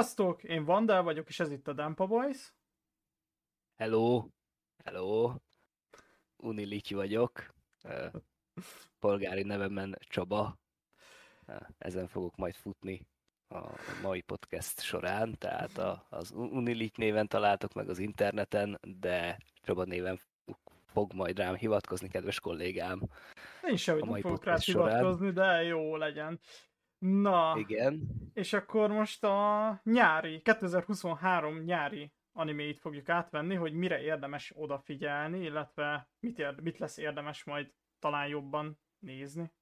[0.00, 2.54] Sziasztok, én Vandel vagyok, és ez itt a Dampa Boys.
[3.76, 4.24] Hello,
[4.84, 5.34] hello,
[6.36, 7.54] Uniliki vagyok,
[8.98, 10.58] polgári nevemen Csaba,
[11.78, 13.06] ezen fogok majd futni
[13.48, 13.60] a
[14.02, 20.20] mai podcast során, tehát a, az Unilik néven találtok meg az interneten, de Csaba néven
[20.86, 23.02] fog majd rám hivatkozni, kedves kollégám.
[23.62, 26.40] Én sem hogy fogok rá hivatkozni, de jó legyen.
[27.00, 28.08] Na, Igen.
[28.34, 36.08] és akkor most a nyári, 2023 nyári animét fogjuk átvenni, hogy mire érdemes odafigyelni, illetve
[36.20, 39.52] mit, érde, mit lesz érdemes majd talán jobban nézni.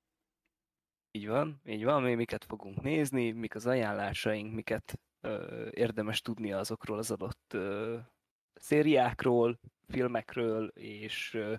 [1.11, 6.53] Így van, így van, mi miket fogunk nézni, mik az ajánlásaink, miket ö, érdemes tudni
[6.53, 7.99] azokról az adott ö,
[8.55, 11.55] szériákról, filmekről és ö,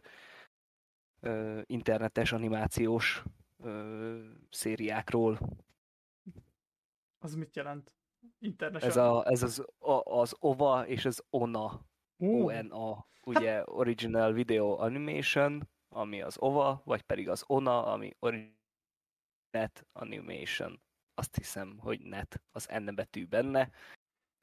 [1.20, 3.24] ö, internetes animációs
[3.64, 5.40] ö, szériákról.
[7.20, 7.96] Az mit jelent?
[8.40, 11.82] Internetes ez, a, ez az, a, az OVA és az ONA.
[12.18, 12.46] Uh.
[12.46, 18.58] ONA, ugye Original Video Animation, ami az OVA, vagy pedig az ONA, ami Original
[19.52, 20.82] Net Animation.
[21.14, 23.70] Azt hiszem, hogy net az N betű benne,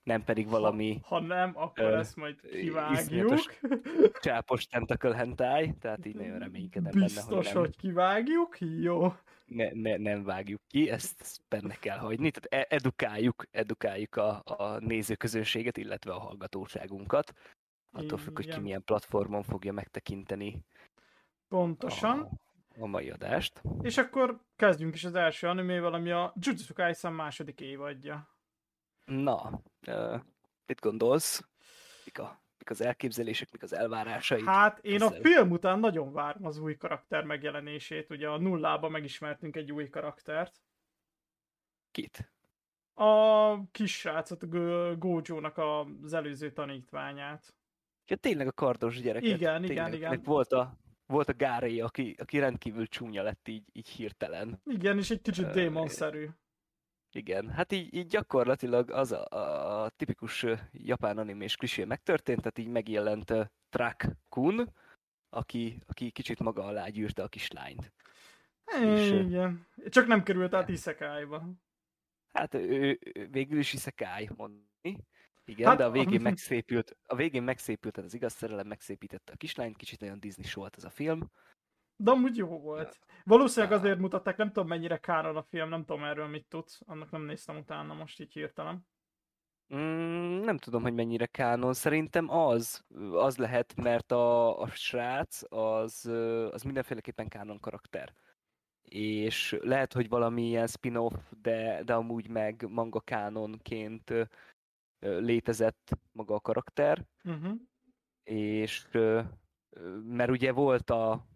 [0.03, 1.01] nem pedig valami...
[1.03, 3.41] Ha, ha nem, akkor ö, ezt majd kivágjuk.
[4.21, 7.57] Csápos tentacle hentai, tehát így nagyon reménykedem Biztos, benne, hogy nem.
[7.57, 8.61] hogy kivágjuk?
[8.61, 9.13] Jó.
[9.47, 12.31] Ne, ne, nem vágjuk ki, ezt, ezt benne kell hagyni.
[12.31, 17.33] Tehát e, edukáljuk, edukáljuk a, a nézőközönséget, illetve a hallgatóságunkat.
[17.91, 20.65] Attól függ, hogy ki milyen platformon fogja megtekinteni
[21.49, 22.21] Pontosan.
[22.21, 23.63] A, a mai adást.
[23.83, 28.29] És akkor kezdjünk is az első animével, ami a Jujutsu Kaisen második évadja.
[29.05, 30.21] Na, uh,
[30.67, 31.49] mit gondolsz?
[32.05, 34.45] Mik, a, mik az elképzelések, mik az elvárásai?
[34.45, 35.09] Hát én Ezzel...
[35.09, 38.11] a film után nagyon várom az új karakter megjelenését.
[38.11, 40.63] Ugye a nullába megismertünk egy új karaktert.
[41.91, 42.33] Kit?
[42.95, 44.49] A kis srácot,
[44.99, 47.55] Gojo-nak az előző tanítványát.
[48.07, 49.29] Ja, tényleg a kardos gyereket.
[49.29, 49.71] Igen, tényleg.
[49.71, 50.23] igen, igen.
[50.25, 50.77] Volt a,
[51.07, 54.61] volt a Gáré, aki, aki rendkívül csúnya lett így, így hirtelen.
[54.65, 56.29] Igen, és egy kicsit démonszerű.
[57.17, 59.25] Igen, hát így, így gyakorlatilag az a,
[59.85, 64.73] a tipikus japán animés klisé megtörtént, tehát így megjelent uh, Track Kun,
[65.31, 67.93] aki, aki kicsit maga alá gyűrte a kislányt.
[68.81, 71.49] Igen, és, csak nem került át Isekai-ba.
[72.33, 75.05] Hát ő, ő végül is Isekai mondani.
[75.45, 79.77] Igen, hát, de a végén megszépült, a végén megszépült az igaz szerelem, megszépítette a kislányt,
[79.77, 81.31] kicsit olyan Disney volt ez a film.
[81.97, 82.99] De amúgy jó volt.
[83.25, 87.11] Valószínűleg azért mutatták, nem tudom mennyire káron a film, nem tudom erről mit tudsz, annak
[87.11, 88.87] nem néztem utána most így hirtelen.
[89.75, 91.75] Mm, nem tudom, hogy mennyire kánon.
[91.75, 96.07] Szerintem az, az lehet, mert a, a srác az,
[96.51, 98.15] az mindenféleképpen kánon karakter.
[98.83, 104.13] És lehet, hogy valami ilyen spin-off, de, de amúgy meg manga kánonként
[104.99, 107.07] létezett maga a karakter.
[107.25, 107.55] Uh-huh.
[108.25, 108.89] És
[110.03, 111.27] mert ugye volt a,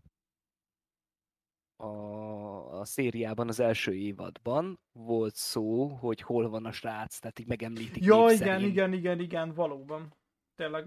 [1.80, 7.46] a, a szériában az első évadban volt szó, hogy hol van a srác, tehát így
[7.46, 10.14] megemlítik Ja, igen, igen, igen, igen, valóban.
[10.54, 10.86] Tényleg.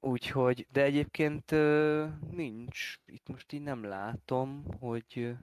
[0.00, 1.50] Úgyhogy, de egyébként
[2.30, 5.36] nincs, itt most így nem látom, hogy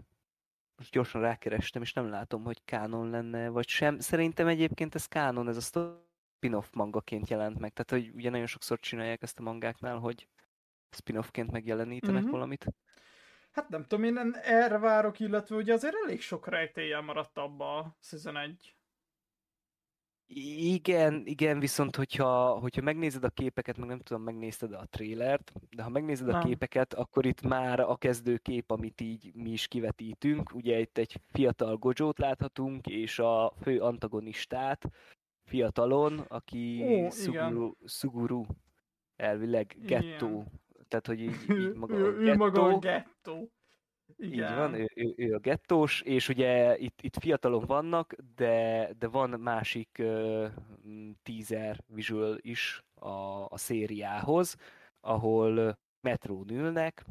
[0.76, 4.00] most gyorsan rákerestem, és nem látom, hogy kánon lenne, vagy sem.
[4.00, 5.82] Szerintem egyébként ez kánon, ez a
[6.36, 7.74] spin-off mangaként jelent meg.
[7.74, 10.28] Tehát, hogy ugye nagyon sokszor csinálják ezt a mangáknál, hogy
[10.90, 12.32] spin-offként megjelenítenek uh-huh.
[12.32, 12.66] valamit.
[13.54, 17.98] Hát nem tudom, én erre várok, illetve ugye azért elég sok rejtéllyel maradt abba a
[18.00, 18.76] Season 1.
[20.74, 25.84] Igen, igen, viszont hogyha, hogyha megnézed a képeket, meg nem tudom, megnézted a trélert, de
[25.84, 26.40] ha megnézed nem.
[26.40, 31.22] a képeket, akkor itt már a kezdőkép, amit így mi is kivetítünk, ugye itt egy
[31.32, 34.90] fiatal Gojót láthatunk, és a fő antagonistát,
[35.44, 38.46] fiatalon, aki Ó, Suguru, Suguru
[39.16, 40.46] elvileg gettó
[40.94, 43.52] tehát hogy így, így maga ő, a ő maga a gettó.
[44.16, 44.52] Igen.
[44.52, 49.08] Így van, ő, ő, ő a gettós, és ugye itt, itt fiatalon vannak, de, de
[49.08, 50.52] van másik uh,
[51.24, 54.56] teaser visual is a, a szériához,
[55.00, 57.06] ahol metrón ülnek,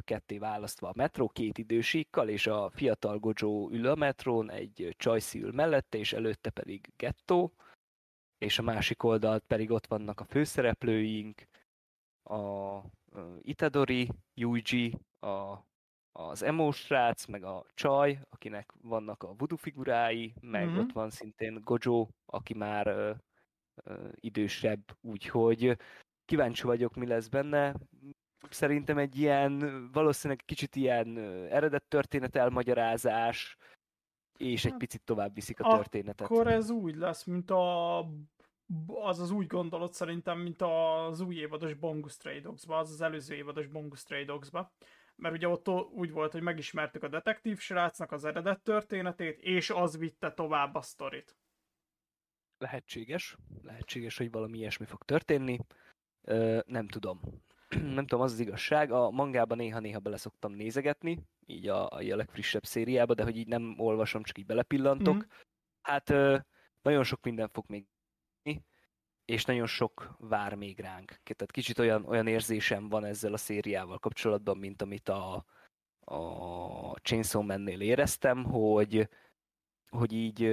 [0.00, 5.42] ketté választva a metró két idősíkkal, és a fiatal Gojo ül a metrón, egy Csajci
[5.42, 7.52] ül mellette, és előtte pedig gettó,
[8.38, 11.42] és a másik oldalt pedig ott vannak a főszereplőink,
[12.22, 12.80] a
[13.40, 15.58] Itadori, Yuji, a,
[16.12, 20.78] az emo srác, meg a csaj, akinek vannak a voodoo figurái, meg mm-hmm.
[20.78, 23.12] ott van szintén Gojo, aki már ö,
[23.84, 25.76] ö, idősebb, úgyhogy
[26.24, 27.74] kíváncsi vagyok, mi lesz benne.
[28.50, 31.18] Szerintem egy ilyen, valószínűleg kicsit ilyen
[31.50, 33.56] eredet történet elmagyarázás,
[34.38, 36.26] és egy picit tovább viszik a történetet.
[36.26, 38.06] Akkor ez úgy lesz, mint a
[38.86, 43.34] az az úgy gondolod szerintem, mint az új évados Bongus Stray Dogs-ba, az az előző
[43.34, 44.72] évados Bongus Stray Dogs-ba.
[45.16, 49.98] Mert ugye ott úgy volt, hogy megismertük a detektív srácnak az eredet történetét, és az
[49.98, 51.36] vitte tovább a sztorit.
[52.58, 53.36] Lehetséges.
[53.62, 55.58] Lehetséges, hogy valami ilyesmi fog történni.
[56.22, 57.20] Ö, nem tudom.
[57.96, 58.90] nem tudom, az az igazság.
[58.90, 63.74] A mangában néha-néha bele szoktam nézegetni, így a, a legfrissebb szériába, de hogy így nem
[63.78, 65.16] olvasom, csak így belepillantok.
[65.16, 65.28] Mm.
[65.80, 66.38] Hát ö,
[66.82, 67.86] nagyon sok minden fog még
[69.30, 71.08] és nagyon sok vár még ránk.
[71.08, 75.44] Tehát kicsit olyan, olyan érzésem van ezzel a szériával kapcsolatban, mint amit a,
[76.00, 79.08] a Chainsaw Man-nél éreztem, hogy,
[79.88, 80.44] hogy így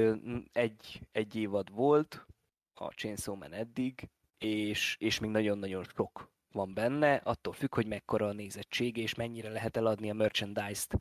[0.52, 2.26] egy, egy évad volt
[2.74, 8.28] a Chainsaw Man eddig, és, és még nagyon-nagyon sok van benne, attól függ, hogy mekkora
[8.28, 10.98] a nézettség, és mennyire lehet eladni a merchandise-t.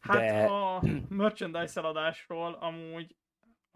[0.00, 0.44] Hát De...
[0.44, 3.16] a merchandise eladásról amúgy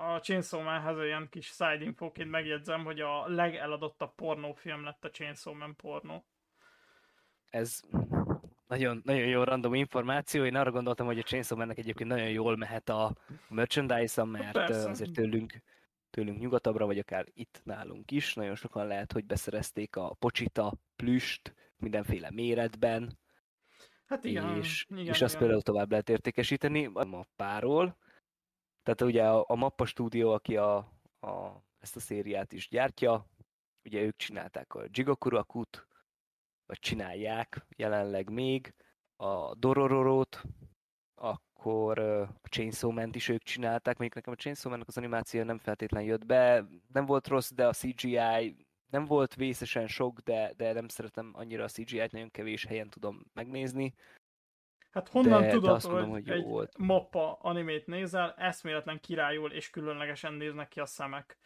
[0.01, 5.55] a Chainsaw Man-hez olyan kis side infóként megjegyzem, hogy a legeladottabb pornófilm lett a Chainsaw
[5.55, 6.25] Man pornó.
[7.51, 7.81] Ez
[8.67, 10.45] nagyon, nagyon jó random információ.
[10.45, 13.17] Én arra gondoltam, hogy a Chainsaw Man-nek egyébként nagyon jól mehet a
[13.49, 14.89] merchandise mert Persze.
[14.89, 15.53] azért tőlünk,
[16.11, 18.35] tőlünk nyugatabbra, vagy akár itt nálunk is.
[18.35, 23.19] Nagyon sokan lehet, hogy beszerezték a pocsita, plüst, mindenféle méretben.
[24.07, 25.23] Hát igen, és, igen, és igen.
[25.23, 27.97] azt például tovább lehet értékesíteni a mappáról,
[28.89, 30.77] tehát ugye a, a Mappa stúdió, aki a,
[31.21, 33.27] a, ezt a szériát is gyártja,
[33.85, 35.87] ugye ők csinálták a Jigokurakut,
[36.67, 38.75] vagy csinálják jelenleg még,
[39.17, 40.43] a Dorororót,
[41.15, 45.59] akkor a Chainsaw Man-t is ők csinálták, mondjuk nekem a Chainsaw man az animáció nem
[45.59, 48.57] feltétlen jött be, nem volt rossz, de a CGI
[48.91, 53.25] nem volt vészesen sok, de, de nem szeretem annyira a CGI-t, nagyon kevés helyen tudom
[53.33, 53.95] megnézni.
[54.91, 56.79] Hát honnan de, tudod, de azt hogy, mondom, hogy egy volt.
[56.79, 61.39] mappa animét nézel, eszméletlen királyul és különlegesen néznek ki a szemek.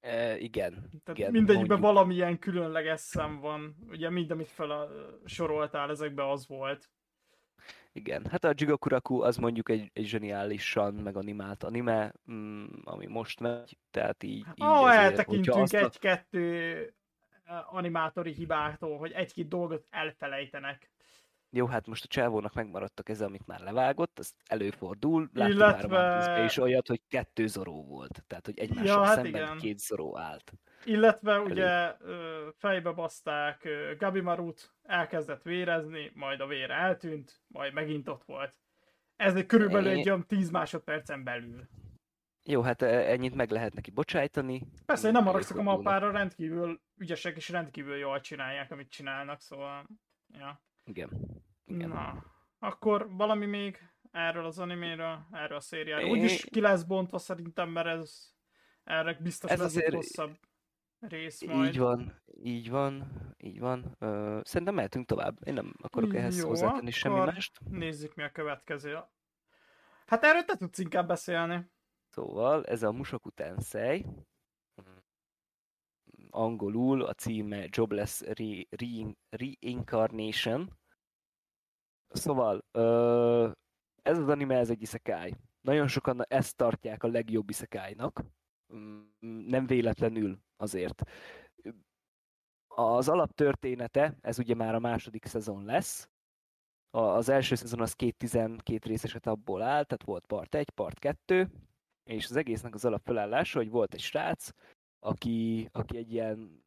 [0.00, 0.72] E, igen.
[0.72, 1.94] Tehát igen, mindegyikben mondjuk.
[1.94, 3.76] valamilyen különleges szem van.
[3.88, 4.88] Ugye mind, amit fel a,
[5.24, 6.90] soroltál, ezekben az volt.
[7.92, 13.78] Igen, hát a Jigokuraku az mondjuk egy, egy zseniálisan meganimált anime, mm, ami most megy,
[13.90, 14.38] tehát így...
[14.38, 16.94] így ah, eltekintünk egy-kettő
[17.70, 20.90] animátori hibától, hogy egy-két dolgot elfelejtenek.
[21.56, 25.30] Jó, hát most a csávónak megmaradtak ez, amit már levágott, az előfordul.
[25.32, 25.86] Láttam Illetve...
[25.86, 28.24] már a is olyat, hogy kettő zoró volt.
[28.26, 29.58] Tehát, hogy egymással ja, hát szemben igen.
[29.58, 30.52] két zoró állt.
[30.84, 31.42] Illetve Elő.
[31.44, 31.96] ugye
[32.56, 33.68] fejbe baszták
[33.98, 38.54] Gabi Marut, elkezdett vérezni, majd a vér eltűnt, majd megint ott volt.
[39.16, 41.68] Ez egy körülbelül egy olyan 10 másodpercen belül.
[42.44, 44.62] Jó, hát ennyit meg lehet neki bocsájtani.
[44.86, 49.86] Persze, én nem haragszok a mappára, rendkívül ügyesek és rendkívül jól csinálják, amit csinálnak, szóval...
[50.38, 50.62] Ja.
[50.84, 51.42] Igen.
[51.66, 51.88] Igen.
[51.88, 52.24] Na,
[52.58, 53.78] akkor valami még
[54.10, 56.10] erről az animéről, erről a szériáról.
[56.10, 58.32] Úgyis ki lesz bontva szerintem, mert ez
[58.84, 59.86] erre biztos ez lesz azért...
[59.86, 60.38] egy hosszabb
[60.98, 61.68] rész majd.
[61.68, 63.06] Így van, így van,
[63.38, 63.96] így van.
[63.98, 65.38] Ö, szerintem mehetünk tovább.
[65.44, 67.60] Én nem akarok ehhez Jó, hozzátenni semmi mást.
[67.70, 68.98] Nézzük mi a következő.
[70.06, 71.70] Hát erről te tudsz inkább beszélni.
[72.08, 74.06] Szóval ez a Musoku Tensei.
[76.34, 80.78] Angolul a címe Jobless Re- Re- Reincarnation.
[82.08, 82.64] Szóval
[84.02, 85.36] ez az anime, ez egy isekai.
[85.60, 88.24] Nagyon sokan ezt tartják a legjobb isekájnak.
[88.74, 89.02] Mm,
[89.46, 91.02] nem véletlenül azért.
[92.66, 96.08] Az alaptörténete, ez ugye már a második szezon lesz.
[96.90, 101.50] Az első szezon az két 12 részeset abból áll, tehát volt part 1, part 2,
[102.04, 104.50] és az egésznek az alapfelállása, hogy volt egy srác,
[105.04, 106.64] aki, aki egy ilyen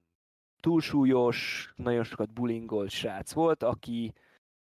[0.59, 4.13] túlsúlyos, nagyon sokat bulingolt srác volt, aki,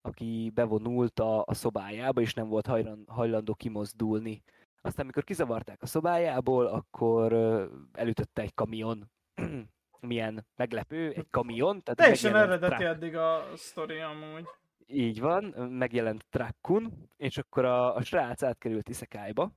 [0.02, 4.44] aki bevonult a, a szobájába, és nem volt hajlan, hajlandó kimozdulni.
[4.82, 7.34] Aztán, amikor kizavarták a szobájából, akkor
[7.92, 9.12] elütötte egy kamion.
[10.00, 11.84] Milyen meglepő, egy kamion.
[11.84, 12.82] Tehát Teljesen eredeti truck.
[12.82, 14.46] eddig a sztori amúgy.
[14.88, 19.52] Így van, megjelent Trakkun, és akkor a, a srác átkerült Isekájba,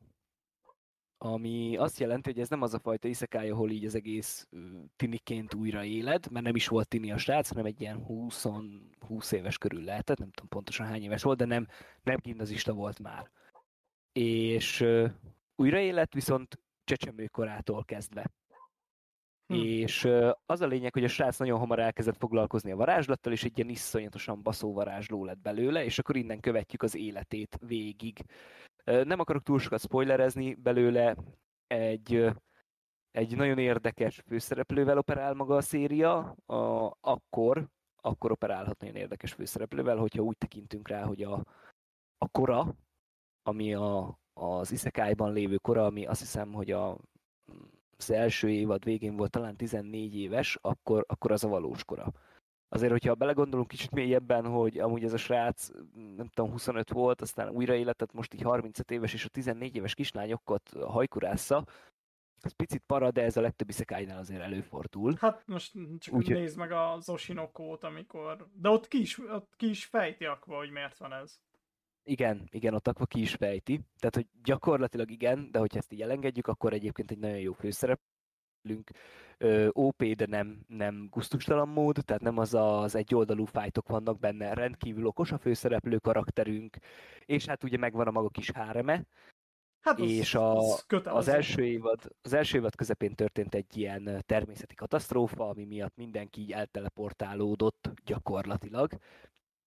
[1.24, 4.48] ami azt jelenti, hogy ez nem az a fajta iszekály, ahol így az egész
[4.96, 8.46] tiniként újra éled, mert nem is volt tini a srác, hanem egy ilyen 20,
[9.06, 11.66] 20 éves körül lehetett, nem tudom pontosan hány éves volt, de nem,
[12.02, 13.30] nem gimnazista volt már.
[14.12, 15.10] És uh,
[15.56, 18.30] újra élet viszont csecsemőkorától kezdve.
[19.46, 19.54] Hm.
[19.54, 23.44] És uh, az a lényeg, hogy a srác nagyon hamar elkezdett foglalkozni a varázslattal, és
[23.44, 28.24] egy ilyen iszonyatosan baszó varázsló lett belőle, és akkor innen követjük az életét végig.
[28.84, 31.16] Nem akarok túl sokat spoilerezni belőle,
[31.66, 32.32] egy,
[33.10, 39.96] egy nagyon érdekes főszereplővel operál maga a széria, a, akkor, akkor operálhat nagyon érdekes főszereplővel,
[39.96, 41.44] hogyha úgy tekintünk rá, hogy a,
[42.18, 42.74] a kora,
[43.42, 46.98] ami a, az Isekai-ban lévő kora, ami azt hiszem, hogy a,
[47.96, 52.12] az első évad végén volt talán 14 éves, akkor, akkor az a valós kora.
[52.72, 55.68] Azért, hogyha belegondolunk kicsit mélyebben, hogy amúgy ez a srác,
[56.16, 59.94] nem tudom, 25 volt, aztán újra életet, most így 35 éves, és a 14 éves
[59.94, 61.64] kislányokat hajkurásza,
[62.44, 65.14] az picit para, de ez a legtöbb isekai azért előfordul.
[65.18, 68.48] Hát most csak Úgy, nézd meg a Zoshinokót, amikor...
[68.52, 71.40] De ott ki is, ott ki is fejti akkor, hogy miért van ez.
[72.04, 73.80] Igen, igen, ott akkor ki is fejti.
[73.98, 77.52] Tehát, hogy gyakorlatilag igen, de hogyha ezt így elengedjük, akkor egyébként egy nagyon jó
[78.62, 78.90] főszereplünk.
[79.72, 85.06] OP, de nem, nem gusztustalan mód, tehát nem az az egyoldalú fájtok vannak benne, rendkívül
[85.06, 86.76] okos a főszereplő karakterünk,
[87.24, 89.04] és hát ugye megvan a maga kis háreme,
[89.80, 94.22] Hát az, és a, az, az, első évad, az első évad közepén történt egy ilyen
[94.26, 98.92] természeti katasztrófa, ami miatt mindenki így elteleportálódott gyakorlatilag,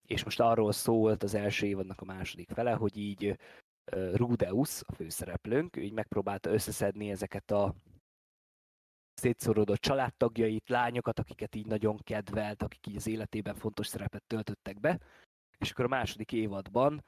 [0.07, 3.37] és most arról szólt az első évadnak a második fele, hogy így
[4.13, 7.75] Rudeus, a főszereplőnk, így megpróbálta összeszedni ezeket a
[9.15, 14.99] szétszorodott családtagjait, lányokat, akiket így nagyon kedvelt, akik így az életében fontos szerepet töltöttek be,
[15.57, 17.03] és akkor a második évadban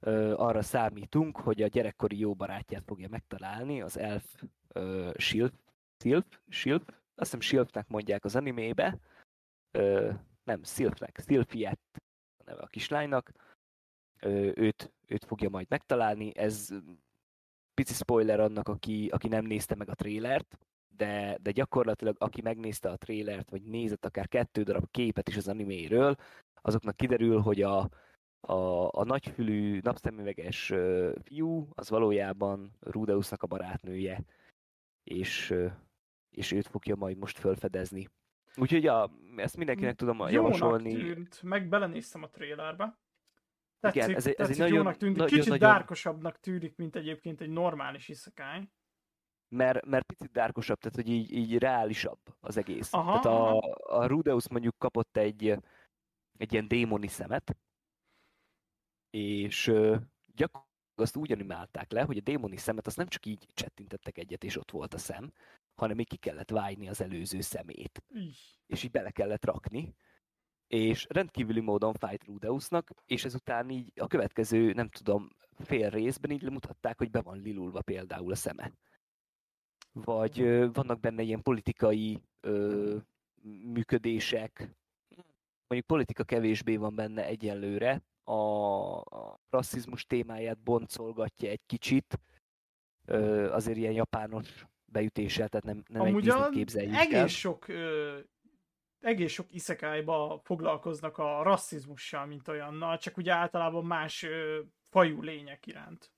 [0.00, 5.54] ö, arra számítunk, hogy a gyerekkori jó barátját fogja megtalálni, az elf ö, Shilp,
[5.98, 8.98] Silp, Shilp, azt hiszem Shilpnek mondják az animébe,
[9.70, 10.12] ö,
[10.44, 11.80] nem, Silpnek, Silpiet
[12.38, 13.32] a neve a kislánynak,
[14.20, 16.68] ö, őt, őt fogja majd megtalálni, ez
[17.74, 20.58] pici spoiler annak, aki, aki nem nézte meg a trélert,
[20.98, 25.48] de, de gyakorlatilag aki megnézte a trélert, vagy nézett akár kettő darab képet is az
[25.48, 26.16] animéről,
[26.62, 27.88] azoknak kiderül, hogy a,
[28.40, 34.24] a, a nagyfülű, napszemüveges uh, fiú, az valójában Rudeusnak a barátnője,
[35.04, 35.72] és, uh,
[36.30, 38.08] és őt fogja majd most felfedezni.
[38.56, 40.94] Úgyhogy ja, ezt mindenkinek tudom Jónak javasolni.
[40.94, 42.98] tűnt, meg belenéztem a trélerbe.
[43.80, 45.24] Tetszik, Igen, ez, egy, ez egy nagyon, jónak tűnik.
[45.24, 45.68] Kicsit nagyon...
[45.68, 48.70] dárkosabbnak tűnik, mint egyébként egy normális iszakány.
[49.48, 52.92] Mert, mert picit dárkosabb, tehát hogy így, így reálisabb az egész.
[52.92, 53.58] Aha, tehát a,
[54.00, 55.58] a Rudeus mondjuk kapott egy,
[56.38, 57.56] egy ilyen démoni szemet,
[59.10, 59.64] és
[60.34, 64.44] gyakorlatilag azt úgy animálták le, hogy a démoni szemet azt nem csak így csettintettek egyet,
[64.44, 65.32] és ott volt a szem,
[65.74, 68.02] hanem még ki kellett vájni az előző szemét.
[68.66, 69.94] És így bele kellett rakni.
[70.66, 75.28] És rendkívüli módon fájt Rudeusnak, és ezután így a következő, nem tudom,
[75.58, 78.72] fél részben így lemutatták, hogy be van lilulva például a szeme.
[80.04, 82.96] Vagy vannak benne ilyen politikai ö,
[83.72, 84.58] működések,
[85.66, 92.20] mondjuk politika kevésbé van benne egyenlőre, a, a rasszizmus témáját boncolgatja egy kicsit,
[93.04, 97.26] ö, azért ilyen japános beütéssel, tehát nem, nem Amúgy egy képzeljük egész el.
[97.26, 98.18] sok ö,
[99.00, 105.66] egész sok iszekályba foglalkoznak a rasszizmussal, mint olyannal, csak ugye általában más ö, fajú lények
[105.66, 106.12] iránt.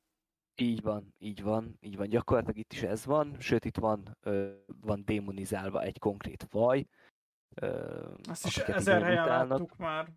[0.61, 2.09] Így van, így van, így van.
[2.09, 6.87] Gyakorlatilag itt is ez van, sőt itt van, ö, van démonizálva egy konkrét faj.
[7.55, 10.09] Ö, Azt is ezer helyen láttuk már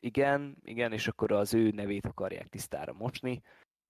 [0.00, 3.42] igen, igen, és akkor az ő nevét akarják tisztára mosni.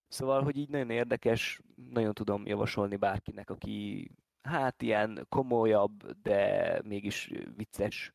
[0.07, 4.11] Szóval, hogy így nagyon érdekes, nagyon tudom javasolni bárkinek, aki
[4.41, 8.13] hát ilyen komolyabb, de mégis vicces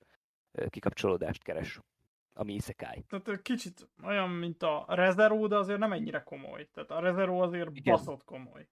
[0.68, 1.80] kikapcsolódást keres,
[2.36, 3.04] ami isekai.
[3.08, 6.68] Tehát kicsit olyan, mint a Rezero, de azért nem ennyire komoly.
[6.72, 7.94] Tehát a Rezero azért Igen.
[7.94, 8.68] baszott komoly.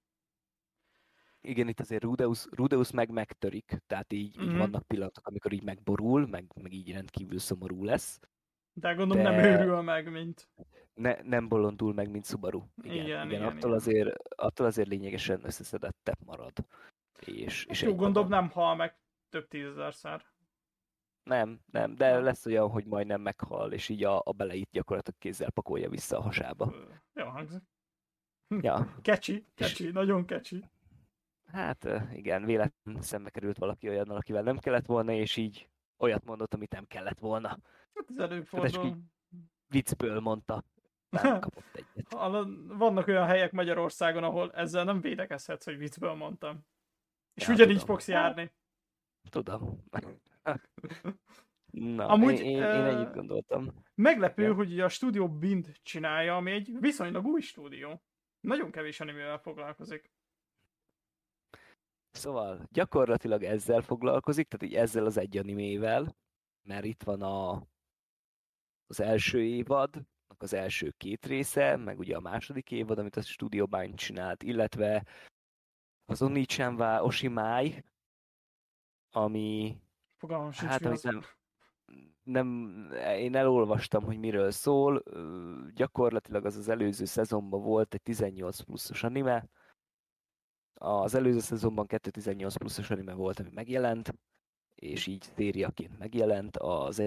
[1.41, 4.47] Igen, itt azért Rudeus, Rudeus meg megtörik, tehát így, mm-hmm.
[4.47, 4.59] így mhm.
[4.59, 8.21] vannak pillanatok, amikor így megborul, meg, meg így rendkívül szomorú lesz.
[8.73, 9.31] De gondolom de...
[9.31, 10.49] nem őrül meg, mint...
[10.95, 12.63] Ne, nem bolondul meg, mint Subaru.
[12.83, 13.73] Igen, igen, igen, attól, igen.
[13.73, 16.53] Azért, attól azért lényegesen összeszedettebb marad.
[17.27, 20.34] És, és Jó, gondolom nem hal meg több tízezerszer.
[21.25, 25.51] Nem, nem, de lesz olyan, hogy majdnem meghal, és így a, a beleit gyakorlatilag kézzel
[25.51, 26.75] pakolja vissza a hasába.
[27.15, 27.63] Jó hangzik.
[28.61, 28.95] Ja.
[29.03, 29.93] Kecsi, kecsi, és...
[29.93, 30.65] nagyon kecsi.
[31.47, 36.55] Hát igen, véletlenül szembe került valaki olyannal, akivel nem kellett volna, és így olyat mondott,
[36.55, 37.49] amit nem kellett volna.
[37.95, 38.85] Hát ez előfordul.
[38.85, 38.97] Hát
[39.69, 40.65] viccből mondta.
[41.41, 42.13] kapott egyet.
[42.69, 46.67] Vannak olyan helyek Magyarországon, ahol ezzel nem védekezhetsz, hogy viccből mondtam.
[47.35, 47.95] És ja, ugyanígy tudom.
[47.95, 48.53] fogsz járni.
[49.31, 49.85] Tudom.
[51.71, 53.85] Na, Amúgy, én, én, én ennyit gondoltam.
[53.95, 54.55] Meglepő, ja.
[54.55, 58.03] hogy a stúdió Bind csinálja, ami egy viszonylag új stúdió.
[58.41, 60.13] Nagyon kevés animével foglalkozik.
[62.11, 66.17] Szóval gyakorlatilag ezzel foglalkozik, tehát így ezzel az egy animével,
[66.63, 67.67] mert itt van a,
[68.87, 70.07] az első évad,
[70.39, 75.07] az első két része, meg ugye a második évad, amit a Studio Bind csinált, illetve
[76.05, 77.85] az Onichanwa Oshimai,
[79.11, 79.79] ami
[80.25, 81.23] Fogalmam sincs, hát, amit nem,
[82.23, 85.03] nem, én elolvastam, hogy miről szól.
[85.75, 89.49] Gyakorlatilag az az előző szezonban volt egy 18 pluszos anime.
[90.75, 94.15] Az előző szezonban 218 pluszos anime volt, ami megjelent,
[94.75, 96.57] és így szériaként megjelent.
[96.57, 97.03] Az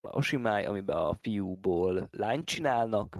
[0.00, 3.18] Oshimai, amiben a fiúból lányt csinálnak,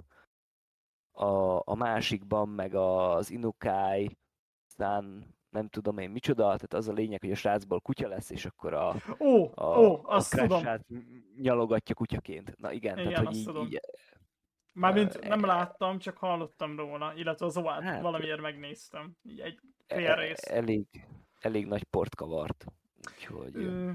[1.11, 4.17] a, a másikban meg az Inukai,
[4.67, 8.45] aztán nem tudom én micsoda, tehát az a lényeg, hogy a srácból kutya lesz, és
[8.45, 10.63] akkor a, ó, a, ó, azt a tudom.
[11.41, 12.57] nyalogatja kutyaként.
[12.57, 13.65] Na igen, Igen, tehát hogy azt így, tudom.
[13.65, 13.79] így
[14.73, 19.11] Mármint Ö, nem láttam, csak hallottam róla, illetve az ovát Hát- valamiért megnéztem.
[19.23, 20.47] Így egy e- fél rész.
[20.47, 20.85] elég,
[21.39, 22.65] elég nagy port kavart.
[23.11, 23.91] Úgyhogy Ö,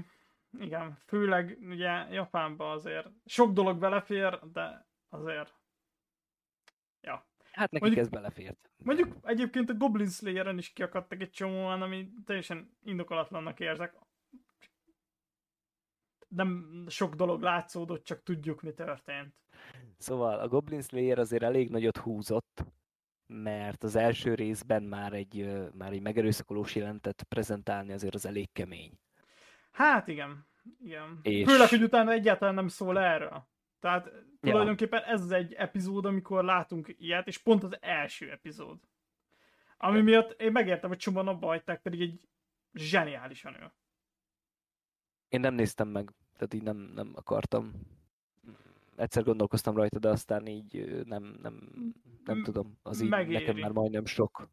[0.59, 5.53] igen, főleg ugye Japánban azért sok dolog belefér, de azért.
[7.55, 8.69] Hát neki mondjuk- ez belefért.
[8.83, 13.93] Mondjuk egyébként a Goblin Slayer-en is kiakadtak egy csomóan, ami teljesen indokolatlannak érzek.
[16.27, 19.33] Nem sok dolog látszódott, csak tudjuk, mi történt.
[19.97, 22.65] Szóval a Goblin Slayer azért elég nagyot húzott,
[23.27, 28.99] mert az első részben már egy, már egy megerőszakolós jelentet prezentálni azért az elég kemény.
[29.71, 30.47] Hát igen,
[30.83, 31.19] igen.
[31.21, 33.47] És- Főleg, hogy utána egyáltalán nem szól erről.
[33.85, 34.11] Tehát
[34.41, 38.79] tulajdonképpen ez az egy epizód, amikor látunk ilyet, és pont az első epizód.
[39.77, 42.27] Ami miatt én megértem, hogy csomóan abba hagyták, pedig egy
[42.73, 43.71] zseniálisan ő.
[45.29, 47.71] Én nem néztem meg, tehát így nem, nem akartam.
[48.95, 51.69] Egyszer gondolkoztam rajta, de aztán így nem, nem,
[52.23, 52.77] nem tudom.
[52.83, 53.33] Az így megéri.
[53.33, 54.49] nekem már majdnem sok.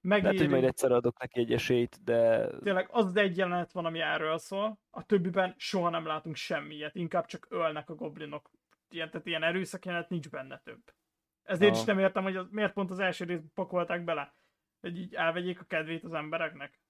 [0.00, 0.24] Megéri.
[0.26, 3.84] Lehet, hogy majd egyszer adok neki egy esélyt, de Tényleg az az egy jelenet van,
[3.84, 8.50] ami erről szól, a többiben soha nem látunk semmiet, inkább csak ölnek a goblinok.
[8.88, 10.94] Ilyen, tehát ilyen erőszak jelenet nincs benne több.
[11.42, 11.80] Ezért Aha.
[11.80, 14.34] is nem értem, hogy az, miért pont az első részt pakolták bele.
[14.80, 16.80] Hogy így elvegyék a kedvét az embereknek.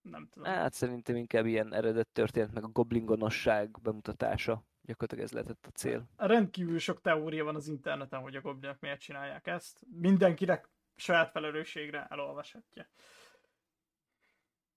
[0.00, 0.52] Nem tudom.
[0.52, 4.64] hát szerintem inkább ilyen eredet történet, meg a goblingonosság bemutatása.
[4.82, 6.08] Gyakorlatilag ez lehetett a cél.
[6.16, 9.86] Rendkívül sok teória van az interneten, hogy a goblinok miért csinálják ezt.
[10.00, 12.88] Mindenkinek saját felelősségre elolvashatja.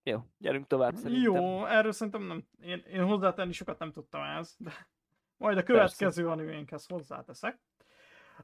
[0.03, 1.33] Jó, gyerünk tovább szerintem.
[1.33, 4.87] Jó, erről szerintem nem, én, én hozzátenni sokat nem tudtam ez, de
[5.39, 7.59] majd a következő animénkhez hozzáteszek.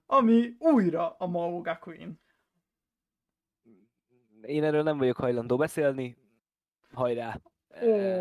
[0.05, 2.19] Ami újra a Mao Gakuin.
[4.41, 6.17] Én erről nem vagyok hajlandó beszélni.
[6.93, 7.39] Hajrá!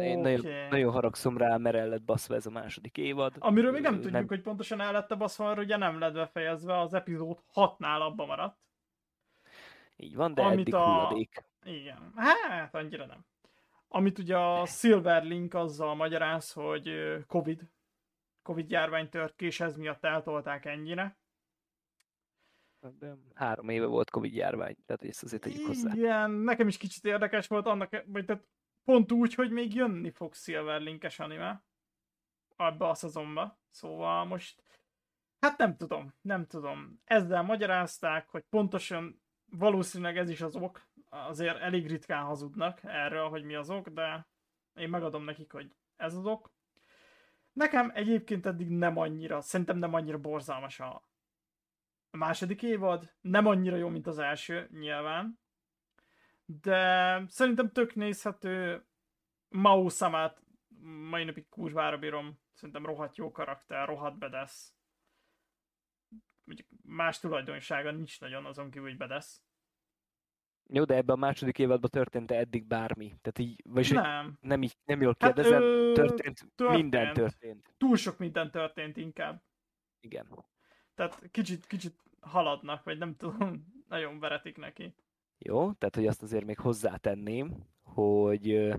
[0.00, 3.34] Én nagyon, nagyon haragszom rá, mert el lett baszva ez a második évad.
[3.38, 6.78] Amiről még nem Ö, tudjuk, hogy pontosan el lett baszva, mert ugye nem lett befejezve,
[6.80, 8.58] az epizód 6-nál abba maradt.
[9.96, 11.44] Így van, de amit eddig a- hulladék.
[11.64, 13.24] Igen, hát annyira nem.
[13.88, 16.90] Amit ugye a Silverlink azzal magyaráz, hogy
[17.26, 17.60] Covid,
[18.44, 21.18] Covid járvány tört ki, és ez miatt eltolták ennyire.
[22.98, 25.92] De három éve volt Covid járvány, tehát ezt azért tegyük hozzá.
[25.94, 28.46] Igen, nekem is kicsit érdekes volt annak, vagy tehát
[28.84, 31.64] pont úgy, hogy még jönni fog Silverlinkes anime
[32.56, 33.58] abba a szezonba.
[33.70, 34.62] Szóval most,
[35.40, 37.00] hát nem tudom, nem tudom.
[37.04, 43.42] Ezzel magyarázták, hogy pontosan valószínűleg ez is az ok, azért elég ritkán hazudnak erről, hogy
[43.42, 44.28] mi az ok, de
[44.74, 46.53] én megadom nekik, hogy ez az ok.
[47.54, 51.08] Nekem egyébként eddig nem annyira, szerintem nem annyira borzalmas a
[52.10, 53.12] második évad.
[53.20, 55.38] Nem annyira jó, mint az első, nyilván.
[56.44, 58.84] De szerintem tök nézhető.
[59.48, 60.42] Mao Samát
[61.08, 62.38] mai napig kurvára bírom.
[62.52, 64.74] Szerintem rohadt jó karakter, rohadt bedesz.
[66.44, 69.42] Mondjuk más tulajdonsága nincs nagyon azon kívül, hogy bedesz.
[70.66, 73.06] Jó, de ebben a második évadban történt -e eddig bármi?
[73.06, 74.38] Tehát így, vagyis Nem.
[74.40, 76.80] nem, így, nem jól Hát, kérdezem, ö, történt, történt.
[76.82, 77.74] minden történt.
[77.78, 79.42] Túl sok minden történt inkább.
[80.00, 80.44] Igen.
[80.94, 84.94] Tehát kicsit, kicsit haladnak, vagy nem tudom, nagyon veretik neki.
[85.38, 88.74] Jó, tehát hogy azt azért még hozzátenném, hogy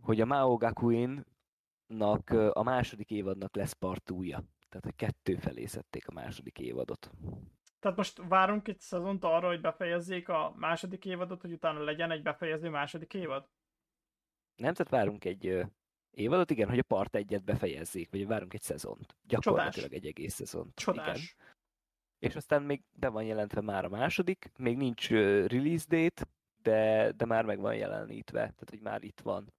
[0.00, 4.44] hogy a Mao Gakuin-nak a második évadnak lesz partúja.
[4.68, 7.10] Tehát, hogy kettő felé szedték a második évadot.
[7.80, 12.22] Tehát most várunk egy szezont arra, hogy befejezzék a második évadot, hogy utána legyen egy
[12.22, 13.48] befejező második évad?
[14.56, 15.62] Nem, tehát várunk egy ö,
[16.10, 19.16] évadot, igen, hogy a part egyet befejezzék, vagy várunk egy szezont.
[19.22, 20.74] Gyakorlatilag egy egész szezont.
[20.74, 21.06] Csodás.
[21.06, 21.54] Igen.
[22.18, 26.26] És aztán még be van jelentve már a második, még nincs ö, release date,
[26.62, 29.52] de, de már meg van jelenítve, tehát hogy már itt van.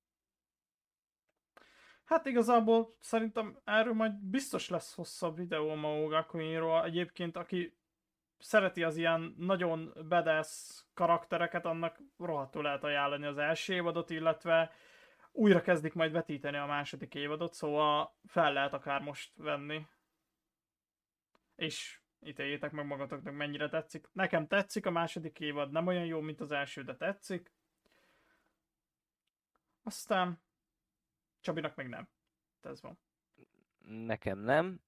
[2.03, 6.83] Hát igazából szerintem erről majd biztos lesz hosszabb videó a Mao Gakuinról.
[6.83, 7.80] Egyébként aki
[8.41, 14.71] szereti az ilyen nagyon badass karaktereket, annak rohadtul lehet ajánlani az első évadot, illetve
[15.31, 19.85] újra kezdik majd vetíteni a második évadot, szóval fel lehet akár most venni.
[21.55, 24.07] És ítéljétek meg magatoknak, mennyire tetszik.
[24.11, 27.51] Nekem tetszik a második évad, nem olyan jó, mint az első, de tetszik.
[29.83, 30.39] Aztán
[31.41, 32.07] Csabinak meg nem.
[32.61, 32.97] Ez van.
[33.85, 34.79] nekem nem,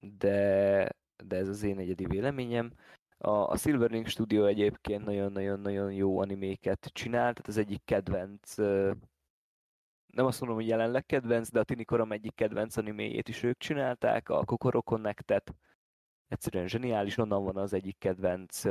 [0.00, 2.72] de, de ez az én egyedi véleményem.
[3.18, 8.56] A, a Silverlink Studio egyébként nagyon-nagyon-nagyon jó animéket csinál, tehát az egyik kedvenc,
[10.06, 13.58] nem azt mondom, hogy jelenleg kedvenc, de a Tini Korom egyik kedvenc animéjét is ők
[13.58, 15.54] csinálták, a Kokoro Connectet.
[16.28, 18.62] Egyszerűen zseniális, onnan van az egyik kedvenc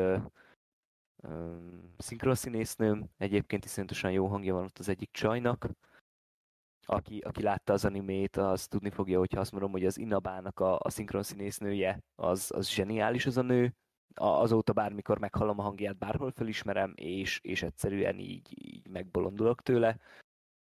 [1.97, 5.67] szinkronszínésznőm, egyébként iszonyatosan jó hangja van ott az egyik csajnak.
[6.87, 10.79] Aki, aki látta az animét, az tudni fogja, hogyha azt mondom, hogy az Inabának a,
[10.79, 13.73] a szinkronszínésznője, az, az zseniális az a nő.
[14.13, 19.97] Azóta bármikor meghallom a hangját, bárhol felismerem, és, és egyszerűen így, így megbolondulok tőle.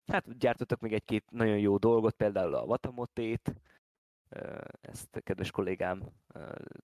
[0.07, 3.53] Hát gyártottak még egy-két nagyon jó dolgot, például a Vatamotét,
[4.81, 6.03] ezt a kedves kollégám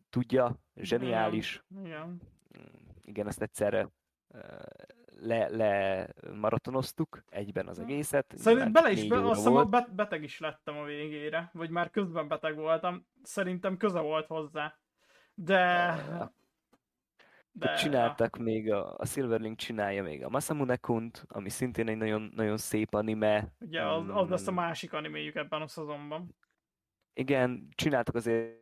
[0.09, 1.63] tudja, zseniális.
[1.69, 1.85] Igen.
[1.85, 2.21] Igen
[3.03, 3.89] igen, ezt egyszerre
[5.19, 8.33] le, le maratonoztuk egyben az egészet.
[8.37, 12.55] Szerintem bele is, be, azt hiszem, beteg is lettem a végére, vagy már közben beteg
[12.55, 13.05] voltam.
[13.23, 14.77] Szerintem köze volt hozzá.
[15.33, 16.31] De...
[17.55, 18.43] De, csináltak ja.
[18.43, 22.93] még, a, a Silverlink csinálja még a Masamune Kunt, ami szintén egy nagyon, nagyon szép
[22.93, 23.53] anime.
[23.59, 26.35] Ugye az, az lesz a másik animéjük ebben a szezonban.
[27.13, 28.61] Igen, csináltak azért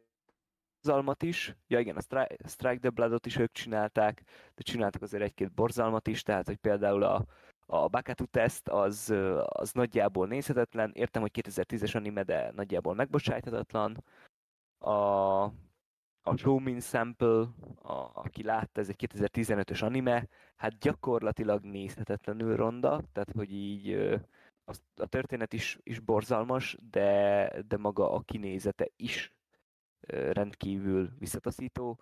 [0.82, 4.24] borzalmat is, ja igen, a Strike, Strike the Bloodot is ők csinálták,
[4.56, 7.26] de csináltak azért egy-két borzalmat is, tehát hogy például a,
[7.66, 14.04] a Bakatu test az, az nagyjából nézhetetlen, értem, hogy 2010-es anime, de nagyjából megbocsájthatatlan.
[14.80, 15.44] A,
[16.24, 17.48] a Showmin Sample,
[17.82, 23.92] a, aki látta, ez egy 2015-ös anime, hát gyakorlatilag nézhetetlenül ronda, tehát hogy így
[24.66, 29.34] a, a történet is, is borzalmas, de, de maga a kinézete is
[30.08, 32.00] rendkívül visszataszító,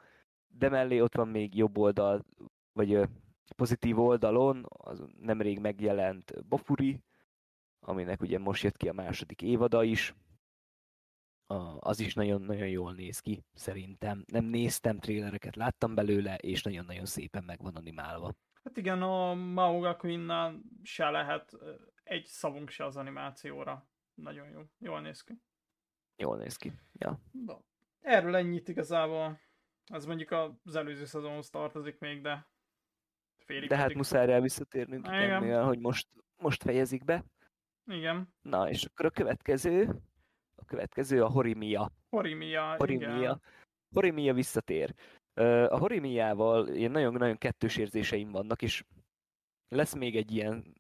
[0.47, 2.25] de mellé ott van még jobb oldal,
[2.73, 3.09] vagy
[3.55, 7.03] pozitív oldalon, az nemrég megjelent Bofuri,
[7.79, 10.15] aminek ugye most jött ki a második évada is,
[11.79, 14.23] az is nagyon-nagyon jól néz ki, szerintem.
[14.27, 18.35] Nem néztem trélereket, láttam belőle, és nagyon-nagyon szépen meg van animálva.
[18.63, 19.95] Hát igen, a Mao
[20.83, 21.57] se lehet
[22.03, 23.89] egy szavunk se az animációra.
[24.13, 24.61] Nagyon jó.
[24.77, 25.41] Jól néz ki.
[26.15, 27.19] Jól néz ki, ja.
[27.31, 27.61] Na,
[27.99, 29.39] Erről ennyit igazából.
[29.85, 30.31] Ez mondjuk
[30.63, 32.47] az előző szezonhoz tartozik még, de
[33.37, 33.69] félig.
[33.69, 36.07] De hát muszáj rá visszatérnünk, mivel, hogy most,
[36.37, 37.25] most fejezik be.
[37.85, 38.33] Igen.
[38.41, 40.01] Na, és akkor a következő,
[40.61, 41.91] a következő a Horimia.
[42.09, 43.17] Horimia, Horimia.
[43.17, 43.41] igen.
[43.95, 44.93] Horimia visszatér.
[45.69, 48.83] A Horimiával ilyen nagyon-nagyon kettős érzéseim vannak, és
[49.67, 50.75] lesz még egy ilyen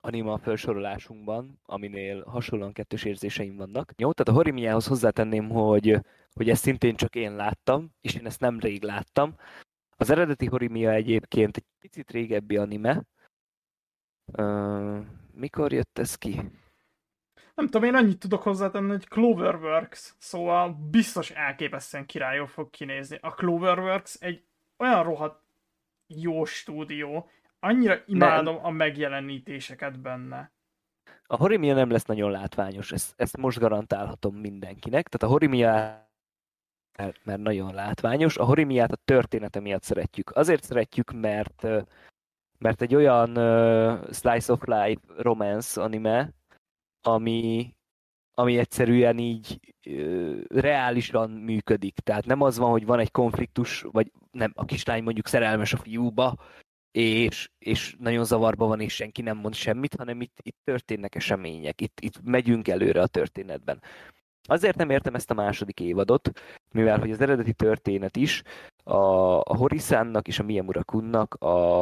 [0.00, 3.92] anima felsorolásunkban, aminél hasonlóan kettős érzéseim vannak.
[3.96, 6.00] Jó, tehát a Horimiához hozzátenném, hogy,
[6.32, 9.36] hogy ezt szintén csak én láttam, és én ezt nem rég láttam.
[9.96, 13.02] Az eredeti Horimia egyébként egy picit régebbi anime.
[14.32, 16.40] Uh, mikor jött ez ki?
[17.54, 23.18] Nem tudom, én annyit tudok hozzátenni, hogy Cloverworks, szóval biztos elképesztően királyok fog kinézni.
[23.20, 24.44] A Cloverworks egy
[24.76, 25.42] olyan rohadt
[26.06, 27.28] jó stúdió,
[27.64, 28.64] Annyira imádom nem.
[28.64, 30.52] a megjelenítéseket benne.
[31.26, 35.08] A Horimia nem lesz nagyon látványos, ezt, ezt most garantálhatom mindenkinek.
[35.08, 36.02] Tehát a Horimia
[37.24, 38.36] mert nagyon látványos.
[38.36, 40.30] A Horimiát a története miatt szeretjük.
[40.30, 41.66] Azért szeretjük, mert
[42.58, 46.30] mert egy olyan uh, slice of life romance anime,
[47.06, 47.74] ami,
[48.34, 51.98] ami egyszerűen így uh, reálisan működik.
[51.98, 55.76] Tehát nem az van, hogy van egy konfliktus, vagy nem, a kislány mondjuk szerelmes a
[55.76, 56.36] fiúba,
[56.96, 61.80] és, és nagyon zavarba van, és senki nem mond semmit, hanem itt, itt történnek események,
[61.80, 63.82] itt, itt megyünk előre a történetben.
[64.48, 66.30] Azért nem értem ezt a második évadot,
[66.72, 68.42] mivel hogy az eredeti történet is
[68.84, 68.96] a,
[69.36, 71.80] a Horisánnak és a Miyamura Kunnak a,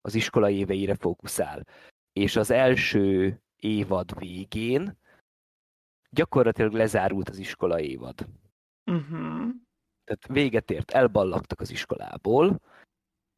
[0.00, 1.66] az iskola éveire fókuszál.
[2.12, 4.98] És az első évad végén
[6.10, 8.28] gyakorlatilag lezárult az iskola évad.
[8.86, 9.50] Uh-huh.
[10.04, 12.60] Tehát véget ért, elballagtak az iskolából,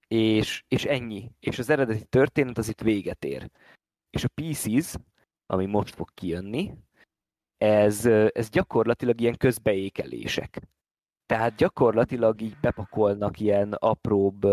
[0.09, 1.31] és, és ennyi.
[1.41, 3.51] És az eredeti történet az itt véget ér.
[4.11, 4.95] És a Pieces,
[5.47, 6.75] ami most fog kijönni,
[7.57, 10.61] ez, ez gyakorlatilag ilyen közbeékelések.
[11.27, 14.47] Tehát gyakorlatilag így bepakolnak ilyen apróbb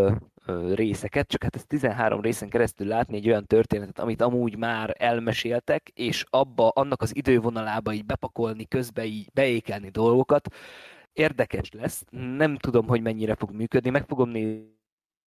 [0.74, 5.90] részeket, csak hát ez 13 részen keresztül látni egy olyan történetet, amit amúgy már elmeséltek,
[5.94, 10.56] és abba, annak az idővonalába így bepakolni, közbe így beékelni dolgokat,
[11.14, 12.04] érdekes lesz.
[12.12, 14.72] Nem tudom, hogy mennyire fog működni, meg fogom nézni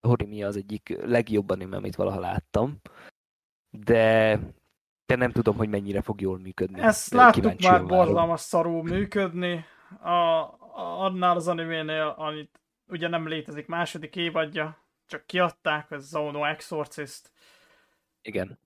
[0.07, 2.81] Horimiya az egyik legjobb anime, amit valaha láttam,
[3.70, 4.38] de,
[5.07, 6.81] de nem tudom, hogy mennyire fog jól működni.
[6.81, 9.64] Ezt láttuk már borzalmas szarú működni,
[10.00, 16.45] a, a, annál az animénél, amit ugye nem létezik második évadja, csak kiadták, ez Zono
[16.45, 17.31] Exorcist.
[18.23, 18.59] Igen.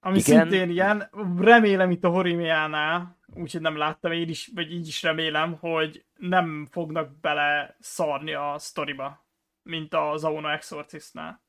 [0.00, 0.40] Ami Igen.
[0.40, 5.56] szintén ilyen, remélem itt a Horimiánál, úgyhogy nem láttam én is, vagy így is remélem,
[5.58, 9.26] hogy nem fognak bele szarni a sztoriba,
[9.62, 11.44] mint a Zauna Exorcistnál.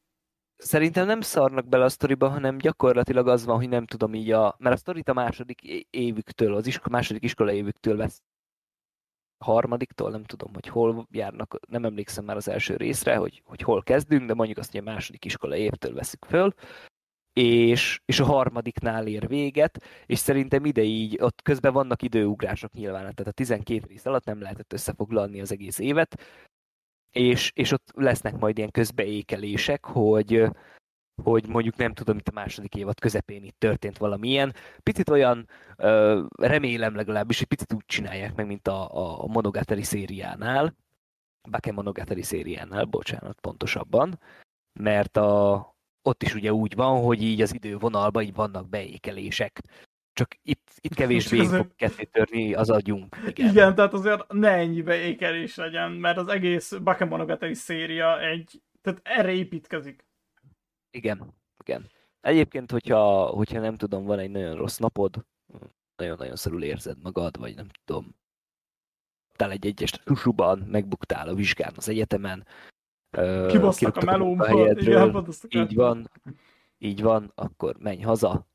[0.57, 4.55] Szerintem nem szarnak bele a sztoriba, hanem gyakorlatilag az van, hogy nem tudom így a...
[4.59, 8.21] Mert a sztorit a második évüktől, az isko, második iskola évüktől vesz
[9.37, 13.83] harmadiktól, nem tudom, hogy hol járnak, nem emlékszem már az első részre, hogy, hogy hol
[13.83, 16.53] kezdünk, de mondjuk azt, hogy a második iskola évtől veszük föl,
[17.33, 23.01] és, és a harmadiknál ér véget, és szerintem ide így, ott közben vannak időugrások nyilván,
[23.01, 26.21] tehát a 12 rész alatt nem lehetett összefoglalni az egész évet,
[27.11, 30.43] és, és ott lesznek majd ilyen közbeékelések, hogy,
[31.23, 34.53] hogy mondjuk nem tudom, itt a második évad közepén itt történt valamilyen.
[34.83, 35.47] Picit olyan,
[36.37, 40.75] remélem legalábbis, hogy picit úgy csinálják meg, mint a, a Monogatari szériánál,
[41.49, 44.19] Bake Monogatari szériánál, bocsánat, pontosabban,
[44.79, 49.61] mert a, ott is ugye úgy van, hogy így az idővonalban így vannak beékelések.
[50.13, 51.61] Csak itt, itt kevésbé azért...
[51.61, 53.15] fog ketté törni az agyunk.
[53.27, 53.49] Igen.
[53.49, 59.31] igen, tehát azért ne ennyi beékelés legyen, mert az egész Bakemonogatari széria egy, tehát erre
[59.31, 60.06] építkezik.
[60.91, 61.89] Igen, igen.
[62.21, 65.25] Egyébként, hogyha, hogyha nem tudom, van egy nagyon rossz napod,
[65.95, 68.15] nagyon-nagyon szarul érzed magad, vagy nem tudom,
[69.35, 72.45] tál egy egyes susuban, megbuktál a vizsgán az egyetemen,
[73.47, 76.11] Kibasztak a melómból, igen, így van,
[76.77, 78.47] így van, akkor menj haza,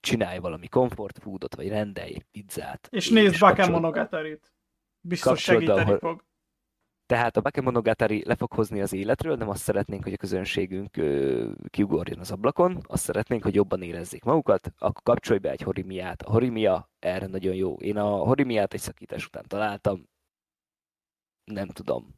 [0.00, 2.88] csinálj valami comfort foodot, vagy rendelj egy pizzát.
[2.90, 4.52] És nézd Bakemonogatari-t.
[5.00, 6.24] Biztos segíteni fog.
[7.06, 10.90] Tehát a Bakemonogatari le fog hozni az életről, nem azt szeretnénk, hogy a közönségünk
[11.70, 16.22] kiugorjon az ablakon, azt szeretnénk, hogy jobban érezzék magukat, akkor kapcsolj be egy horimiát.
[16.22, 17.74] A horimia erre nagyon jó.
[17.74, 20.08] Én a horimiát egy szakítás után találtam,
[21.44, 22.14] nem tudom,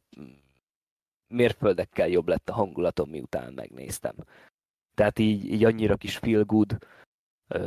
[1.27, 4.15] mérföldekkel jobb lett a hangulatom, miután megnéztem.
[4.95, 6.77] Tehát így, így annyira kis feel good,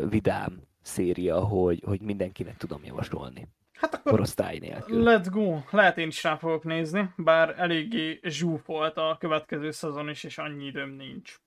[0.09, 3.49] vidám széria, hogy, hogy mindenkinek tudom javasolni.
[3.83, 5.03] Hát akkor korosztály nélkül.
[5.05, 5.59] Let's go!
[5.71, 10.67] Lehet én is rá fogok nézni, bár eléggé zsúfolt a következő szezon is, és annyi
[10.67, 11.41] időm nincs.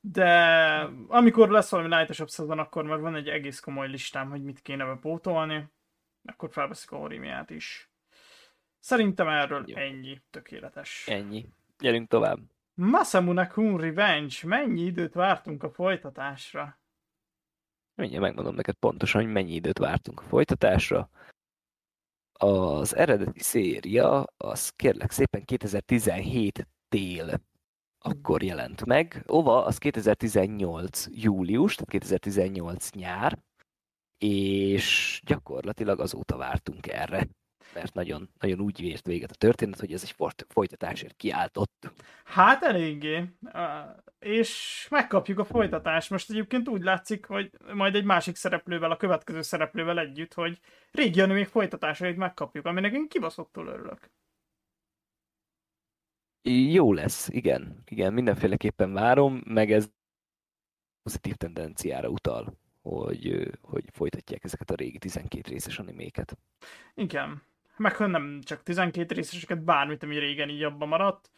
[0.00, 0.30] De
[1.08, 4.84] amikor lesz valami lájtosabb szezon, akkor meg van egy egész komoly listám, hogy mit kéne
[4.84, 5.68] bepótolni.
[6.24, 7.90] Akkor felveszik a horimiát is.
[8.78, 9.76] Szerintem erről Jó.
[9.76, 10.20] ennyi.
[10.30, 11.04] Tökéletes.
[11.06, 11.48] Ennyi.
[11.78, 12.38] Gyerünk tovább.
[12.74, 14.34] Masamune Kun Revenge.
[14.42, 16.78] Mennyi időt vártunk a folytatásra?
[17.94, 21.10] Mindjárt megmondom neked pontosan, hogy mennyi időt vártunk a folytatásra.
[22.44, 27.40] Az eredeti széria, az kérlek szépen 2017 tél
[27.98, 29.22] akkor jelent meg.
[29.26, 33.38] Ova, az 2018 július, tehát 2018 nyár,
[34.18, 37.28] és gyakorlatilag azóta vártunk erre
[37.74, 41.92] mert nagyon, nagyon úgy ért véget a történet, hogy ez egy folytatásért kiáltott.
[42.24, 43.24] Hát eléggé.
[44.18, 46.10] És megkapjuk a folytatást.
[46.10, 51.26] Most egyébként úgy látszik, hogy majd egy másik szereplővel, a következő szereplővel együtt, hogy régi
[51.26, 54.10] még folytatásait megkapjuk, aminek én kibaszottul örülök.
[56.48, 57.82] Jó lesz, igen.
[57.84, 59.90] Igen, mindenféleképpen várom, meg ez
[61.02, 66.38] pozitív tendenciára utal, hogy, hogy folytatják ezeket a régi 12 részes animéket.
[66.94, 67.42] Igen
[67.76, 71.30] meg nem csak 12 részeseket, bármit, ami régen így abban maradt.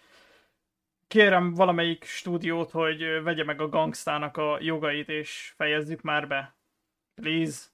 [1.07, 6.57] Kérem valamelyik stúdiót, hogy vegye meg a gangstának a jogait, és fejezzük már be.
[7.15, 7.65] Please.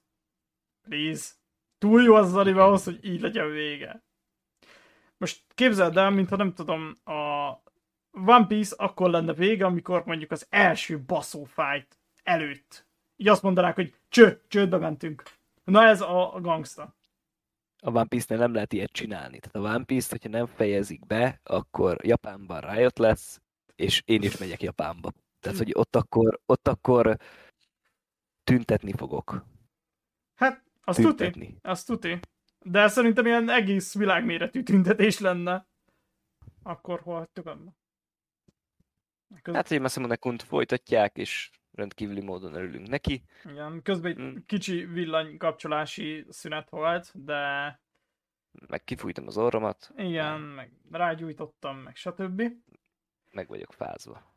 [0.81, 1.31] Please.
[1.77, 4.03] Túl jó az az ahhoz, hogy így legyen vége.
[5.17, 7.49] Most képzeld el, mintha nem tudom, a
[8.11, 12.85] One Piece akkor lenne vége, amikor mondjuk az első baszó fight előtt.
[13.15, 15.23] Így azt mondanák, hogy cső, csődbe mentünk.
[15.63, 16.95] Na ez a gangsta
[17.83, 19.39] a One Piece-nél nem lehet ilyet csinálni.
[19.39, 23.41] Tehát a One Piece-t, hogyha nem fejezik be, akkor Japánban rájött lesz,
[23.75, 25.11] és én is megyek Japánba.
[25.39, 27.17] Tehát, hogy ott akkor, ott akkor
[28.43, 29.45] tüntetni fogok.
[30.35, 31.45] Hát, azt tüntetni.
[31.45, 31.59] tuti.
[31.61, 32.19] Azt tuti.
[32.65, 35.67] De szerintem ilyen egész világméretű tüntetés lenne.
[36.63, 37.75] Akkor hol hagytuk annak?
[39.41, 39.55] Köz...
[39.55, 43.23] Hát, hogy Masamune-kunt folytatják, és rendkívüli módon örülünk neki.
[43.43, 44.35] Igen, közben egy mm.
[44.45, 47.79] kicsi villanykapcsolási szünet volt, de...
[48.67, 49.91] Meg kifújtam az orromat.
[49.95, 52.41] Igen, meg rágyújtottam, meg stb.
[53.31, 54.35] Meg vagyok fázva.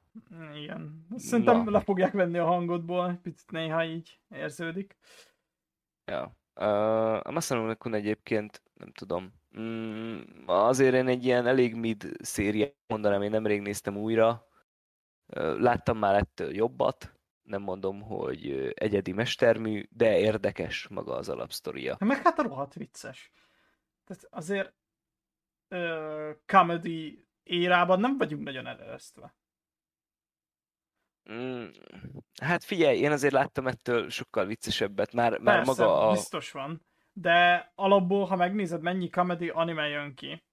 [0.54, 1.06] Igen.
[1.16, 1.70] Szerintem Na.
[1.70, 4.96] le fogják venni a hangodból, picit néha így érződik.
[6.04, 6.36] Ja.
[6.54, 12.74] Uh, a Masaru Kun egyébként, nem tudom, mm, azért én egy ilyen elég mid szériát
[12.86, 14.48] mondanám, én nemrég néztem újra,
[15.58, 17.13] láttam már ettől jobbat,
[17.44, 21.96] nem mondom, hogy egyedi mestermű, de érdekes maga az alapsztoria.
[21.98, 23.32] Meg hát rohadt vicces.
[24.04, 24.74] Tehát azért
[25.68, 29.34] ö, comedy érában nem vagyunk nagyon előztve.
[31.32, 31.66] Mm,
[32.40, 36.12] hát figyelj, én azért láttam ettől sokkal viccesebbet, már, Persze, már maga a...
[36.12, 36.86] biztos van.
[37.12, 40.44] De alapból, ha megnézed, mennyi comedy anime jön ki,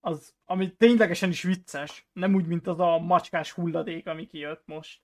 [0.00, 5.02] az, ami ténylegesen is vicces, nem úgy, mint az a macskás hulladék, ami kijött most.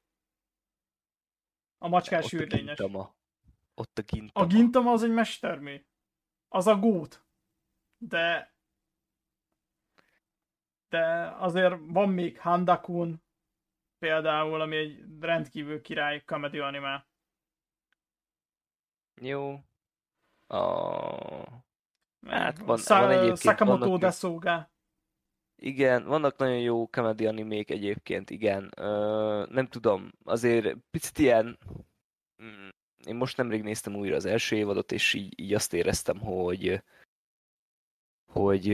[1.83, 2.64] A macskás ott a űrdényes.
[2.64, 3.14] Gintama.
[3.75, 4.47] Ott a Gintama.
[4.47, 5.85] A Gintama az egy mestermű.
[6.49, 7.25] Az a gót.
[7.99, 8.55] De...
[10.88, 13.23] De azért van még Handakun,
[13.99, 17.07] például, ami egy rendkívül király comedy anime.
[19.21, 19.64] Jó.
[20.47, 20.59] A...
[22.27, 24.71] Hát van, Sa- van egyébként, Sakamoto vannak, Desoga.
[25.62, 28.70] Igen, vannak nagyon jó comedy animék egyébként, igen.
[28.77, 31.59] Ö, nem tudom, azért picit ilyen...
[32.42, 32.68] mm,
[33.07, 36.83] Én most nemrég néztem újra az első évadot, és így, így azt éreztem, hogy
[38.33, 38.68] hogy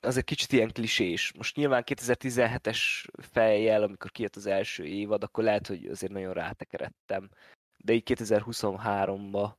[0.00, 1.32] az egy kicsit ilyen klisés.
[1.32, 7.30] Most nyilván 2017-es fejjel, amikor kijött az első évad, akkor lehet, hogy azért nagyon rátekeredtem.
[7.84, 9.52] De így 2023-ba,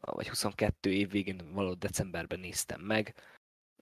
[0.00, 3.14] vagy 22 év végén, valahogy decemberben néztem meg.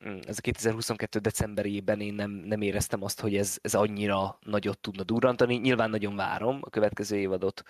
[0.04, 4.78] Mm, Ez a 2022 decemberében én nem, nem éreztem azt, hogy ez, ez annyira nagyot
[4.78, 5.54] tudna durrantani.
[5.54, 7.62] Nyilván nagyon várom a következő évadot,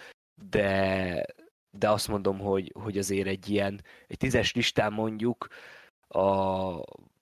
[0.50, 1.24] de,
[1.70, 5.46] de azt mondom, hogy, hogy azért egy ilyen, egy tízes listán mondjuk,
[6.08, 6.20] a,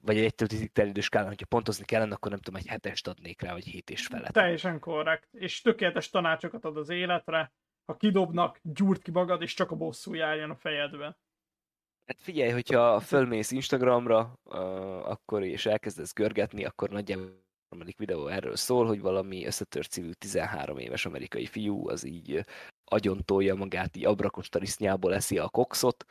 [0.00, 3.52] vagy egy 1 10 terjedő hogyha pontozni kellene, akkor nem tudom, egy hetest adnék rá,
[3.52, 4.32] vagy hét és felett.
[4.32, 5.28] Teljesen korrekt.
[5.32, 7.52] És tökéletes tanácsokat ad az életre.
[7.86, 11.16] Ha kidobnak, gyúrt ki magad, és csak a bosszú járjon a fejedbe.
[12.06, 18.26] Hát figyelj, hogyha fölmész Instagramra, uh, akkor és elkezdesz görgetni, akkor nagyjából a harmadik videó
[18.26, 22.44] erről szól, hogy valami összetört szívű 13 éves amerikai fiú az így
[22.84, 26.04] agyontolja magát, így abrakostarisznyából eszi a kokszot,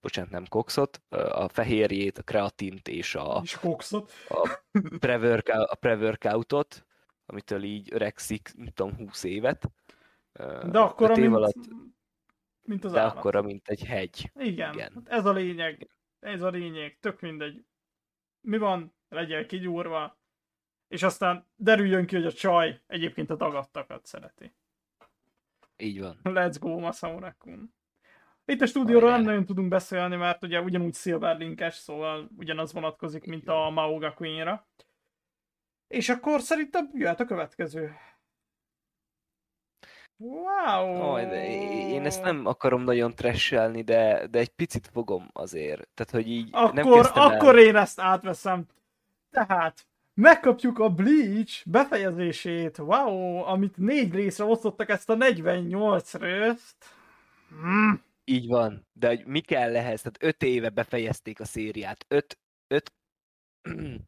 [0.00, 4.12] bocsánat, nem kokszot, ö, a fehérjét, a kreatint és a, És kokszot.
[4.28, 4.60] a
[4.98, 6.86] pre-workout- a pre-workoutot,
[7.26, 9.70] amitől így öregszik, nem tudom, 20 évet.
[10.70, 11.54] De akkor, öt év mint, alatt,
[12.68, 13.16] mint az de állat.
[13.16, 14.30] akkora, mint egy hegy.
[14.34, 14.92] Igen, Igen.
[14.94, 15.88] Hát ez a lényeg.
[16.20, 16.98] Ez a lényeg.
[17.00, 17.64] Tök mindegy.
[18.40, 20.18] Mi van, legyen kigyúrva,
[20.88, 24.54] és aztán derüljön ki, hogy a csaj egyébként a dagadtakat szereti.
[25.76, 26.20] Így van.
[26.22, 27.74] Let's go, Masamurakun.
[28.44, 33.48] Itt a stúdióról nem nagyon tudunk beszélni, mert ugye ugyanúgy Silverlinkes, szóval ugyanaz vonatkozik, mint
[33.48, 34.66] a Maoga Queen-ra.
[35.88, 37.92] És akkor szerintem jöhet a következő.
[40.20, 41.14] Wow!
[41.14, 41.46] Aj, de
[41.88, 45.88] én ezt nem akarom nagyon trashelni, de, de egy picit fogom azért.
[45.94, 47.22] Tehát, hogy így nem Akkor, el.
[47.22, 48.66] akkor én ezt átveszem.
[49.30, 52.78] Tehát, megkapjuk a Bleach befejezését.
[52.78, 56.76] Wow, amit négy részre osztottak ezt a 48 részt.
[57.48, 58.02] Hmm.
[58.24, 58.86] Így van.
[58.92, 60.02] De hogy mi kell ehhez?
[60.02, 62.04] Tehát öt éve befejezték a szériát.
[62.08, 62.92] Öt, öt,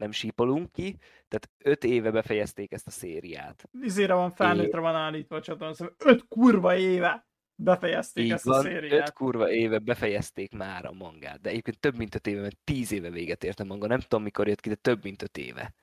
[0.00, 0.96] nem sípolunk ki,
[1.28, 3.68] tehát öt éve befejezték ezt a szériát.
[3.82, 8.50] Izére van felnőttre van állítva a csatorna, szóval öt kurva éve befejezték Így ezt a
[8.50, 9.08] van, szériát.
[9.08, 12.92] öt kurva éve befejezték már a mangát, de egyébként több mint öt éve, mert tíz
[12.92, 13.86] éve véget ért a manga.
[13.86, 15.74] Nem tudom, mikor jött ki, de több mint öt éve.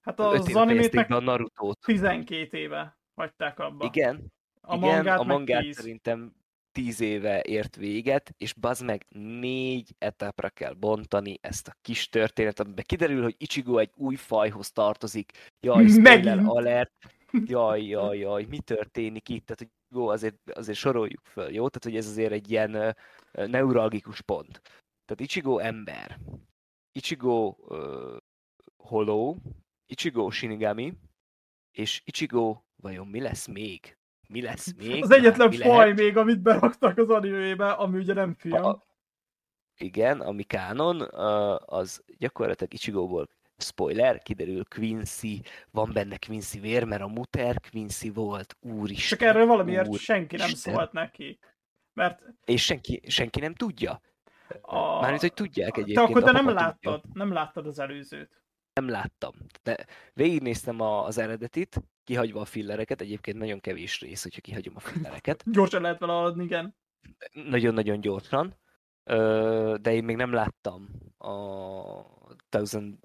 [0.00, 1.78] Hát az éve animét fejezték meg be a Narutót.
[1.84, 3.84] 12 éve hagyták abba.
[3.84, 5.76] Igen, A Igen, mangát a mangát 10.
[5.76, 6.34] szerintem
[6.76, 12.60] tíz éve ért véget, és bazd meg négy etapra kell bontani ezt a kis történet,
[12.60, 15.32] amiben kiderül, hogy Ichigo egy új fajhoz tartozik.
[15.60, 16.92] Jaj, spoiler alert.
[17.44, 19.46] Jaj, jaj, jaj, mi történik itt?
[19.46, 21.68] Tehát, hogy jó, azért, azért soroljuk föl, jó?
[21.68, 22.96] Tehát, hogy ez azért egy ilyen
[23.32, 24.60] neuralgikus pont.
[25.04, 26.18] Tehát Ichigo ember.
[26.92, 28.16] Ichigo uh,
[28.76, 29.36] holó,
[29.86, 30.92] Ichigo Shinigami,
[31.70, 33.96] és Ichigo vajon mi lesz még?
[34.28, 35.02] Mi lesz még?
[35.02, 35.96] Az egyetlen mi faj lehet?
[35.96, 38.64] még, amit beraktak az animébe, ami ugye nem film.
[38.64, 38.82] A-
[39.78, 41.00] Igen, ami kánon,
[41.66, 48.56] az gyakorlatilag Ichigóból spoiler, kiderül Quincy, van benne Quincy vér, mert a muter Quincy volt,
[48.60, 49.18] úristen.
[49.18, 50.74] Csak erről valamiért úr, senki nem Isten.
[50.74, 51.38] szólt neki.
[51.92, 54.00] Mert És senki, senki nem tudja.
[54.60, 55.00] a...
[55.00, 56.08] Mármint, hogy tudják Te egyébként.
[56.08, 57.10] akkor te nem láttad, tudja.
[57.12, 58.42] nem láttad az előzőt.
[58.72, 59.32] Nem láttam.
[59.62, 64.80] De végignéztem a, az eredetit, kihagyva a fillereket, egyébként nagyon kevés rész, hogyha kihagyom a
[64.80, 65.44] fillereket.
[65.52, 66.74] Gyorsan lehet vele haladni, igen.
[67.32, 68.56] Nagyon-nagyon gyorsan.
[69.80, 71.32] De én még nem láttam a
[72.48, 72.98] Thousand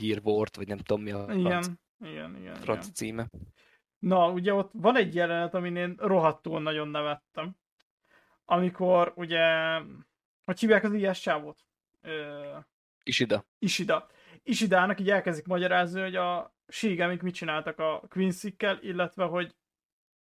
[0.00, 2.54] Year War-t, vagy nem tudom mi a Igen, franc, igen, igen, igen.
[2.54, 3.28] franc címe.
[3.98, 7.56] Na, ugye ott van egy jelenet, amin én rohadtul nagyon nevettem.
[8.44, 9.44] Amikor ugye,
[10.44, 11.64] hogy hívják az ilyes csávot?
[12.00, 12.56] Ö,
[13.02, 13.44] Ishida.
[13.58, 14.06] Ishida.
[14.42, 19.56] Ishidának így elkezdik magyarázni, hogy a Shigamik mit csináltak a Quincy-kkel, illetve hogy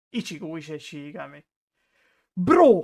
[0.09, 1.45] Ichigo is egy Shigami.
[2.33, 2.83] Bro!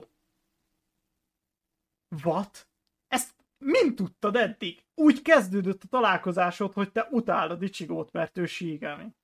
[2.24, 2.70] What?
[3.08, 4.86] Ezt mind tudtad eddig?
[4.95, 9.16] Úgy kezdődött a találkozásod, hogy te utálod Ichigót, mert ő Shigami.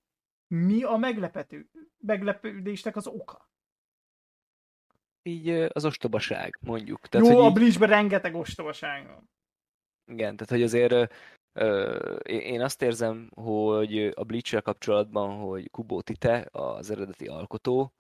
[0.47, 3.51] Mi a meglepető, meglepődésnek az oka?
[5.21, 7.07] Így az ostobaság, mondjuk.
[7.07, 9.30] Tehát, Jó, a Bleachben rengeteg ostobaság van.
[10.05, 11.13] Igen, tehát hogy azért
[12.24, 17.93] én azt érzem, hogy a bleach kapcsolatban, hogy Kubo Tite, az eredeti alkotó,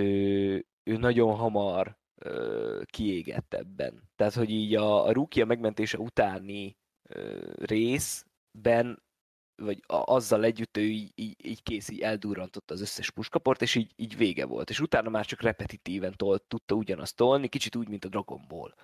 [0.00, 1.96] ő, ő nagyon hamar
[2.84, 4.10] kiégett ebben.
[4.16, 6.76] Tehát, hogy így a, a Rukia megmentése utáni
[7.54, 9.02] részben,
[9.62, 13.74] vagy a, azzal együtt ő így, így, így kész, így eldurrantotta az összes puskaport, és
[13.74, 14.70] így, így vége volt.
[14.70, 18.74] És utána már csak repetitíven tolt, tudta ugyanazt tolni, kicsit úgy, mint a Dragon Ball.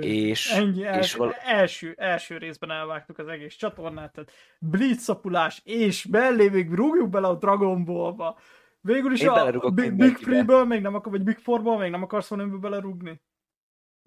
[0.00, 6.06] És, Ennyi, els, és val- első, első részben elvágtuk az egész csatornát, tehát blitzapulás, és
[6.06, 8.38] mellé még rúgjuk bele a Dragon Ball-ba.
[8.80, 12.02] Végül is Én a Big, Big Free-ből még nem akar, vagy Big Four-ból még nem
[12.02, 13.22] akarsz valamiből belerúgni?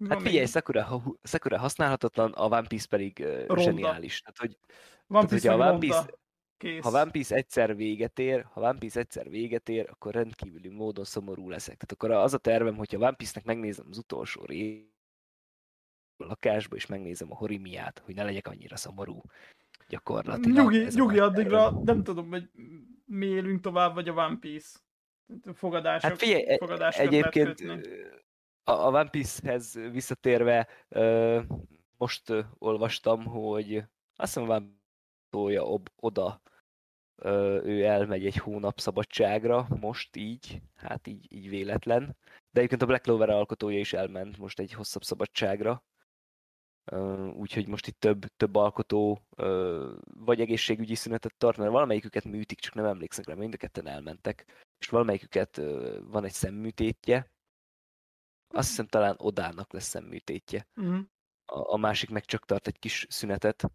[0.08, 4.20] Hát figyelj, Sakura, Sakura használhatatlan, a One Piece pedig uh, zseniális.
[4.20, 4.58] Tehát, hogy,
[5.06, 6.18] One tehát, Piece hogy a One Piece,
[6.56, 6.82] Kész.
[6.82, 11.04] Ha One Piece egyszer véget ér, ha One Piece egyszer véget ér, akkor rendkívüli módon
[11.04, 11.76] szomorú leszek.
[11.76, 14.96] Tehát akkor az a tervem, hogyha One Piece-nek megnézem az utolsó részt,
[16.20, 19.22] a lakásba, és megnézem a horimiát, hogy ne legyek annyira szomorú
[19.88, 20.64] gyakorlatilag.
[20.72, 22.50] Nyugi, nyugi addigra, nem tudom, hogy
[23.04, 24.78] mi élünk tovább, vagy a One Piece.
[25.54, 27.60] Fogadások, hát figyelj, e- egyébként
[28.64, 30.68] a, a One Piece-hez visszatérve,
[31.96, 33.76] most olvastam, hogy
[34.16, 34.66] azt hiszem One
[35.30, 36.40] tolja ob, oda,
[37.64, 42.16] ő elmegy egy hónap szabadságra, most így, hát így, így véletlen.
[42.50, 45.84] De egyébként a Black Clover alkotója is elment most egy hosszabb szabadságra,
[47.34, 49.22] úgyhogy most itt több, több alkotó
[50.14, 54.66] vagy egészségügyi szünetet tart, mert valamelyiküket műtik, csak nem emlékszek rá, mind a ketten elmentek,
[54.78, 55.60] és valamelyiküket
[56.02, 57.30] van egy szemműtétje,
[58.54, 60.66] azt hiszem talán Odának lesz szemműtétje.
[60.76, 60.98] Uh-huh.
[61.46, 63.70] A, a másik meg csak tart egy kis szünetet,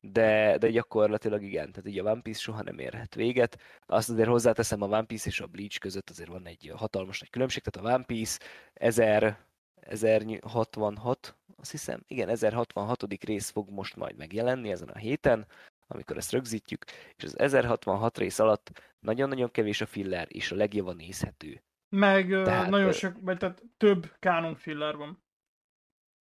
[0.00, 3.58] de, de gyakorlatilag igen, tehát így a One Piece soha nem érhet véget.
[3.86, 7.30] Azt azért hozzáteszem, a One Piece és a Bleach között azért van egy hatalmas nagy
[7.30, 8.38] különbség, tehát a One Piece
[8.72, 9.46] 1000,
[9.88, 13.24] 1066, azt hiszem, igen, 1066.
[13.24, 15.46] rész fog most majd megjelenni ezen a héten,
[15.86, 16.84] amikor ezt rögzítjük,
[17.16, 21.62] és az 1066 rész alatt nagyon-nagyon kevés a filler, és a legjobb a nézhető.
[21.88, 25.24] Meg tehát, nagyon sok, vagy tehát több kánon filler van.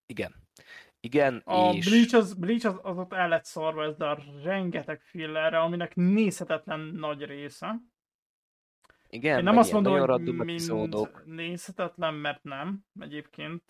[0.06, 0.34] Igen.
[1.00, 1.88] Igen, a és...
[1.88, 6.80] Bleach az, Bleach az, az ott el lett szarva ez a rengeteg fillerre, aminek nézhetetlen
[6.80, 7.80] nagy része.
[9.14, 11.22] Igen, Én nem azt mondom, hogy mind epizódok.
[11.26, 13.62] nézhetetlen, mert nem egyébként,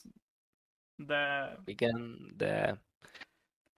[0.97, 1.55] de...
[1.65, 2.83] Igen, de...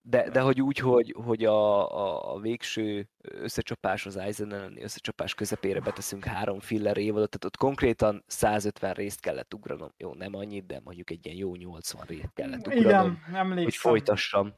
[0.08, 5.80] De, de hogy úgy, hogy, hogy a, a, a végső összecsapás az elleni összecsapás közepére
[5.80, 9.92] beteszünk három filler évadot, tehát ott konkrétan 150 részt kellett ugranom.
[9.96, 13.64] Jó, nem annyit, de mondjuk egy ilyen jó 80 részt kellett ugranom, Igen, emlékszem.
[13.64, 14.54] hogy folytassam.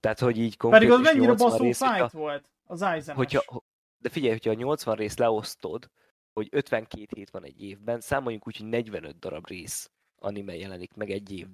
[0.00, 3.62] Tehát, hogy így konkrétan Pedig az mennyire baszó rész, fight hogyha, volt az aizen hogyha,
[3.98, 5.90] De figyelj, hogyha a 80 részt leosztod,
[6.32, 11.10] hogy 52 hét van egy évben, számoljunk úgy, hogy 45 darab rész anime jelenik meg
[11.10, 11.46] egy év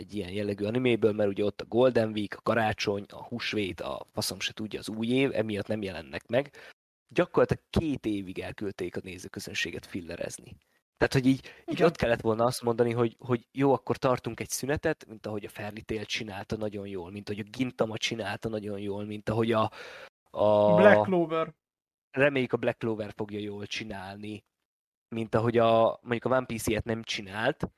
[0.00, 4.06] egy ilyen jellegű animéből, mert ugye ott a Golden Week, a karácsony, a húsvét, a
[4.12, 6.50] faszom se tudja az új év, emiatt nem jelennek meg.
[7.08, 10.56] Gyakorlatilag két évig elküldték a nézőközönséget fillerezni.
[10.96, 14.48] Tehát, hogy így, így ott kellett volna azt mondani, hogy, hogy jó, akkor tartunk egy
[14.48, 19.04] szünetet, mint ahogy a Fairy csinálta nagyon jól, mint ahogy a Gintama csinálta nagyon jól,
[19.04, 19.70] mint ahogy a,
[20.30, 21.54] a Black Clover
[22.10, 24.44] reméljük a Black Clover fogja jól csinálni,
[25.08, 27.70] mint ahogy a, mondjuk a One Piece ilyet nem csinált,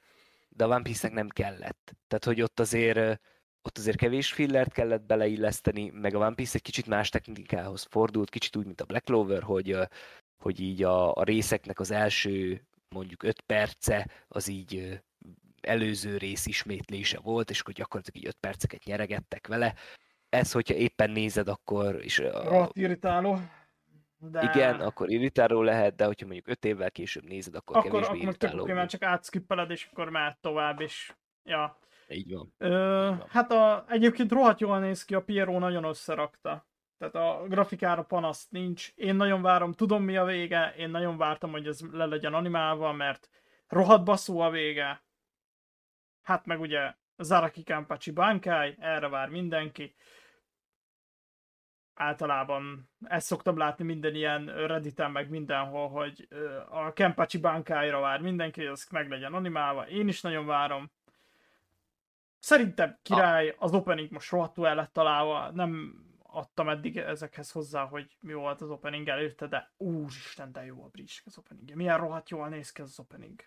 [0.48, 1.96] de a One Piece-nek nem kellett.
[2.06, 3.20] Tehát, hogy ott azért,
[3.62, 8.30] ott azért kevés fillert kellett beleilleszteni, meg a One Piece egy kicsit más technikához fordult,
[8.30, 9.78] kicsit úgy, mint a Black Clover, hogy,
[10.42, 15.00] hogy így a, a részeknek az első mondjuk öt perce az így
[15.60, 19.74] előző rész ismétlése volt, és akkor gyakorlatilag így öt perceket nyeregettek vele.
[20.28, 22.04] Ez, hogyha éppen nézed, akkor...
[22.04, 22.18] is.
[22.18, 22.70] a...
[22.72, 23.38] irritáló.
[24.30, 24.50] De...
[24.54, 28.22] Igen, akkor irritáló lehet, de hogyha mondjuk öt évvel később nézed, akkor, akkor kevésbé akkor
[28.22, 28.62] irritáló.
[28.62, 31.12] Akkor csak átskippeled, és akkor már tovább, és
[31.44, 31.78] ja.
[32.08, 32.54] Így van.
[32.58, 33.24] Ö, Így van.
[33.28, 36.66] Hát a, egyébként rohadt jól néz ki, a Piero nagyon összerakta.
[36.98, 38.92] Tehát a grafikára panaszt nincs.
[38.94, 42.92] Én nagyon várom, tudom mi a vége, én nagyon vártam, hogy ez le legyen animálva,
[42.92, 43.28] mert
[43.68, 45.02] rohadt baszó a vége.
[46.22, 49.94] Hát meg ugye Zaraki Kampachi Bankai, erre vár mindenki
[51.94, 56.28] általában ezt szoktam látni minden ilyen redditen, meg mindenhol, hogy
[56.70, 59.88] a Kempachi bánkáira vár mindenki, hogy az meg legyen animálva.
[59.88, 60.90] Én is nagyon várom.
[62.38, 68.16] Szerintem király, az opening most rohadtul el lett találva, nem adtam eddig ezekhez hozzá, hogy
[68.20, 71.74] mi volt az opening előtte, de úristen, de jó a bridge az opening.
[71.74, 73.40] Milyen rohadt jól néz ki az opening.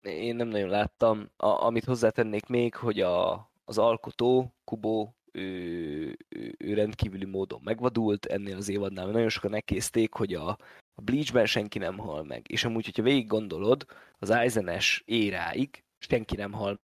[0.00, 1.30] Én nem nagyon láttam.
[1.36, 8.26] A, amit hozzátennék még, hogy a, az alkotó, Kubo ő, ő, ő rendkívüli módon megvadult
[8.26, 10.48] ennél az évadnál, nagyon sokan nekézték, hogy a,
[10.94, 12.50] a Bleachben senki nem hal meg.
[12.50, 13.86] És amúgy, hogyha végig gondolod,
[14.18, 16.80] az Aizenes éráig senki nem hal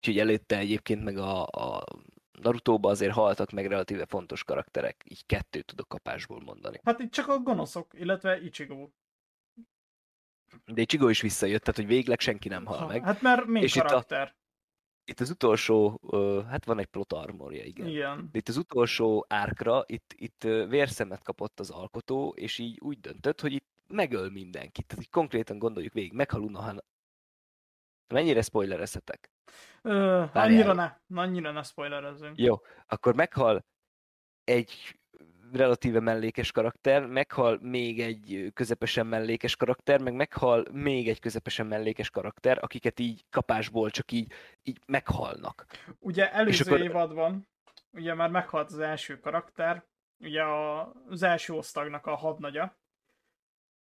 [0.00, 1.84] Úgyhogy előtte egyébként meg a, a
[2.40, 5.02] Naruto-ba azért haltak meg relatíve fontos karakterek.
[5.04, 6.80] Így kettőt tudok kapásból mondani.
[6.84, 8.88] Hát itt csak a gonoszok, illetve Ichigo.
[10.64, 13.04] De Ichigo is visszajött, tehát hogy végleg senki nem hal meg.
[13.04, 14.26] Hát mert még És karakter.
[14.26, 14.39] Itt, a,
[15.10, 16.00] itt az utolsó,
[16.48, 17.86] hát van egy plot armorja, igen.
[17.86, 18.28] igen.
[18.32, 23.40] De itt az utolsó árkra, itt, itt vérszemet kapott az alkotó, és így úgy döntött,
[23.40, 24.86] hogy itt megöl mindenkit.
[24.86, 26.84] Tehát így konkrétan gondoljuk végig, meghal Unohan.
[28.14, 29.30] Mennyire spoilerezhetek?
[29.82, 32.38] Ö, annyira ne, annyira ne spoilerezzünk.
[32.38, 32.56] Jó,
[32.86, 33.64] akkor meghal
[34.44, 34.99] egy
[35.52, 42.10] relatíve mellékes karakter, meghal még egy közepesen mellékes karakter, meg meghal még egy közepesen mellékes
[42.10, 44.32] karakter, akiket így kapásból csak így,
[44.62, 45.66] így meghalnak.
[45.98, 46.80] Ugye előző akkor...
[46.80, 47.48] évadban,
[47.92, 49.84] ugye már meghalt az első karakter,
[50.18, 50.42] ugye
[51.08, 52.78] az első osztagnak a hadnagya,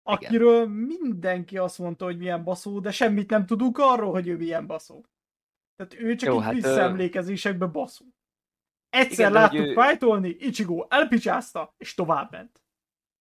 [0.03, 0.69] akiről Igen.
[0.71, 5.05] mindenki azt mondta, hogy milyen baszó, de semmit nem tudunk arról, hogy ő milyen baszó.
[5.77, 8.05] Tehát ő csak Jó, így hát, visszaemlékezésekbe baszó.
[8.91, 9.73] Egyszer Igen, láttuk ő...
[9.73, 12.63] fájtolni, Ichigo elpicsázta, és tovább ment.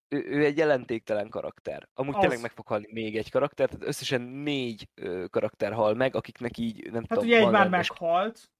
[0.08, 1.90] Ő, ő egy jelentéktelen karakter.
[1.94, 2.20] Amúgy az...
[2.22, 6.58] tényleg meg fog halni még egy karakter, tehát összesen négy ö, karakter hal meg, akiknek
[6.58, 7.24] így nem hát tudom...
[7.24, 8.52] Hát ugye egy már meghalt.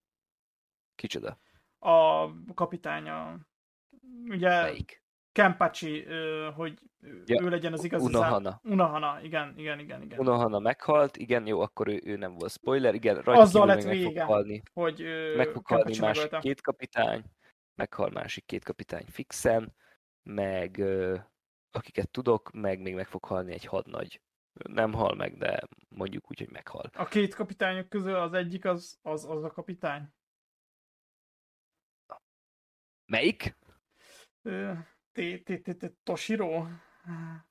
[0.96, 1.40] Kicsoda?
[1.80, 3.38] A kapitánya.
[4.28, 4.62] Ugye...
[4.62, 5.02] Melyik?
[5.38, 6.04] Kenpachi,
[6.56, 6.80] hogy
[7.26, 8.50] ja, ő legyen az igazi Unohana.
[8.50, 8.72] Szám.
[8.74, 10.20] Unohana, igen, igen, igen, igen.
[10.20, 14.06] Unohana meghalt, igen, jó, akkor ő, ő nem volt spoiler, igen, rajta Azzal lett vége,
[14.06, 15.04] meg fog halni, hogy
[15.36, 16.40] meg fog halni másik megölte.
[16.40, 17.24] két kapitány,
[17.76, 19.76] meghal másik két kapitány fixen,
[20.24, 20.84] meg
[21.72, 24.22] akiket tudok, meg még meg fog halni egy hadnagy.
[24.70, 25.60] Nem hal meg, de
[25.90, 26.90] mondjuk úgy, hogy meghal.
[26.94, 30.14] A két kapitányok közül az egyik az, az, az a kapitány?
[33.06, 33.56] Melyik?
[36.04, 36.68] Toshiro?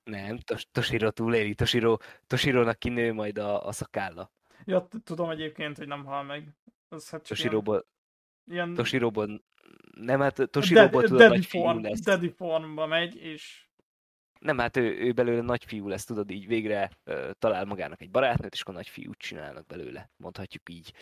[0.03, 0.37] Nem,
[0.71, 1.97] Toshiro túléli, Toshiro,
[2.27, 4.31] Toshironak kinő majd a, a szakálla.
[4.65, 6.55] Ja, tudom egyébként, hogy nem hal meg.
[6.89, 7.87] Az hát Toshiroból,
[8.45, 8.73] ilyen...
[8.73, 9.43] Toshiroból,
[9.91, 12.01] nem, hát Toshiroból tudod, nagy fiú lesz.
[12.01, 13.65] Daddy formba megy, és...
[14.39, 18.11] Nem, hát ő, ő belőle nagy fiú lesz, tudod, így végre uh, talál magának egy
[18.11, 20.93] barátnőt, és akkor nagy fiút csinálnak belőle, mondhatjuk így.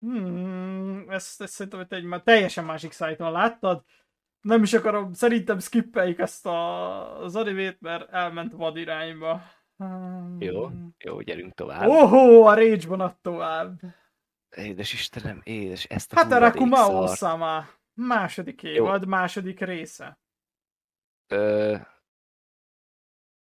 [0.00, 3.84] Hmm, ezt, ezt szerintem, hogy egy már teljesen másik szájton láttad
[4.40, 9.42] nem is akarom, szerintem skippeljük ezt a, az animét, mert elment vad irányba.
[10.38, 10.68] Jó,
[10.98, 11.88] jó, gyerünk tovább.
[11.88, 13.80] Ohó, a rage ad tovább.
[14.56, 19.08] Édes Istenem, édes, ezt a Hát a Rakumao sama második évad, jó.
[19.08, 20.18] második része.
[21.26, 21.76] Ö,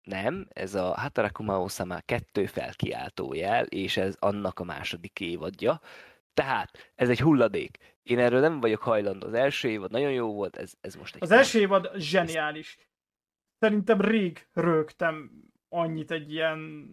[0.06, 5.80] nem, ez a Hatarakumao sama kettő felkiáltójel, és ez annak a második évadja.
[6.34, 7.95] Tehát ez egy hulladék.
[8.06, 9.26] Én erről nem vagyok hajlandó.
[9.26, 11.22] Az első évad nagyon jó volt, ez, ez most egy...
[11.22, 12.78] Az első évad zseniális.
[13.58, 15.30] Szerintem rég rögtem
[15.68, 16.90] annyit egy ilyen,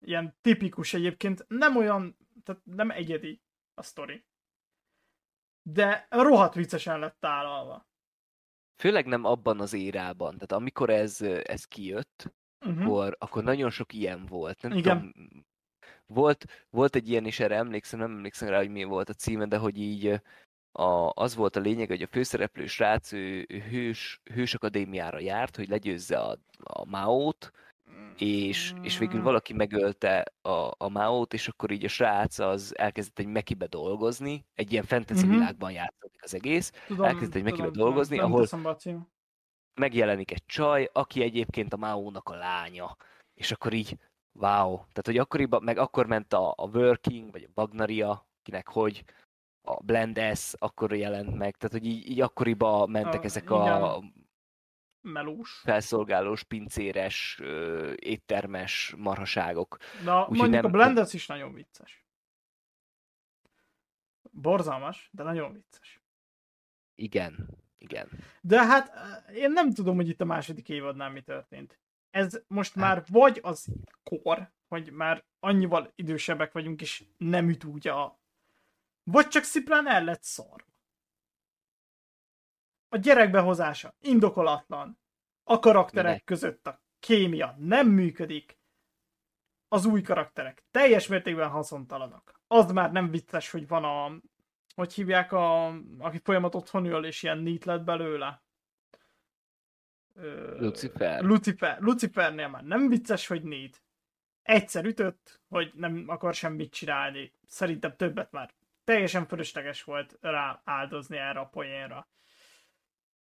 [0.00, 1.44] ilyen tipikus egyébként.
[1.48, 3.42] Nem olyan, tehát nem egyedi
[3.74, 4.24] a sztori.
[5.62, 7.88] De rohadt viccesen lett tálalva.
[8.80, 10.32] Főleg nem abban az érában.
[10.32, 12.32] Tehát amikor ez, ez kijött,
[12.66, 12.82] uh-huh.
[12.82, 14.62] akkor, akkor nagyon sok ilyen volt.
[14.62, 15.12] Nem Igen.
[15.12, 15.46] tudom,
[16.14, 19.46] volt, volt egy ilyen is, erre emlékszem, nem emlékszem rá, hogy mi volt a címe,
[19.46, 20.20] de hogy így
[20.72, 25.56] a, az volt a lényeg, hogy a főszereplő srác ő, ő hős, hős akadémiára járt,
[25.56, 27.52] hogy legyőzze a, a Mao-t,
[28.16, 33.18] és, és végül valaki megölte a, a Mao-t, és akkor így a srác az elkezdett
[33.18, 35.38] egy Mekibe dolgozni, egy ilyen fantasy mm-hmm.
[35.38, 38.46] világban játszódik az egész, tudom, elkezdett egy Mekibe tudom, dolgozni, tudom, ahol
[39.74, 42.96] megjelenik egy csaj, aki egyébként a Mao-nak a lánya,
[43.34, 43.98] és akkor így
[44.38, 49.04] wow, tehát hogy akkoriban, meg akkor ment a, a Working, vagy a Bagnaria, kinek hogy,
[49.62, 53.82] a Blend S akkor jelent meg, tehát hogy így, így akkoriban mentek a, ezek igen.
[53.82, 54.00] a
[55.00, 55.60] melós.
[55.64, 57.40] felszolgálós, pincéres,
[57.94, 59.76] éttermes marhaságok.
[60.04, 60.64] Na, Úgy, mondjuk nem...
[60.64, 62.06] a Blend S is nagyon vicces.
[64.30, 66.00] Borzalmas, de nagyon vicces.
[66.94, 68.08] Igen, igen.
[68.40, 68.92] De hát
[69.34, 71.78] én nem tudom, hogy itt a második évadnál mi történt
[72.18, 72.84] ez most hát.
[72.84, 73.66] már vagy az
[74.02, 78.20] kor, hogy már annyival idősebbek vagyunk, és nem üt úgy a...
[79.02, 80.64] Vagy csak szimplán el lett szar.
[82.88, 84.98] A gyerekbehozása indokolatlan.
[85.44, 86.24] A karakterek Minek?
[86.24, 88.58] között a kémia nem működik.
[89.68, 92.40] Az új karakterek teljes mértékben haszontalanak.
[92.46, 94.20] Az már nem vicces, hogy van a...
[94.74, 95.66] Hogy hívják a...
[95.98, 98.42] Aki folyamat otthon ül, és ilyen neat lett belőle.
[100.58, 101.22] Lucifer.
[101.22, 101.80] Lucifer.
[101.80, 103.82] Lucifernél már nem vicces, hogy négy.
[104.42, 107.32] Egyszer ütött, hogy nem akar semmit csinálni.
[107.46, 108.50] Szerintem többet már
[108.84, 112.08] teljesen fölösleges volt rá áldozni erre a poénra.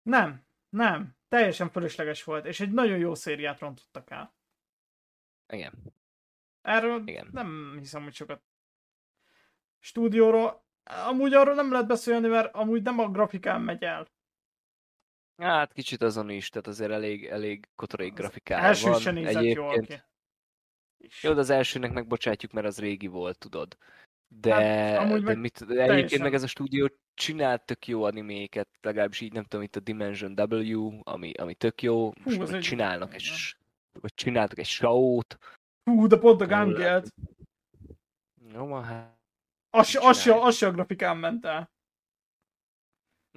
[0.01, 4.33] Nem, nem, teljesen fölösleges volt, és egy nagyon jó szériát rontottak el.
[5.47, 5.73] Igen.
[6.61, 7.29] Erről Igen.
[7.31, 8.41] nem hiszem, hogy sokat
[9.79, 10.65] stúdióról.
[10.83, 14.07] Amúgy arról nem lehet beszélni, mert amúgy nem a grafikán megy el.
[15.37, 18.99] Hát kicsit azon is, tehát azért elég, elég kotorék grafikál első van.
[18.99, 19.57] se nézett Egyébként...
[19.57, 20.01] jól ki.
[21.21, 23.77] Jó, de az elsőnek megbocsátjuk, mert az régi volt, tudod.
[24.27, 28.67] De, hát, de, meg mit, de egyébként meg ez a stúdió csinált tök jó animéket,
[28.81, 33.13] legalábbis így nem tudom, itt a Dimension W, ami, ami tök jó, Hú, most csinálnak
[33.13, 33.55] egy,
[34.01, 35.37] vagy csináltak egy show-t.
[35.83, 37.13] Hú, de pont a Gangelt.
[38.53, 39.15] Jó, ma hát...
[39.69, 41.69] Az, az, az, az a grafikán ment el.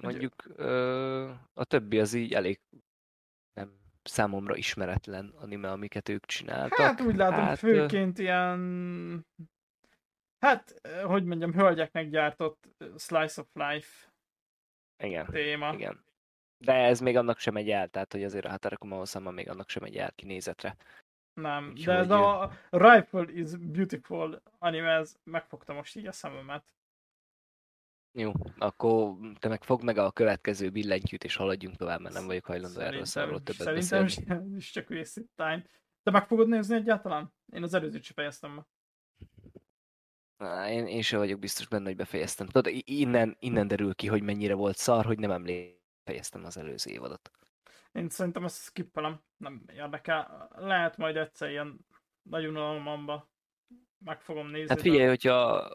[0.01, 2.61] Mondjuk ö, a többi az így elég
[3.53, 3.72] nem
[4.03, 6.78] számomra ismeretlen anime, amiket ők csináltak.
[6.78, 9.26] Hát úgy látom, hát, főként ilyen
[10.38, 14.11] hát, hogy mondjam, hölgyeknek gyártott slice of life
[15.03, 15.72] igen, téma.
[15.72, 16.05] Igen.
[16.59, 19.68] De ez még annak sem megy el, tehát hogy azért a Hataraku sama még annak
[19.68, 20.76] sem megy el kinézetre.
[21.34, 26.64] Nem, Úgy, de ez a Rifle is Beautiful anime, ez megfogta most így a szememet.
[28.13, 32.45] Jó, akkor te meg fogd meg a következő billentyűt, és haladjunk tovább, mert nem vagyok
[32.45, 34.57] hajlandó erről szarról többet Szerintem beszélni.
[34.57, 35.65] is csak waste time.
[36.03, 37.33] Te meg fogod nézni egyáltalán?
[37.53, 38.65] Én az előzőt sem fejeztem meg.
[40.69, 42.47] Én, én sem vagyok biztos benne, hogy befejeztem.
[42.47, 47.31] Tudod, innen, innen derül ki, hogy mennyire volt szar, hogy nem emlékeztem az előző évadot.
[47.93, 50.49] Én szerintem ezt skippelem, nem érdekel.
[50.57, 51.87] Lehet majd egyszer ilyen
[52.23, 53.31] nagy unalomba
[53.99, 54.69] meg fogom nézni.
[54.69, 55.09] Hát figyelj, de...
[55.09, 55.69] hogyha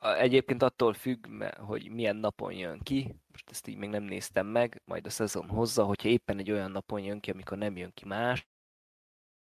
[0.00, 1.26] egyébként attól függ,
[1.56, 5.48] hogy milyen napon jön ki, most ezt így még nem néztem meg, majd a szezon
[5.48, 8.46] hozza, hogyha éppen egy olyan napon jön ki, amikor nem jön ki más,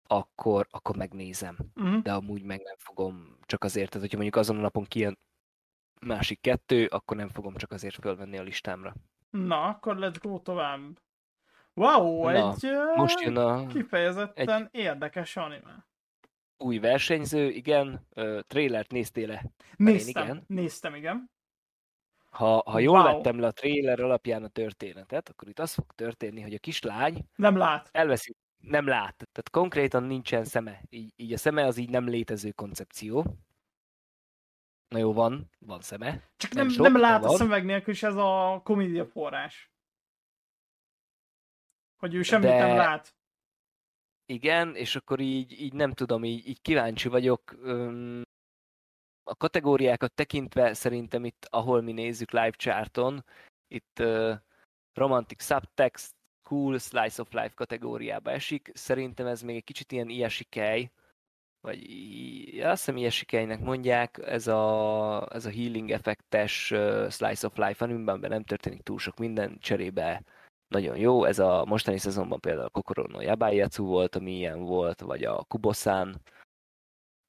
[0.06, 1.56] akkor, akkor megnézem.
[1.74, 2.02] Uh-huh.
[2.02, 5.18] De amúgy meg nem fogom csak azért, tehát hogyha mondjuk azon a napon kijön
[6.00, 8.94] másik kettő, akkor nem fogom csak azért fölvenni a listámra.
[9.30, 10.98] Na, akkor let's go tovább.
[11.74, 15.86] Wow, Na, egy most jön a, kifejezetten egy érdekes anime.
[16.58, 18.06] Új versenyző, igen.
[18.16, 19.44] Uh, trailert néztél-e?
[19.76, 20.44] Néztem, igen.
[20.46, 21.30] néztem, igen.
[22.30, 23.12] Ha, ha jól wow.
[23.12, 27.24] vettem le a trailer alapján a történetet, akkor itt az fog történni, hogy a kislány
[27.34, 27.88] nem lát.
[27.92, 29.16] Elveszi, nem lát.
[29.16, 30.82] Tehát konkrétan nincsen szeme.
[30.90, 33.24] Így, így a szeme az így nem létező koncepció.
[34.88, 36.22] Na jó, van, van szeme.
[36.36, 39.72] Csak nem, nem, sok, nem lát a szemüveg nélkül, és ez a komédia forrás.
[41.96, 42.66] Hogy ő semmit De...
[42.66, 43.14] nem lát.
[44.26, 47.52] Igen, és akkor így, így nem tudom, így, így kíváncsi vagyok.
[49.22, 53.24] A kategóriákat tekintve szerintem itt, ahol mi nézzük live charton,
[53.68, 54.34] itt uh,
[54.92, 58.70] romantic subtext, cool slice of life kategóriába esik.
[58.74, 60.90] Szerintem ez még egy kicsit ilyen iesikej,
[61.60, 61.78] vagy
[62.62, 68.20] azt hiszem iesikejnek mondják, ez a, ez a healing effektes uh, slice of life, amiben
[68.20, 70.22] nem történik túl sok minden, cserébe
[70.68, 71.24] nagyon jó.
[71.24, 75.44] Ez a mostani szezonban például a Kokoro no Yabaiatsu volt, ami ilyen volt, vagy a
[75.48, 76.20] Kubosan,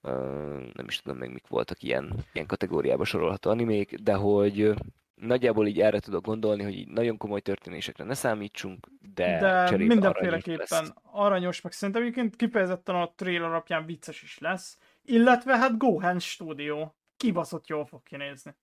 [0.02, 4.74] uh, nem is tudom még mik voltak ilyen, ilyen kategóriába sorolható animék, de hogy
[5.16, 10.98] nagyjából így erre tudok gondolni, hogy így nagyon komoly történésekre ne számítsunk, de, de mindenféleképpen
[11.04, 16.92] aranyos, meg szerintem egyébként kifejezetten a trailer alapján vicces is lesz, illetve hát Gohan Studio
[17.18, 18.56] kibaszott jól fog kinézni.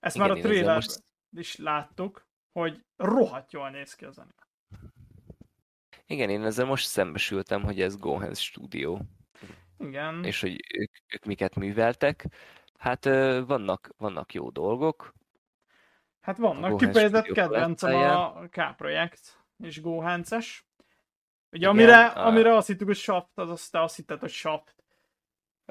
[0.00, 1.04] Ezt Igen, már a trailer most...
[1.36, 4.48] is láttuk, hogy rohadt jól néz ki az anime.
[6.06, 8.98] Igen, én ezzel most szembesültem, hogy ez Gohan Studio.
[9.78, 10.24] Igen.
[10.24, 12.26] És hogy ők, ők miket műveltek.
[12.78, 13.04] Hát
[13.46, 15.14] vannak, vannak jó dolgok.
[16.20, 20.66] Hát vannak, kifejezett kedvencem a K-projekt és Gohances.
[21.50, 22.26] Ugye Igen, amire, a...
[22.26, 24.74] amire azt hittük, hogy Shaft, az azt te azt hitted, hogy Shaft.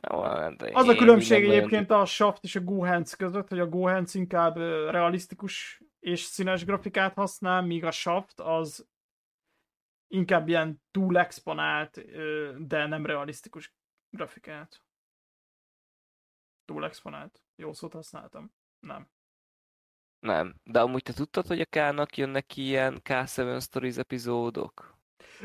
[0.01, 4.57] Hát az a különbség egyébként a Shaft és a Gohance között, hogy a Gohance inkább
[4.89, 8.88] realisztikus és színes grafikát használ, míg a Shaft az
[10.08, 12.02] inkább ilyen túl exponált,
[12.68, 13.74] de nem realisztikus
[14.10, 14.84] grafikát.
[16.66, 17.43] Túl exponált.
[17.56, 18.54] Jó szót használtam.
[18.80, 19.10] Nem.
[20.20, 20.56] Nem.
[20.64, 24.97] De amúgy te tudtad, hogy a K-nak jönnek ilyen K7 Stories epizódok?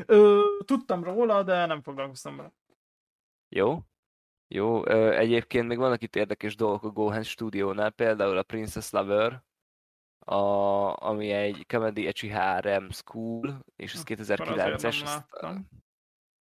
[0.05, 2.53] Ö, tudtam róla, de nem foglalkoztam vele.
[3.49, 3.79] Jó.
[4.47, 9.43] Jó, ö, egyébként még vannak itt érdekes dolgok a Gohan stúdiónál, például a Princess Lover,
[10.25, 10.37] a,
[11.07, 15.03] ami egy Comedy Echi HRM School, és ez 2009-es.
[15.03, 15.25] Azt,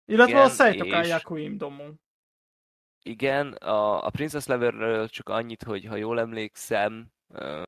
[0.05, 1.07] Illetve igen, a Seitokai és...
[1.07, 1.93] Yakuim Domu.
[3.03, 7.11] Igen, a, a Princess Leverről csak annyit, hogy ha jól emlékszem,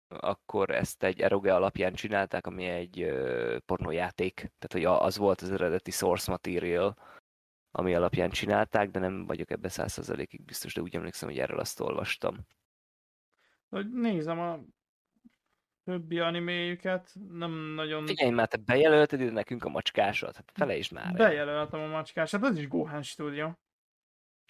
[0.08, 3.14] akkor ezt egy eroge alapján csinálták, ami egy
[3.66, 6.98] pornójáték, tehát hogy az volt az eredeti source material,
[7.72, 11.80] ami alapján csinálták, de nem vagyok ebbe százszerzelékig biztos, de úgy emlékszem, hogy erről azt
[11.80, 12.48] olvastam.
[13.70, 14.60] Hogy nézem a
[15.84, 18.06] többi animéjüket, nem nagyon...
[18.06, 21.06] Figyelj már, te bejelölted ide nekünk a macskásat, hát felejtsd már.
[21.06, 21.14] el.
[21.14, 23.52] Bejelöltem a macskását, az is Gohan Studio.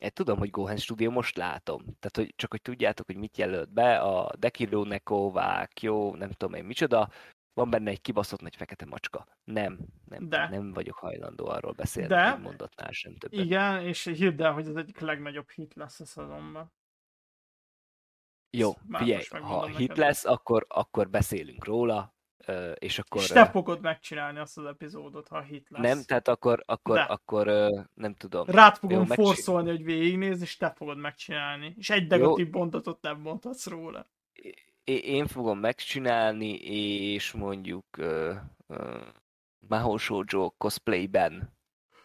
[0.02, 1.82] Én tudom, hogy Gohan Studio most látom.
[1.84, 5.34] Tehát, hogy csak hogy tudjátok, hogy mit jelölt be, a Dekiro Neko,
[5.82, 7.10] jó, nem tudom én micsoda,
[7.54, 9.28] van benne egy kibaszott nagy fekete macska.
[9.44, 10.50] Nem, nem, De.
[10.50, 12.34] nem vagyok hajlandó arról beszélni, De.
[12.34, 13.40] egy mondatnál sem többet.
[13.40, 16.72] Igen, és hidd el, hogy az egyik legnagyobb hit lesz a szezonban.
[18.58, 19.97] Jó, Ezt figyelj, ha hit neked.
[19.97, 22.14] lesz, akkor, akkor beszélünk róla,
[22.76, 23.22] és akkor...
[23.22, 25.82] És te fogod megcsinálni azt az epizódot, ha hit lesz.
[25.82, 27.01] Nem, tehát akkor, akkor, De.
[27.01, 27.47] akkor
[27.93, 28.45] nem tudom.
[28.47, 31.74] Rád fogom Jó, forszolni, hogy végignézd, és te fogod megcsinálni.
[31.78, 34.10] És egy negatív bontatot nem mondhatsz róla.
[34.84, 36.54] Én fogom megcsinálni,
[37.14, 38.36] és mondjuk uh,
[38.68, 39.01] uh,
[39.68, 41.54] Mahou Shoujo cosplayben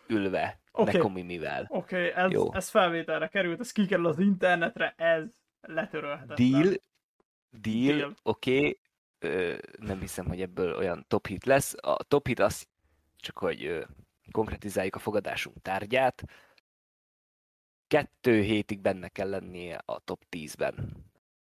[0.07, 0.95] ülve, okay.
[0.95, 1.67] Nekomimivel.
[1.69, 2.55] Oké, okay, ez, Jó.
[2.55, 6.51] ez felvételre került, ez kikerül az internetre, ez letörölhetetlen.
[6.51, 6.75] Deal,
[7.51, 8.15] deal, Deal.
[8.23, 8.79] oké,
[9.19, 9.59] okay.
[9.79, 11.75] nem hiszem, hogy ebből olyan top hit lesz.
[11.81, 12.67] A top hit az,
[13.17, 13.85] csak hogy ö,
[14.31, 16.25] konkretizáljuk a fogadásunk tárgyát,
[17.87, 21.07] kettő hétig benne kell lennie a top 10-ben.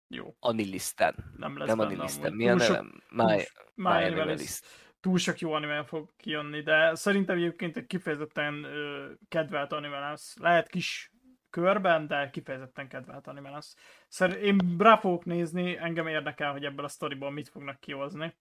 [0.08, 1.34] Jó, Anilisten.
[1.36, 2.32] nem lesz Nem Anilisten.
[2.32, 3.02] Mi a nevem?
[3.08, 3.44] My,
[3.74, 4.04] My.
[4.04, 4.66] Animalist.
[5.00, 10.36] túl sok jó anime fog kijönni, de szerintem egyébként egy kifejezetten ö, kedvelt anime lesz.
[10.38, 11.11] Lehet kis
[11.52, 13.76] körben, de kifejezetten kedvelt anime lesz.
[14.08, 18.34] Szer- én rá fogok nézni, engem érdekel, hogy ebből a sztoriból mit fognak kihozni.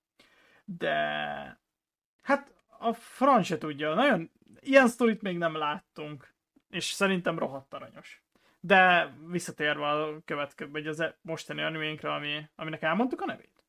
[0.65, 0.95] De
[2.21, 3.93] hát a franc se tudja.
[3.93, 6.33] Nagyon ilyen sztorit még nem láttunk,
[6.69, 8.23] és szerintem rohadt aranyos.
[8.59, 13.63] De visszatérve a következő, vagy az e- mostani animénkre, ami, aminek elmondtuk a nevét.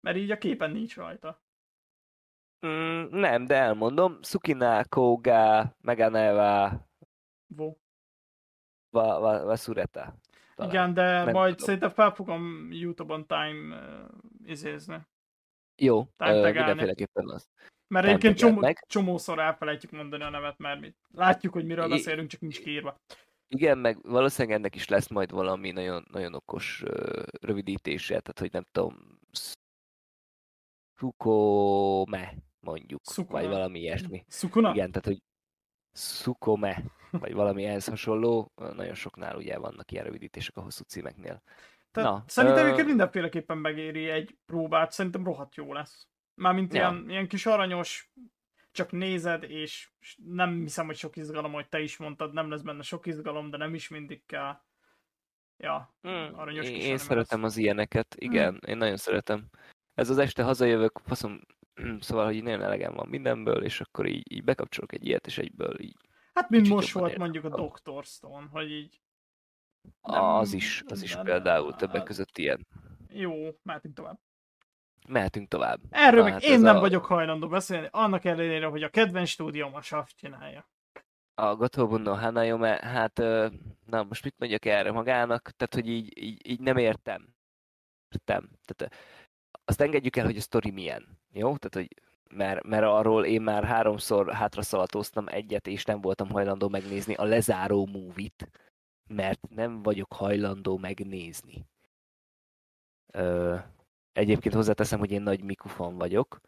[0.00, 1.42] Mert így a képen nincs rajta.
[2.66, 4.22] Mm, nem, de elmondom.
[4.22, 6.87] Sukina Koga Meganeva
[7.56, 7.74] Vo.
[8.90, 10.14] va, va, Vasureta.
[10.54, 10.72] Talán.
[10.72, 11.64] Igen, de Nem majd tudom.
[11.66, 14.08] szerintem fel fogom Youtube-on time uh,
[14.44, 15.06] izézni.
[15.76, 16.58] Jó, Time tagálni.
[16.58, 17.48] mindenféleképpen az.
[17.86, 18.84] Mert Time egyébként csomó, meg.
[18.86, 22.94] csomószor elfelejtjük mondani a nevet, mert mi látjuk, hogy miről beszélünk, csak nincs kiírva.
[23.48, 28.52] Igen, meg valószínűleg ennek is lesz majd valami nagyon, nagyon okos ö, rövidítése, tehát hogy
[28.52, 29.18] nem tudom,
[30.98, 33.40] Sukome mondjuk, Sukome.
[33.40, 34.24] vagy valami ilyesmi.
[34.28, 34.70] Sukuna?
[34.70, 35.22] Igen, tehát hogy
[35.98, 41.42] Sukome, vagy valami ehhez hasonló, nagyon soknál ugye vannak ilyen rövidítések a hosszú címeknél.
[41.90, 46.06] Tehát Na, szerintem ö- mindenféleképpen megéri egy próbát, szerintem rohadt jó lesz.
[46.34, 46.80] Mármint Ja.
[46.80, 48.10] ilyen, ilyen kis aranyos,
[48.70, 52.82] csak nézed, és nem hiszem, hogy sok izgalom, hogy te is mondtad, nem lesz benne
[52.82, 54.60] sok izgalom, de nem is mindig kell.
[55.56, 59.48] Ja, Hmm, aranyos én, kis én anime szeretem az ilyeneket, igen, én nagyon szeretem.
[59.94, 61.40] Ez az este hazajövök, faszom,
[62.00, 65.80] szóval, hogy nagyon elegem van mindenből, és akkor így, így bekapcsolok egy ilyet, és egyből
[65.80, 65.96] így.
[66.34, 67.48] Hát, mint most volt mondjuk a.
[67.84, 68.04] Dr.
[68.04, 69.00] Stone, hogy így
[70.02, 72.66] Nem- az is, az is nem- például többek között ilyen.
[73.12, 74.18] jó, mehetünk tovább.
[75.08, 75.80] Mehetünk tovább.
[75.90, 79.28] Erről Na meg hát én nem a- vagyok hajlandó beszélni, annak ellenére, hogy a kedvenc
[79.28, 80.68] stúdióm a Shaft csinálja.
[81.34, 83.18] A Gotobu no Hanayome, hát,
[83.86, 87.34] na most mit mondjak erre magának, tehát, hogy így, így, így nem értem.
[88.08, 88.50] Értem.
[88.64, 88.94] Tehát,
[89.64, 91.56] azt engedjük el, hogy a sztori milyen, jó?
[91.56, 97.14] Tehát, hogy mert, mert arról én már háromszor hátraszalatóztam egyet, és nem voltam hajlandó megnézni
[97.14, 98.50] a lezáró movie-t,
[99.08, 101.66] mert nem vagyok hajlandó megnézni.
[103.12, 103.56] Ö,
[104.12, 106.40] egyébként hozzáteszem, hogy én nagy Miku fan vagyok,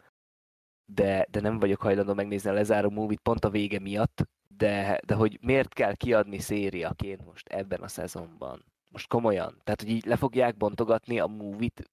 [0.84, 5.14] de, de nem vagyok hajlandó megnézni a lezáró movie pont a vége miatt, de, de
[5.14, 8.64] hogy miért kell kiadni szériaként most ebben a szezonban?
[8.88, 9.60] Most komolyan.
[9.64, 11.90] Tehát, hogy így le fogják bontogatni a movie-t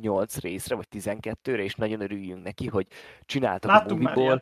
[0.00, 2.86] 8 részre, vagy 12-re, és nagyon örüljünk neki, hogy
[3.24, 4.40] csináltak Láttunk a movie-ból.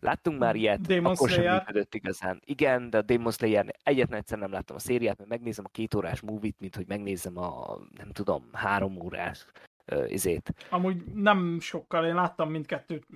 [0.00, 1.58] Láttunk már ilyet, Demon akkor sem Slayer.
[1.58, 2.40] működött igazán.
[2.44, 5.94] Igen, de a Demon slayer egyetlen egyszer nem láttam a szériát, mert megnézem a két
[5.94, 9.46] órás movie-t, mint hogy megnézem a, nem tudom, három órás
[9.92, 10.66] uh, izét.
[10.70, 13.06] Amúgy nem sokkal, én láttam mindkettőt.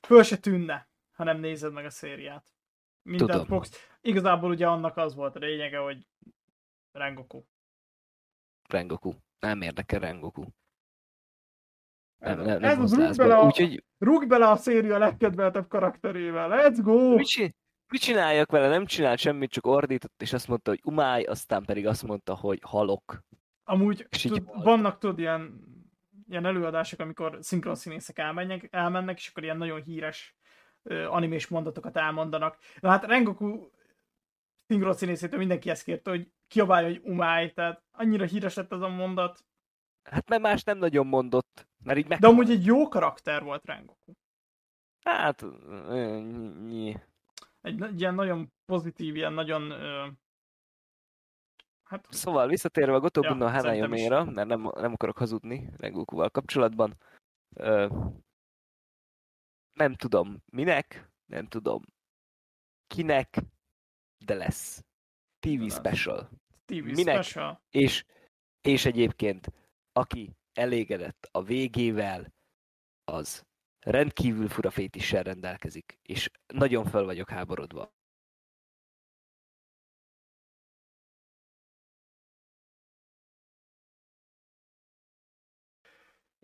[0.00, 2.46] Föl se tűnne, ha nem nézed meg a szériát.
[3.02, 3.46] Mindent Tudom.
[3.46, 3.88] fogsz.
[4.00, 6.06] Igazából ugye annak az volt a lényege, hogy
[6.92, 7.42] Rengoku.
[8.68, 9.12] Rengoku.
[9.40, 10.44] Nem érdekel Rengoku.
[12.18, 13.36] Nem, nem, ez rúg bele be.
[13.36, 17.14] a- Úgyhogy Rúgj bele a széria legkedveltebb karakterével, let's go!
[17.14, 17.56] mit,
[17.92, 18.68] mit csináljak vele?
[18.68, 22.58] Nem csinált semmit, csak ordított, és azt mondta, hogy umáj, aztán pedig azt mondta, hogy
[22.62, 23.22] halok.
[23.64, 25.60] Amúgy tud, vannak tudod ilyen,
[26.28, 30.36] ilyen előadások, amikor szinkron színészek elmennek, elmennek, és akkor ilyen nagyon híres
[31.08, 32.58] animés mondatokat elmondanak.
[32.80, 33.70] Na hát Rengoku
[34.68, 38.88] szinkron színészétől mindenki ezt kérte, hogy kiabálja, hogy umáj, tehát annyira híres lett ez a
[38.88, 39.44] mondat.
[40.10, 42.18] Hát mert más nem nagyon mondott, mert így meg...
[42.18, 44.12] De amúgy egy jó karakter volt Rengoku.
[45.04, 45.44] Hát...
[46.66, 46.96] nyi.
[47.60, 50.08] Egy, egy ilyen nagyon pozitív, ilyen nagyon ö,
[51.88, 53.50] Hát, Szóval visszatérve a Gotobu Ja.
[53.50, 56.96] Hanayoméra, mert nem, nem akarok hazudni Rengokuval kapcsolatban.
[57.56, 57.86] Ö,
[59.72, 61.82] nem tudom minek, nem tudom
[62.86, 63.38] kinek,
[64.24, 64.82] de lesz.
[65.38, 65.74] TV Lesz.
[65.74, 66.30] special.
[66.64, 67.22] TV Minek?
[67.22, 67.62] special.
[67.70, 68.04] És,
[68.60, 69.52] és egyébként,
[69.92, 72.32] aki elégedett a végével,
[73.04, 73.46] az
[73.80, 77.92] rendkívül fura fétissel rendelkezik, és nagyon fel vagyok háborodva.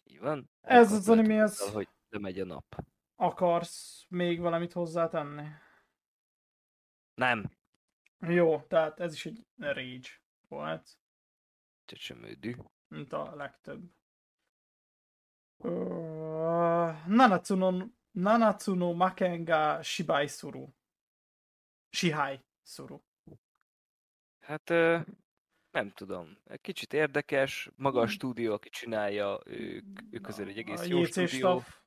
[0.05, 0.51] Így van.
[0.61, 2.77] Ez az anime, ez- azzal, hogy lemegy a nap.
[3.17, 5.49] Akarsz még valamit hozzátenni?
[7.15, 7.51] Nem,
[8.29, 10.09] Jó, tehát ez is egy rage
[10.49, 10.99] volt,
[11.85, 12.55] csecsemődű.
[12.89, 13.91] mint a legtöbb.
[15.59, 15.69] Ö,
[17.07, 20.69] Nanatsu no, Nanatsu no Makenga Shibai Suru.
[21.91, 22.99] Shihai Suru.
[24.41, 24.69] Hát
[25.71, 28.11] nem tudom, kicsit érdekes, maga a Hmm.
[28.13, 31.29] stúdió, aki csinálja, ők, ők azért egy egész a jó JC stúdió.
[31.39, 31.83] staff.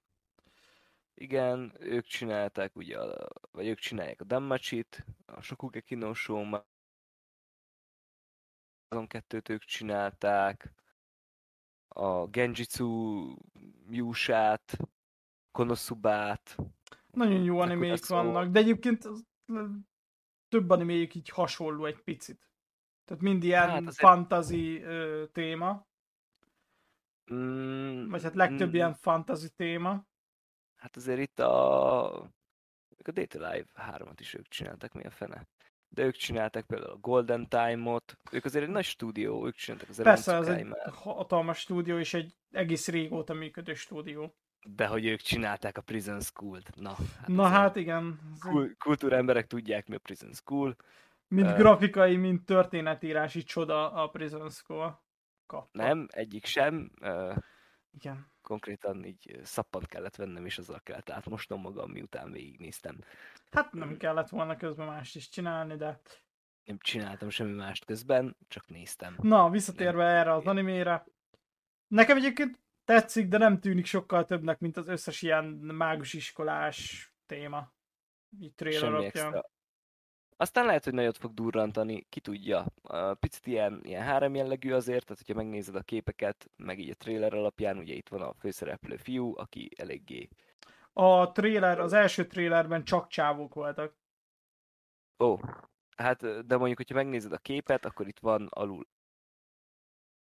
[1.20, 6.12] Igen, ők csinálták ugye, a, vagy ők csinálják a Dammacsit, a Shokugeki no
[8.90, 10.74] azon kettőt ők csinálták,
[11.88, 13.36] a Genjitsu
[13.90, 14.78] Yusát,
[15.52, 16.56] Konosubát,
[17.12, 17.60] Nagyon jó
[17.96, 19.26] szó- vannak, de egyébként az-
[20.48, 22.52] több animéjük így hasonló egy picit.
[23.06, 25.88] Tehát mind ilyen Hát hát azért- fantasy ö, téma,
[27.34, 30.06] mm, vagy hát legtöbb mm, ilyen fantasy téma.
[30.78, 32.06] Hát azért itt a...
[33.06, 35.48] A Data Live 3-at is ők csináltak, mi a fene.
[35.90, 40.02] De ők csinálták például a Golden Time-ot, ők azért egy nagy stúdió, ők csináltak az
[40.02, 44.36] Persze, Erencukai egy hatalmas stúdió, és egy egész régóta működő stúdió.
[44.70, 46.76] De hogy ők csinálták a Prison School-t.
[46.76, 50.76] Na, hát Na hát igen, ez egy- kul- kultúremberek tudják, mi a Prison School.
[51.28, 55.02] mind ö- grafikai, mind történetírási csoda a Prison School.
[55.46, 55.84] Kapta.
[55.84, 56.92] Nem, egyik sem.
[57.02, 57.34] ö,
[57.92, 58.32] Igen.
[58.48, 63.00] Konkrétan így szappant kellett vennem, és azzal kellett átmosnom magam, miután végignéztem.
[63.52, 66.00] Hát nem kellett volna közben mást is csinálni, de...
[66.64, 69.18] Nem csináltam semmi mást közben, csak néztem.
[69.22, 71.06] Na, visszatérve erre az animére.
[71.88, 77.74] Nekem egyébként tetszik, de nem tűnik sokkal többnek, mint az összes ilyen mágus iskolás téma.
[78.40, 79.26] Így trailer Semmi alapján.
[79.26, 79.50] extra.
[80.40, 82.66] Aztán lehet, hogy nagyot fog durrantani, ki tudja.
[83.20, 87.34] Picit ilyen, ilyen hárem jellegű azért, tehát hogyha megnézed a képeket, meg így a trailer
[87.34, 90.30] alapján, ugye itt van a főszereplő fiú, aki eléggé...
[90.94, 93.96] A trailer, az első trailerben csak csávók voltak.
[95.24, 95.40] Ó,
[95.96, 98.88] hát de mondjuk, hogyha megnézed a képet, akkor itt van alul.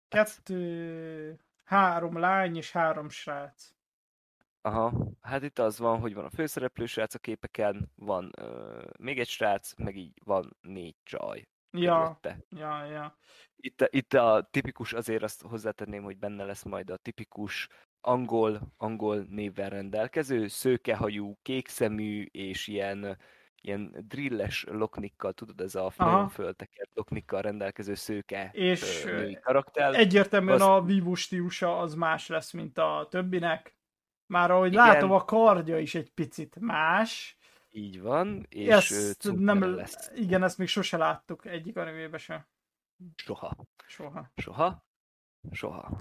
[0.07, 3.74] Kettő, három lány és három srác.
[4.65, 9.19] Aha, hát itt az van, hogy van a főszereplő srác a képeken, van ö, még
[9.19, 11.47] egy srác, meg így van négy csaj.
[11.71, 12.45] Ja, körülötte.
[12.49, 13.17] ja, ja.
[13.55, 17.67] Itt, a- itt a tipikus, azért azt hozzátenném, hogy benne lesz majd a tipikus
[18.01, 23.17] angol, angol névvel rendelkező, szőkehajú, kékszemű és ilyen,
[23.61, 29.05] ilyen drilles loknikkal, tudod, ez a nagyon föltekert loknikkal rendelkező szőke És,
[29.41, 29.93] karakter.
[29.95, 33.73] Egyértelműen Azt- a vívó stílusa az más lesz, mint a többinek.
[34.25, 34.85] Már ahogy Igen.
[34.85, 37.37] látom, a kardja is egy picit más.
[37.69, 42.45] Így van, és Ezt nem, lesz igen, ezt még sose láttuk egyik animében sem.
[43.15, 43.55] soha.
[43.87, 44.31] Soha.
[44.35, 44.85] Soha?
[45.51, 45.97] Soha.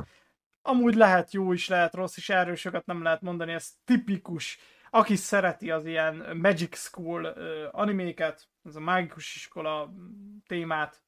[0.62, 4.58] Amúgy lehet jó is, lehet rossz is, erről sokat nem lehet mondani, ez tipikus.
[4.90, 7.24] Aki szereti az ilyen Magic School
[7.70, 11.02] animéket, ez a mágikus iskola mm, témát,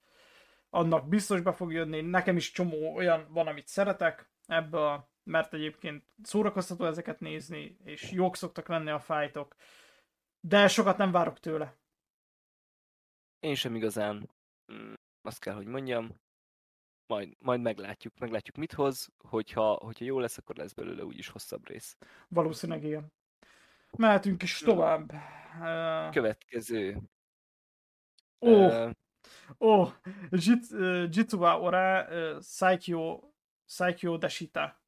[0.70, 2.00] annak biztos be fog jönni.
[2.00, 8.36] Nekem is csomó olyan van, amit szeretek ebből, mert egyébként szórakoztató ezeket nézni, és jók
[8.36, 9.56] szoktak lenni a fájtok.
[10.40, 11.76] De sokat nem várok tőle.
[13.40, 14.30] Én sem igazán,
[14.72, 16.20] mm, azt kell, hogy mondjam,
[17.06, 21.68] majd, majd meglátjuk, meglátjuk mit hoz, hogyha, hogyha jó lesz, akkor lesz belőle úgyis hosszabb
[21.68, 21.96] rész.
[22.28, 23.12] Valószínűleg igen.
[23.96, 25.12] Mehetünk is tovább.
[25.60, 27.00] Uh, Következő.
[28.40, 28.90] Ó, ö,
[29.60, 32.06] ó, uh, Jitsuwa Ora
[32.42, 33.20] Saikyo,
[33.64, 34.84] Saikyo Deshita.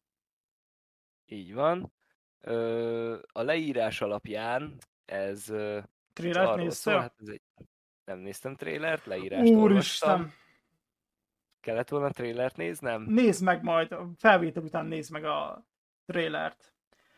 [1.30, 1.92] Így van.
[2.40, 6.98] Ö, a leírás alapján ez szól, néztél?
[6.98, 7.42] hát ez egy,
[8.04, 9.62] nem néztem trailert, leírást olvastam.
[10.20, 10.32] Úristen!
[11.60, 13.02] Kellett volna trailert néznem?
[13.02, 15.66] Nézd meg majd, a felvétel után nézd meg a
[16.06, 16.74] trailert.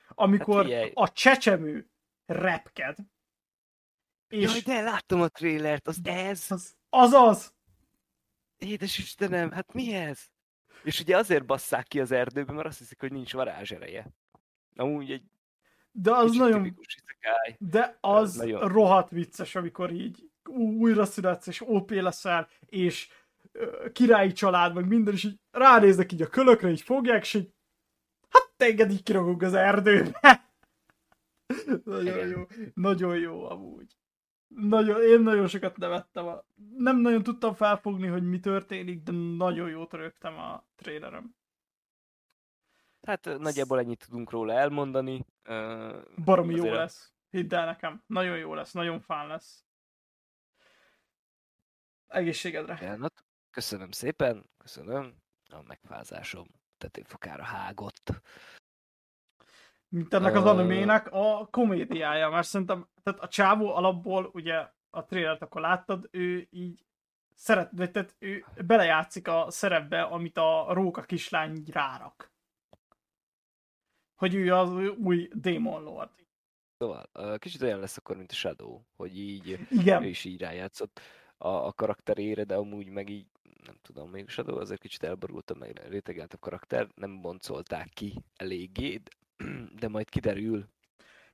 [0.09, 0.91] Amikor Hát figyelj.
[0.95, 1.91] a csecsemő
[2.27, 2.97] repked,
[4.29, 6.47] és Jaj, de láttam a trailert, az ez!
[6.51, 7.55] az, az az!
[8.59, 10.31] Édes Istenem, hát mi ez?
[10.83, 14.07] És ugye azért basszák ki az erdőbe, mert azt hiszik, hogy nincs varázsereje.
[14.76, 15.22] Amúgy egy
[15.93, 17.57] De az nagyon, isekai.
[17.59, 23.09] de az nagyon- rohadt vicces, amikor így újra születsz, és OP leszel, és
[23.93, 27.53] királyi család, meg minden, és így ránéznek így a kölökre, így fogják, és így
[28.28, 30.51] hát téged így kirogunk az erdőbe.
[31.85, 33.97] nagyon jó, nagyon jó amúgy.
[34.55, 36.27] Nagyon, én nagyon sokat nevettem.
[36.27, 36.45] A,
[36.77, 41.35] nem nagyon tudtam felfogni, hogy mi történik, de nagyon jót rögtem a trailerem.
[43.03, 45.27] Hát nagyjából ennyit tudunk róla elmondani.
[46.25, 47.13] Baromi jó lesz.
[47.31, 48.03] Hidd el nekem.
[48.07, 49.65] Nagyon jó lesz, nagyon fán lesz.
[52.07, 52.79] Egészségedre.
[52.79, 53.25] Elnat.
[53.51, 55.15] Köszönöm szépen, köszönöm.
[55.49, 56.47] A megfázásom
[56.79, 58.23] tetőfokára hágott.
[59.93, 65.43] Mint ennek az animének a komédiája, mert szerintem tehát a csávó alapból, ugye a trailert
[65.43, 66.84] akkor láttad, ő így
[67.34, 72.32] szeret, tehát ő belejátszik a szerepbe, amit a róka kislány rárak.
[74.14, 76.11] Hogy ő az új Demon Lord.
[76.78, 80.03] Szóval, kicsit olyan lesz akkor, mint a Shadow, hogy így Igen.
[80.03, 81.01] ő is így rájátszott
[81.36, 83.26] a, a karakterére, de amúgy meg így,
[83.64, 89.01] nem tudom, még Shadow azért kicsit elborult, meg a karakter, nem boncolták ki eléggé,
[89.80, 90.68] de majd kiderül.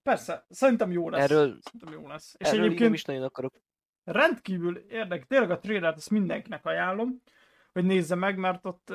[0.02, 1.22] Persze, szerintem jó lesz.
[1.22, 2.34] Erről, szerintem jó lesz.
[2.38, 3.54] És erről egyébként is nagyon akarok.
[4.04, 7.22] Rendkívül érdek, tényleg a trailert ezt mindenkinek ajánlom,
[7.72, 8.92] hogy nézze meg, mert ott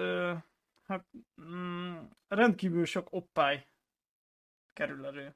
[0.83, 1.05] hát,
[1.41, 1.97] mm,
[2.27, 3.67] rendkívül sok oppály
[4.73, 5.35] kerül elő.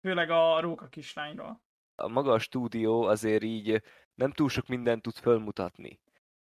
[0.00, 1.62] Főleg a róka kislányról.
[1.94, 3.82] A maga a stúdió azért így
[4.14, 6.00] nem túl sok mindent tud fölmutatni.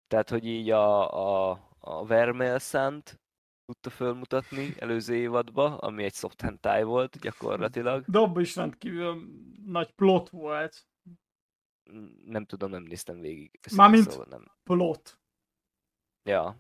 [0.07, 1.13] Tehát, hogy így a,
[1.49, 3.19] a, a Vermel Szent
[3.67, 8.03] tudta fölmutatni előző évadba, ami egy soft hentai volt gyakorlatilag.
[8.07, 9.21] De abban is rendkívül
[9.65, 10.85] nagy plot volt.
[12.25, 13.59] Nem tudom, nem néztem végig.
[13.75, 14.51] Mármint szóval nem.
[14.63, 15.19] plot.
[16.23, 16.57] Ja.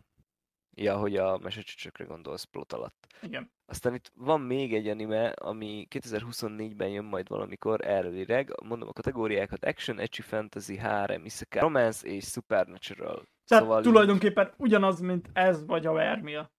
[0.75, 3.07] Ja, hogy a mesecsöcsökre gondolsz plot alatt.
[3.21, 3.51] Igen.
[3.65, 8.53] Aztán itt van még egy anime, ami 2024-ben jön majd valamikor elvileg.
[8.63, 13.27] Mondom a kategóriákat Action, Ecchi Fantasy, Harem, Isekai, Romance és Supernatural.
[13.45, 14.53] Tehát szóval tulajdonképpen így...
[14.57, 16.51] ugyanaz, mint ez vagy a Vermia.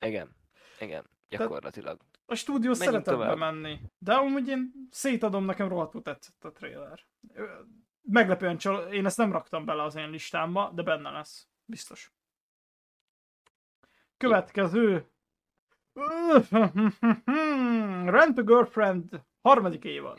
[0.00, 0.36] Igen,
[0.80, 1.96] igen, gyakorlatilag.
[1.96, 7.06] Tehát a stúdió szeretett bemenni, de amúgy én szétadom, nekem rohadtul tetszett a trailer.
[8.02, 12.12] Meglepően csal, én ezt nem raktam bele az én listámba, de benne lesz, biztos.
[14.16, 15.10] Következő.
[18.14, 20.18] Rent a Girlfriend harmadik évad.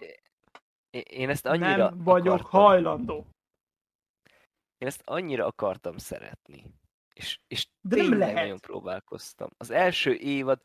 [1.03, 2.61] Én ezt annyira Nem vagyok akartam.
[2.61, 3.27] hajlandó.
[4.77, 6.73] Én ezt annyira akartam szeretni.
[7.17, 8.35] És, és De nem lehet.
[8.35, 9.49] nagyon próbálkoztam.
[9.57, 10.61] Az első évad,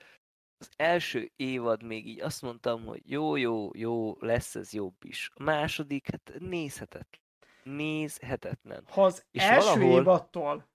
[0.59, 5.31] az első évad még így azt mondtam, hogy jó, jó, jó, lesz ez jobb is.
[5.35, 7.21] A második, hát nézhetetlen.
[7.63, 8.85] Nézhetetlen.
[8.89, 10.01] Ha az és első valahol...
[10.01, 10.69] évadtól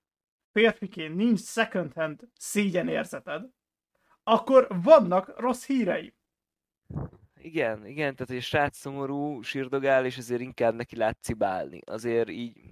[0.52, 3.48] férfiként nincs second hand szégyenérzeted,
[4.22, 6.14] akkor vannak rossz hírei.
[7.40, 11.80] Igen, igen, tehát egy srác szomorú, sírdogál, és ezért inkább neki lát cibálni.
[11.86, 12.70] Azért így...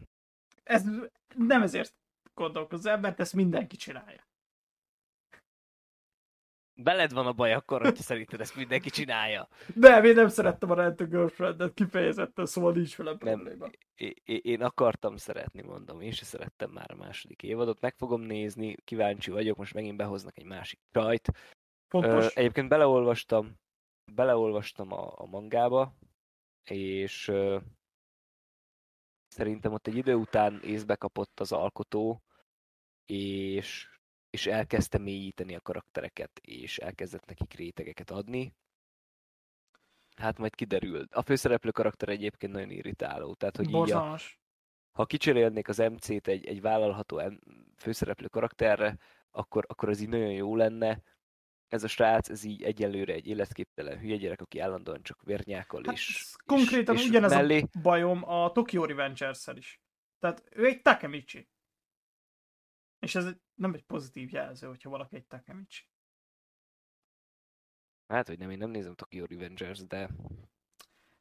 [0.63, 0.85] Ez
[1.35, 1.95] nem ezért
[2.37, 4.27] gondolkozzál, mert ezt mindenki csinálja.
[6.79, 9.49] Beled van a baj akkor, hogy szerinted ezt mindenki csinálja.
[9.75, 13.67] Nem, én nem szerettem a Rent a Girlfriend-et kifejezetten, szóval nincs vele probléma.
[13.67, 16.01] Nem, én, én akartam szeretni, mondom.
[16.01, 17.81] Én sem szerettem már a második évadot.
[17.81, 21.33] Meg fogom nézni, kíváncsi vagyok, most megint behoznak egy másik csajt.
[21.89, 22.35] Fontos.
[22.35, 23.55] egyébként beleolvastam,
[24.13, 25.95] beleolvastam a, a mangába,
[26.71, 27.33] és
[29.29, 32.23] szerintem ott egy idő után észbe kapott az alkotó,
[33.07, 33.89] és,
[34.31, 38.55] és elkezdte mélyíteni a karaktereket, és elkezdett nekik rétegeket adni.
[40.17, 41.07] Hát majd kiderül.
[41.11, 43.35] A főszereplő karakter egyébként nagyon irritáló.
[43.35, 44.19] Tehát, hogy így a,
[44.97, 47.23] ha kicserélnék az MC-t egy, egy vállalható
[47.77, 48.99] főszereplő karakterre,
[49.31, 51.03] akkor, akkor az így nagyon jó lenne.
[51.69, 55.95] Ez a srác, ez így egyelőre egy életképtelen hülye gyerek, aki állandóan csak vérnyákol hát
[55.95, 57.61] és, Konkrétan és, ugyanez mellé...
[57.61, 59.81] a bajom a Tokyo revengers is.
[60.19, 61.49] Tehát ő egy Takemichi.
[62.99, 65.85] És ez nem egy pozitív jelző, hogyha valaki egy Takemichi.
[68.07, 70.11] Hát, hogy nem, én nem nézem Tokyo Revengers, de...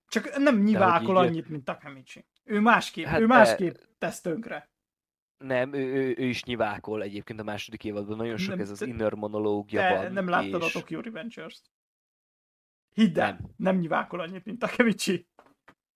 [0.08, 2.26] Csak nem nyivákol annyit, mint Takemichi.
[2.44, 3.86] Ő másképp, hát ő másképp de...
[3.98, 4.70] tesz tönkre.
[5.38, 8.18] Nem, ő, ő, ő, is nyivákol egyébként a második évadban.
[8.18, 10.12] Nagyon sok nem, ez az inner monológia van.
[10.12, 10.76] Nem láttad és...
[10.76, 11.72] a Tokyo Revengers-t?
[12.94, 13.54] Hidd el, nem.
[13.58, 15.28] nem nyivákol annyit, mint Takemichi.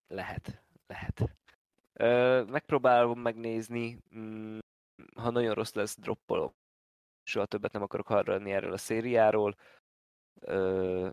[0.08, 1.38] Lehet, lehet.
[1.94, 3.98] Ö, megpróbálom megnézni.
[4.16, 4.58] Mm,
[5.16, 6.56] ha nagyon rossz lesz, droppolok.
[7.24, 9.56] Soha többet nem akarok hallani erről a szériáról.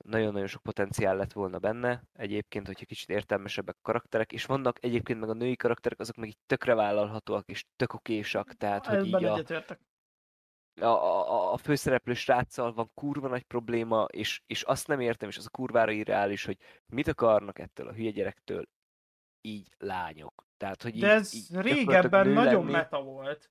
[0.02, 5.20] Nagyon-nagyon sok potenciál lett volna benne, egyébként, hogyha kicsit értelmesebbek a karakterek, és vannak egyébként
[5.20, 9.24] meg a női karakterek, azok meg így tökre vállalhatóak, és tök okésak, tehát, hogy így
[9.24, 15.28] a, a, a, a főszereplő sráccal van kurva nagy probléma, és, és azt nem értem,
[15.28, 18.64] és az a kurvára irreális, hogy mit akarnak ettől a hülye gyerektől
[19.40, 20.46] így lányok.
[20.56, 22.70] Tehát, hogy De ez így, így régebben nagyon lenni.
[22.70, 23.50] meta volt.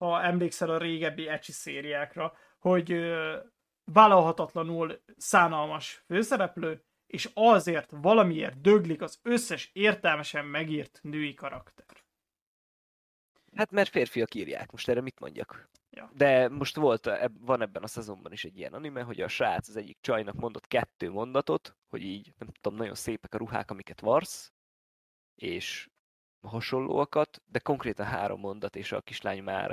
[0.00, 3.36] Ha emlékszel a régebbi ecsi szériákra, hogy ö,
[3.84, 11.86] vállalhatatlanul szánalmas főszereplő, és azért valamiért döglik az összes értelmesen megírt női karakter.
[13.54, 15.68] Hát mert férfiak írják, most erre mit mondjak?
[15.90, 16.10] Ja.
[16.14, 19.68] De most volt, eb- van ebben a szezonban is egy ilyen anime, hogy a srác
[19.68, 24.00] az egyik csajnak mondott kettő mondatot, hogy így, nem tudom, nagyon szépek a ruhák, amiket
[24.00, 24.52] varsz,
[25.34, 25.89] és
[26.42, 29.70] hasonlóakat, de konkrétan három mondat, és a kislány már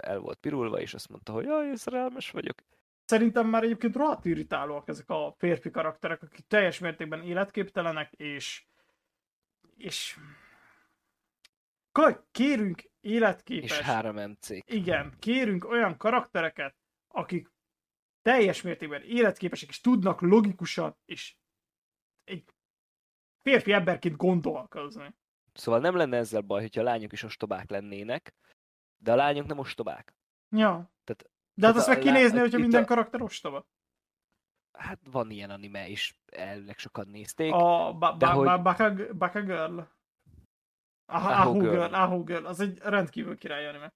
[0.00, 2.56] el volt pirulva, és azt mondta, hogy jaj, szerelmes vagyok.
[3.04, 8.66] Szerintem már egyébként rohadt irritálóak ezek a férfi karakterek, akik teljes mértékben életképtelenek, és
[9.76, 10.18] és
[11.92, 13.70] Kaj, kérünk életképes.
[13.70, 14.48] És három MC.
[14.50, 16.76] Igen, kérünk olyan karaktereket,
[17.08, 17.52] akik
[18.22, 21.36] teljes mértékben életképesek, és tudnak logikusan, és
[22.24, 22.44] egy
[23.42, 25.14] férfi emberként gondolkozni.
[25.56, 28.34] Szóval nem lenne ezzel baj, hogyha a lányok is ostobák lennének,
[29.02, 30.14] de a lányok nem ostobák.
[30.56, 30.90] Ja.
[31.04, 33.66] Tehát- De hát azt meg kinézni, hogyha minden a- karakter ostoba.
[34.78, 37.52] Hát van ilyen anime is, elvileg sokan nézték.
[37.52, 38.44] A Baka Girl.
[41.06, 41.94] Aho Girl.
[41.94, 43.92] Aho Girl, az egy rendkívül király anime.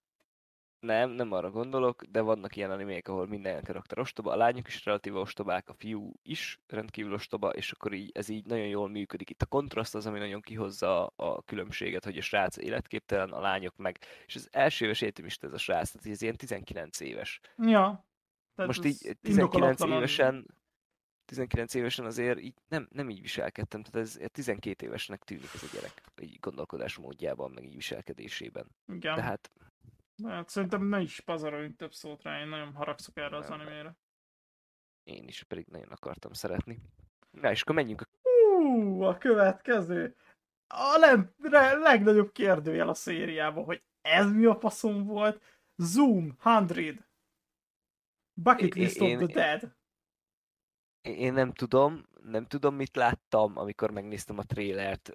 [0.80, 4.84] Nem, nem arra gondolok, de vannak ilyen animék, ahol minden karakter ostoba, a lányok is
[4.84, 9.30] relatíve ostobák, a fiú is rendkívül ostoba, és akkor így, ez így nagyon jól működik.
[9.30, 13.76] Itt a kontraszt az, ami nagyon kihozza a különbséget, hogy a srác életképtelen, a lányok
[13.76, 17.40] meg, és az első éves egyetemista ez a srác, tehát ez ilyen 19 éves.
[17.56, 18.04] Ja.
[18.54, 20.46] Tehát Most így 19 indokolatlanul- évesen
[21.24, 25.66] 19 évesen azért így nem, nem így viselkedtem, tehát ez 12 évesnek tűnik ez a
[25.72, 28.66] gyerek, így gondolkodás módjában, meg így viselkedésében.
[28.86, 29.14] Igen.
[29.14, 29.22] De
[30.24, 33.96] hát szerintem ne is pazaroljunk több szót rá, én nagyon haragszok erre az animére.
[35.02, 36.80] én is pedig nagyon akartam szeretni.
[37.30, 38.06] Na és akkor menjünk a
[38.62, 40.16] Ú, a következő.
[40.66, 45.42] A leg, re, legnagyobb kérdőjel a szériában, hogy ez mi a faszom volt?
[45.76, 46.94] Zoom 100.
[48.34, 49.76] Bucket Én- List of én- the Dead.
[51.00, 55.10] Én nem tudom, nem tudom, mit láttam, amikor megnéztem a trélert,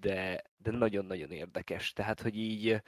[0.00, 1.92] de, de nagyon-nagyon érdekes.
[1.92, 2.82] Tehát, hogy így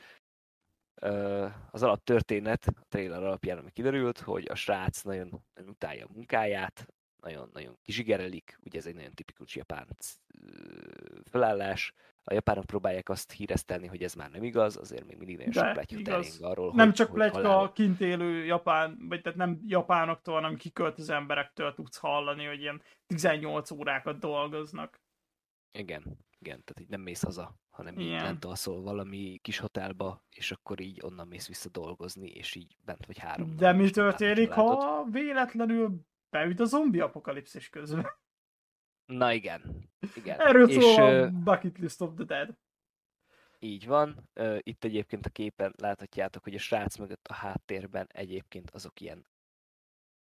[1.71, 6.87] az alaptörténet, a trailer alapján, ami kiderült, hogy a srác nagyon, nagyon utálja a munkáját,
[7.21, 9.87] nagyon-nagyon kizsigerelik, ugye ez egy nagyon tipikus japán
[11.25, 11.93] felállás.
[12.25, 15.73] A japánok próbálják azt híresztelni, hogy ez már nem igaz, azért még mindig nagyon sok
[15.73, 20.35] pletyka terjeng arról, Nem hogy, csak pletyka halál- kint élő japán, vagy tehát nem japánoktól,
[20.35, 25.01] hanem kiköltöző emberektől tudsz hallani, hogy ilyen 18 órákat dolgoznak.
[25.73, 26.03] Igen,
[26.39, 30.81] igen, tehát így nem mész haza, hanem így lent alszol valami kis hotelba, és akkor
[30.81, 36.01] így onnan mész vissza dolgozni, és így bent vagy három De mi történik, ha véletlenül
[36.31, 38.07] beüt a zombi apokalipszis közben?
[39.07, 40.41] Na igen, igen.
[40.41, 42.59] Erről és szól a Bucket List of the Dead.
[43.59, 49.01] így van, itt egyébként a képen láthatjátok, hogy a srác mögött a háttérben egyébként azok
[49.01, 49.26] ilyen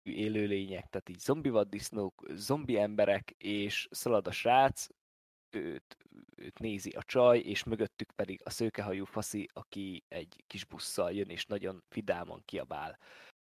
[0.03, 4.87] élőlények, tehát így zombi vaddisznók, zombi emberek, és szalad a srác,
[5.57, 5.97] őt,
[6.35, 11.29] őt nézi a csaj, és mögöttük pedig a szőkehajú faszi, aki egy kis busszal jön,
[11.29, 12.97] és nagyon vidáman kiabál.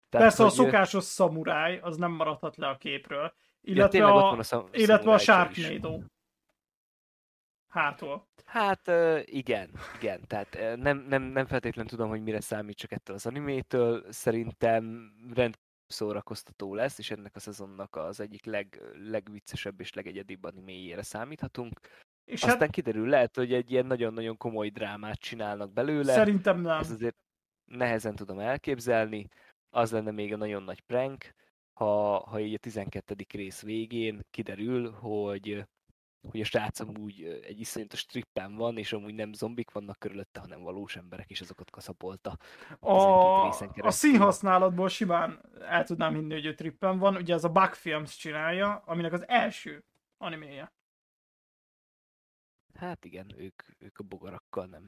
[0.08, 3.22] Persze a szokásos szamuráj, az nem maradhat le a képről.
[3.22, 5.18] ja, Illetve, ott a, a szam- illetve a.
[5.18, 6.00] Sharknado.
[7.68, 8.26] Hátul.
[8.44, 8.90] Hát
[9.24, 15.12] igen, igen, tehát nem, nem, nem feltétlenül tudom, hogy mire számítsak ettől az animétől, szerintem
[15.34, 21.80] rendkívül szórakoztató lesz, és ennek a szezonnak az egyik leg, legviccesebb és legegyedibb animéjére számíthatunk.
[22.24, 26.78] És Aztán hát kiderül, lehet, hogy egy ilyen nagyon-nagyon komoly drámát csinálnak belőle, szerintem nem.
[26.78, 27.16] ez azért
[27.64, 29.28] nehezen tudom elképzelni.
[29.70, 31.34] Az lenne még a nagyon nagy prank,
[31.72, 33.14] ha, ha így a 12.
[33.32, 35.64] rész végén kiderül, hogy
[36.30, 40.62] hogy a srác amúgy egy iszonyatos trippen van, és amúgy nem zombik vannak körülötte, hanem
[40.62, 42.38] valós emberek, és azokat kaszapolta.
[42.80, 47.16] A, a színhasználatból simán el tudnám hinni, hogy ő trippen van.
[47.16, 49.84] Ugye ez a Bug Films csinálja, aminek az első
[50.16, 50.72] animéje.
[52.74, 54.84] Hát igen, ők, ők a bogarakkal nem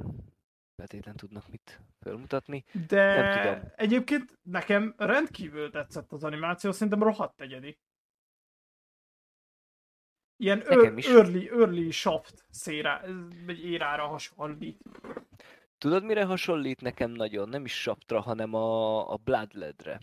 [0.76, 2.64] feltétlen tudnak mit felmutatni.
[2.88, 3.72] De Nem tudom.
[3.76, 7.78] egyébként nekem rendkívül tetszett az animáció, szerintem rohadt egyedi.
[10.36, 13.00] Ilyen ör, early, early shaft széra,
[13.46, 14.82] vagy érára hasonlít.
[15.78, 17.48] Tudod, mire hasonlít nekem nagyon?
[17.48, 20.00] Nem is Saptra, hanem a, a Bloodledre.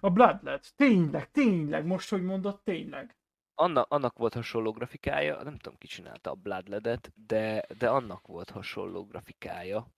[0.00, 3.16] A Bloodlet, tényleg, tényleg, most, hogy mondod, tényleg.
[3.54, 8.50] Anna, annak volt hasonló grafikája, nem tudom ki csinálta a Bloodledet, de, de annak volt
[8.50, 9.88] hasonló grafikája.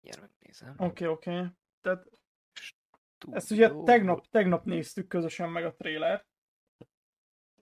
[0.00, 0.74] Gyere, megnézem.
[0.78, 1.30] Oké, okay, oké.
[1.30, 1.48] Okay.
[1.80, 2.06] Tehát
[2.52, 3.36] Stúdió.
[3.36, 6.24] ezt ugye tegnap, tegnap néztük közösen meg a trailer.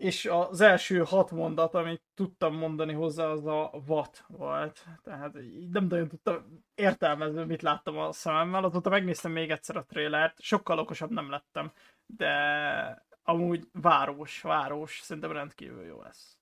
[0.00, 4.86] És az első hat mondat, amit tudtam mondani hozzá, az a what volt.
[5.02, 8.64] Tehát így nem nagyon tudtam értelmezni, mit láttam a szememmel.
[8.64, 11.72] Azóta megnéztem még egyszer a trailert, sokkal okosabb nem lettem,
[12.06, 12.32] de
[13.22, 16.38] amúgy város, város, szerintem rendkívül jó lesz.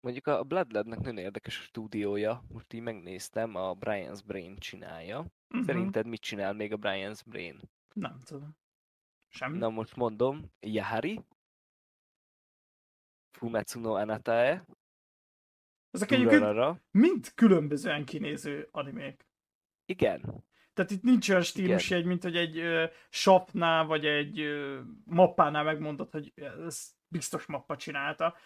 [0.00, 5.18] Mondjuk a Bloodlednek nagyon érdekes a stúdiója, most így megnéztem, a Brian's Brain csinálja.
[5.18, 5.64] Uh-huh.
[5.64, 7.60] Szerinted mit csinál még a Brian's Brain?
[7.94, 8.56] Nem tudom.
[9.28, 9.58] Semmi.
[9.58, 11.24] Na most mondom, Yahari,
[13.36, 14.64] Fumetsu no Anatae,
[15.90, 19.28] Ezek egyébként mind különbözően kinéző animék.
[19.84, 20.44] Igen.
[20.74, 22.86] Tehát itt nincs olyan stílusjegy, mint hogy egy ö,
[23.86, 28.36] vagy egy ö, mappánál megmondod, hogy ez biztos mappa csinálta.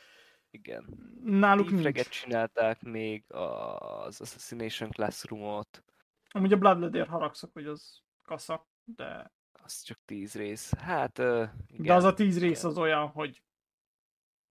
[0.50, 0.84] Igen.
[1.24, 2.22] Náluk Thiefreget nincs.
[2.22, 5.84] csinálták még az Assassination Classroom-ot.
[6.28, 9.32] Amúgy a Bloodletért haragszok, hogy az kasza, de...
[9.62, 10.74] Az csak tíz rész.
[10.74, 11.86] Hát, uh, igen.
[11.86, 13.42] De az a tíz rész az olyan, hogy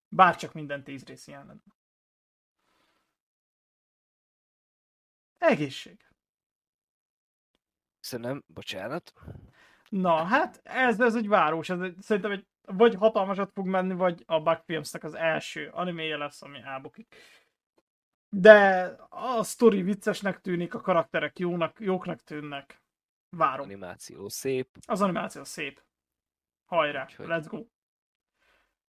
[0.10, 1.62] bárcsak minden tíz rész ilyen lenne.
[5.38, 6.08] Egészség.
[8.00, 9.14] Köszönöm, bocsánat.
[9.90, 14.24] Na, hát ez, ez egy város, ez egy, szerintem egy, vagy hatalmasat fog menni, vagy
[14.26, 17.16] a Bug Filmsnek az első animéje lesz, ami elbukik.
[18.30, 22.82] De a sztori viccesnek tűnik, a karakterek jónak, jóknak tűnnek.
[23.30, 23.66] Várom.
[23.66, 24.78] Animáció szép.
[24.88, 25.84] Az animáció szép.
[26.66, 27.26] Hajrá, Úgyhogy...
[27.30, 27.66] let's go.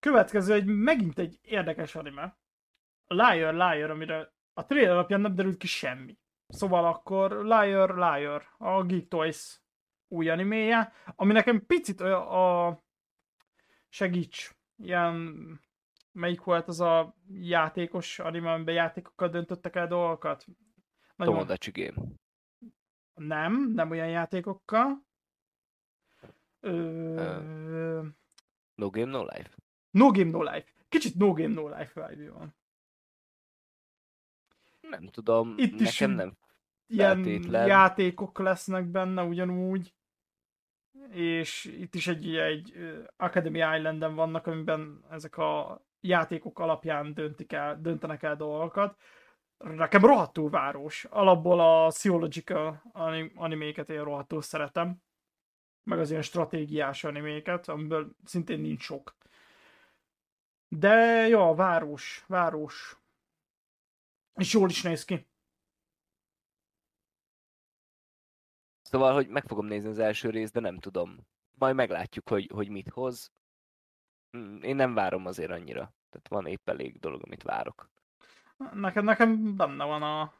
[0.01, 2.37] Következő egy megint egy érdekes anime.
[3.07, 6.17] Liar, Liar, amire a trailer alapján nem derült ki semmi.
[6.47, 9.61] Szóval akkor Liar, Liar, a Geek Toys
[10.07, 12.79] új animéje, ami nekem picit a, a
[13.89, 15.15] segíts, ilyen
[16.11, 20.45] melyik volt az a játékos anime, amiben játékokkal döntöttek el dolgokat?
[21.15, 21.33] Nagyon...
[21.33, 22.07] Tomodachi Game.
[23.13, 25.05] Nem, nem olyan játékokkal.
[26.59, 26.71] Ö...
[27.99, 28.07] Uh,
[28.75, 29.49] no Game No Life.
[29.91, 30.65] No Game No Life.
[30.89, 32.55] Kicsit No Game No Life vibe van.
[34.81, 36.37] Nem tudom, Itt nekem is nem
[36.87, 37.67] ilyen feltétlen.
[37.67, 39.93] játékok lesznek benne ugyanúgy.
[41.09, 42.73] És itt is egy, egy
[43.17, 48.99] Academy Island-en vannak, amiben ezek a játékok alapján döntik el, döntenek el dolgokat.
[49.57, 51.05] Nekem rohadtul város.
[51.09, 52.81] Alapból a Theological
[53.35, 55.01] animéket én rohadtul szeretem.
[55.83, 59.15] Meg az ilyen stratégiás animéket, amiből szintén nincs sok.
[60.75, 62.97] De jó, város, város.
[64.33, 65.27] És jól is néz ki.
[68.81, 71.27] Szóval, hogy meg fogom nézni az első részt, de nem tudom.
[71.57, 73.31] Majd meglátjuk, hogy, hogy mit hoz.
[74.29, 75.93] Hmm, én nem várom azért annyira.
[76.09, 77.89] Tehát van épp elég dolog, amit várok.
[78.73, 80.33] Nekem, nekem benne van a,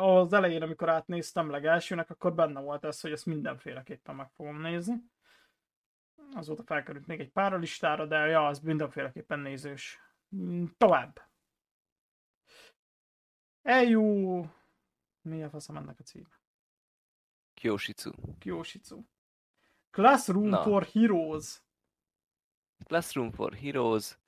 [0.00, 5.12] az elején, amikor átnéztem legelsőnek, akkor benne volt ez, hogy ezt mindenféleképpen meg fogom nézni.
[6.32, 10.00] Azóta felkerült még egy pár a listára, de ja, az mindenféleképpen nézős.
[10.28, 11.20] Hmm, tovább.
[13.62, 14.44] Eljú...
[15.22, 16.40] Mi a faszom ennek a címe?
[17.54, 18.10] Kyoshitsu.
[18.38, 19.02] Kyoshitsu.
[19.90, 20.62] Classroom Na.
[20.62, 21.62] for Heroes.
[22.84, 24.18] Classroom for Heroes.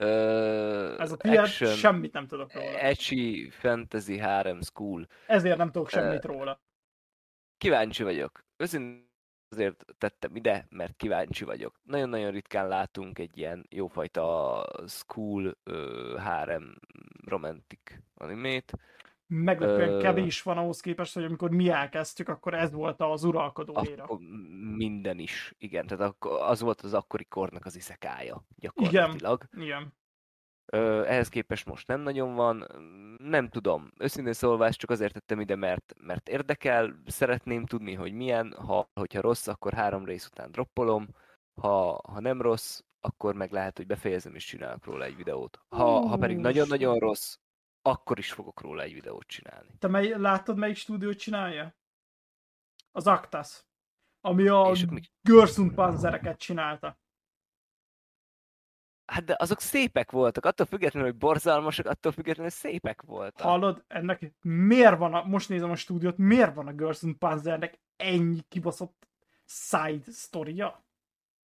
[0.00, 2.78] Uh, Ez a tiéd, semmit nem tudok róla.
[2.78, 5.06] Ecchi Fantasy Harem School.
[5.26, 6.60] Ezért nem tudok semmit uh, róla.
[7.56, 8.44] Kíváncsi vagyok.
[8.56, 9.12] Őszintén
[9.54, 11.80] azért tettem ide, mert kíváncsi vagyok.
[11.82, 16.78] Nagyon-nagyon ritkán látunk egy ilyen jófajta school uh, harem
[17.24, 18.72] romantik animét
[19.26, 19.98] meglepően Ö...
[20.00, 24.06] kevés van ahhoz képest, hogy amikor mi elkezdtük, akkor ez volt az uralkodó éra.
[24.76, 25.86] Minden is, igen.
[25.86, 29.48] Tehát az volt az akkori kornak az iszekája, gyakorlatilag.
[29.52, 29.92] Igen, igen.
[31.06, 32.66] Ehhez képest most nem nagyon van.
[33.18, 33.92] Nem tudom.
[33.98, 37.02] Őszintén szólva ezt csak azért tettem ide, mert, mert érdekel.
[37.06, 38.52] Szeretném tudni, hogy milyen.
[38.52, 41.08] Ha, hogyha rossz, akkor három rész után droppolom.
[41.60, 45.60] Ha, ha nem rossz, akkor meg lehet, hogy befejezem és csinálok róla egy videót.
[45.68, 47.36] Ha, ha pedig nagyon-nagyon rossz,
[47.82, 49.68] akkor is fogok róla egy videót csinálni.
[49.78, 51.76] Te mely, láttad, melyik stúdiót csinálja?
[52.92, 53.64] Az Actas.
[54.20, 54.72] Ami a
[55.22, 56.98] Görsund Panzereket csinálta.
[59.06, 63.46] Hát de azok szépek voltak, attól függetlenül, hogy borzalmasak, attól függetlenül, szépek voltak.
[63.46, 68.40] Hallod, ennek miért van a, most nézem a stúdiót, miért van a Görsund Panzernek ennyi
[68.48, 69.08] kibaszott
[69.44, 70.84] side sztoria?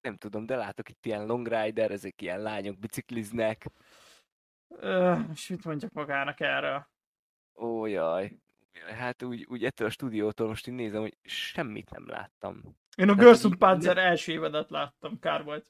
[0.01, 3.67] Nem tudom, de látok itt ilyen Long Rider, ezek ilyen lányok bicikliznek.
[5.33, 6.87] És mit mondjak magának erről?
[7.55, 8.39] Ó, jaj.
[8.99, 12.63] Hát úgy, úgy ettől a stúdiótól most én nézem, hogy semmit nem láttam.
[12.97, 15.67] Én a Görsund Panzer első évedet láttam, kár volt.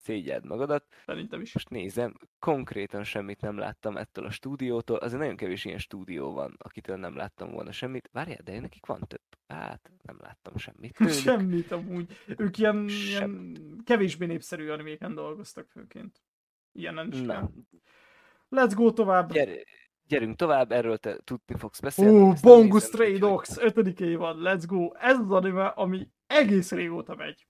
[0.00, 0.84] Szégyed magadat.
[1.06, 1.52] Szerintem is.
[1.52, 4.96] Most nézem, konkrétan semmit nem láttam ettől a stúdiótól.
[4.96, 8.08] Azért nagyon kevés ilyen stúdió van, akitől nem láttam volna semmit.
[8.12, 9.22] Várjál, de nekik van több.
[9.46, 10.96] Hát, nem láttam semmit.
[10.98, 11.12] Tőlük.
[11.12, 12.16] Semmit amúgy.
[12.36, 13.30] Ők ilyen, Sem...
[13.30, 16.22] ilyen kevésbé népszerű animéken dolgoztak főként.
[16.72, 17.50] Ilyen is Na.
[18.50, 19.32] Let's go tovább.
[19.32, 19.64] Gyere,
[20.06, 22.20] gyerünk tovább, erről te tudni fogsz beszélni.
[22.20, 24.94] Ó, Bongo Stray Dogs, ötödik évad, let's go.
[24.94, 27.46] Ez az anime, ami egész régóta megy.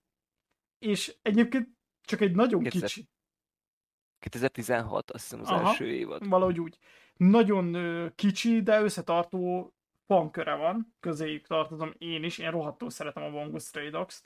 [0.78, 1.68] És egyébként
[2.00, 3.08] csak egy nagyon 2000, kicsi.
[4.18, 6.28] 2016, azt hiszem az Aha, első évad.
[6.28, 6.78] Valahogy úgy.
[7.16, 7.76] Nagyon
[8.14, 9.74] kicsi, de összetartó
[10.06, 14.22] fanköre van, közéjük tartozom én is, én rohadtul szeretem a Bongo Stray Dogs.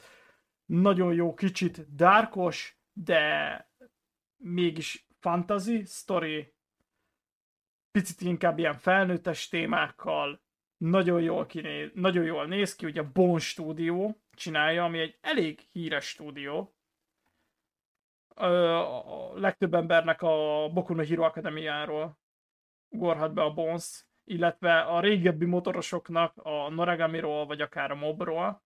[0.65, 3.69] Nagyon jó, kicsit dárkos, de
[4.37, 6.55] mégis fantasy, story,
[7.91, 10.43] picit inkább ilyen felnőttes témákkal,
[10.77, 15.61] nagyon jól, kinéz, nagyon jól néz ki, ugye a Bone Studio csinálja, ami egy elég
[15.73, 16.74] híres stúdió.
[18.35, 22.19] A legtöbb embernek a Boku no Hero Akademiáról
[22.89, 28.63] gorhat be a Bones, illetve a régebbi motorosoknak a Noragamiról, vagy akár a Mobról.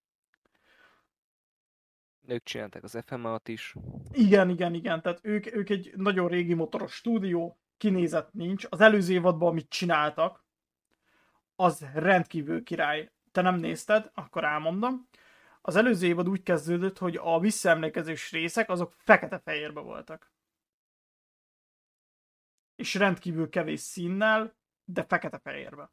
[2.27, 3.75] Ők csinálták az FMA-t is.
[4.13, 8.67] Igen, igen, igen, tehát ők, ők egy nagyon régi motoros stúdió, kinézet nincs.
[8.69, 10.45] Az előző évadban, amit csináltak,
[11.57, 13.11] az rendkívül király.
[13.33, 15.09] Te nem nézted, akkor elmondom.
[15.69, 20.33] Az előző évad úgy kezdődött, hogy a visszaemlékezős részek azok fekete-fehérbe voltak.
[22.77, 25.91] És rendkívül kevés színnel, de fekete-fehérbe.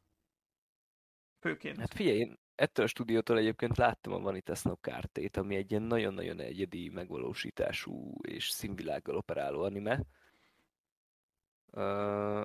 [1.40, 1.78] Főként.
[1.78, 5.82] Hát figyelj, én ettől a stúdiótól egyébként láttam a Vanitas no Kártét, ami egy ilyen
[5.82, 10.04] nagyon-nagyon egyedi megvalósítású és színvilággal operáló anime,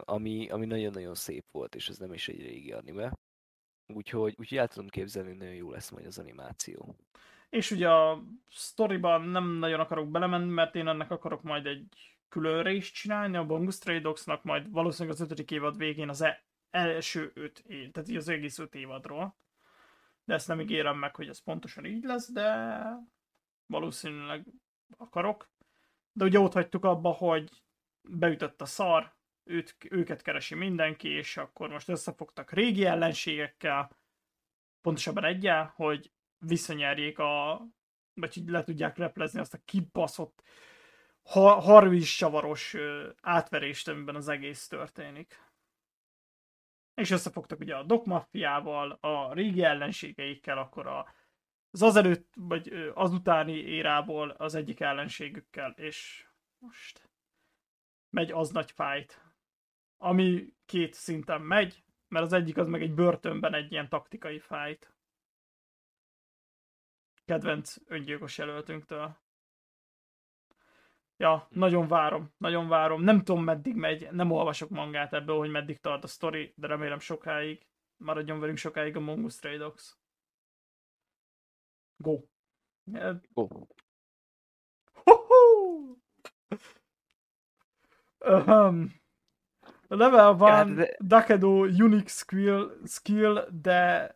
[0.06, 3.18] ami, ami nagyon-nagyon szép volt, és ez nem is egy régi anime.
[3.96, 6.96] Úgyhogy, úgyhogy el tudom képzelni, hogy nagyon jó lesz majd az animáció.
[7.50, 12.64] És ugye a sztoriban nem nagyon akarok belemenni, mert én ennek akarok majd egy külön
[12.64, 17.32] részt csinálni, a Bongus Stray Dogs-nak majd valószínűleg az ötödik évad végén az e- első
[17.34, 19.36] öt év, tehát az egész öt évadról.
[20.24, 22.82] De ezt nem ígérem meg, hogy ez pontosan így lesz, de
[23.66, 24.46] valószínűleg
[24.98, 25.50] akarok.
[26.14, 27.50] De ugye ott hagytuk abba, hogy
[28.02, 29.14] beütött a szar,
[29.44, 33.90] őt, őket keresi mindenki, és akkor most összefogtak régi ellenségekkel,
[34.82, 37.66] pontosabban egyel, hogy visszanyerjék a,
[38.14, 40.44] vagy hogy le tudják replezni azt a kibaszott
[41.24, 42.76] harvis csavaros
[43.22, 45.50] átverést, amiben az egész történik.
[46.94, 51.14] És összefogtak ugye a Doc Maffiával, a régi ellenségeikkel, akkor a,
[51.72, 56.28] az azelőtt, vagy azutáni érából az egyik ellenségükkel, és
[56.58, 57.10] most
[58.10, 59.31] megy az nagy fájt.
[60.04, 64.94] Ami két szinten megy, mert az egyik az meg egy börtönben egy ilyen taktikai fájt.
[67.26, 69.18] Kedvenc öngyilkos jelöltünktől.
[71.18, 73.02] Ja, nagyon várom, nagyon várom.
[73.02, 77.00] Nem tudom, meddig megy, nem olvasok mangát ebből, hogy meddig tart a sztori, de remélem
[77.00, 77.66] sokáig.
[77.98, 79.98] Maradjon velünk sokáig a Mongoose Stray Dogs.
[81.98, 82.20] Go.
[83.34, 83.48] Go.
[88.20, 89.01] Um,
[89.96, 90.96] level van de...
[91.00, 94.16] Dakedo Unique skill, skill de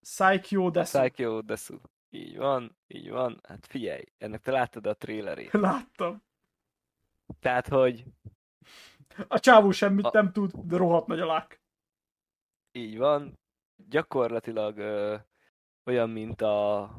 [0.00, 0.98] Psycho Desu.
[0.98, 1.76] Psycho Desu.
[2.10, 3.40] Így van, így van.
[3.42, 5.52] Hát figyelj, ennek te láttad a trélerét.
[5.68, 6.22] Láttam.
[7.40, 8.04] Tehát, hogy...
[9.28, 10.10] A csávó semmit a...
[10.12, 11.60] nem tud, de rohadt nagy a lák.
[12.72, 13.38] Így van.
[13.88, 15.16] Gyakorlatilag ö,
[15.84, 16.90] olyan, mint a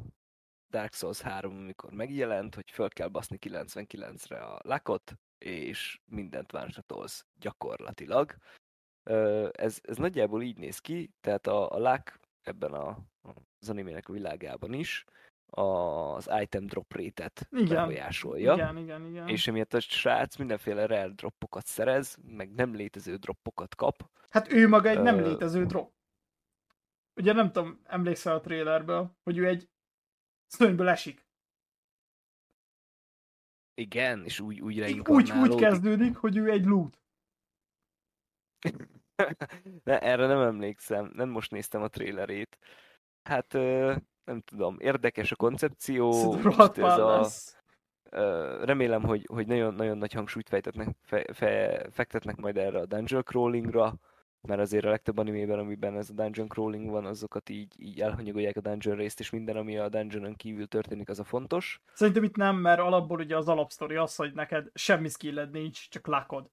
[0.70, 7.26] Dark Souls 3, amikor megjelent, hogy föl kell baszni 99-re a lakot, és mindent vásatolsz
[7.40, 8.36] gyakorlatilag.
[9.52, 12.98] Ez, ez nagyjából így néz ki, tehát a, a lák ebben a,
[13.60, 15.06] az animének a világában is
[15.50, 18.54] az item drop igen, befolyásolja.
[18.54, 19.28] Igen, igen, igen.
[19.28, 24.10] És emiatt a srác mindenféle rare droppokat szerez, meg nem létező droppokat kap.
[24.30, 25.94] Hát ő maga egy nem létező drop.
[27.16, 29.70] Ugye nem tudom, emlékszel a trailerből, hogy ő egy
[30.48, 31.27] szönyből esik.
[33.80, 34.80] Igen, és úgy, úgy
[35.10, 37.00] Úgy, úgy kezdődik, hogy ő egy loot.
[39.84, 42.58] ne, erre nem emlékszem, nem most néztem a trailerét.
[43.24, 43.54] Hát
[44.24, 46.34] nem tudom, érdekes a koncepció.
[46.76, 47.28] Ez a,
[48.66, 53.24] remélem, hogy, hogy nagyon, nagyon nagy hangsúlyt fejtetnek, fe, fe, fektetnek majd erre a dungeon
[53.24, 54.00] crawlingra,
[54.48, 58.58] mert azért a legtöbb animében, amiben ez a dungeon crawling van, azokat így, így elhanyagolják
[58.58, 61.82] a dungeon részt, és minden, ami a dungeonon kívül történik, az a fontos.
[61.94, 66.08] Szerintem itt nem, mert alapból ugye az alapsztori az, hogy neked semmi skilled nincs, csak
[66.08, 66.50] lakod.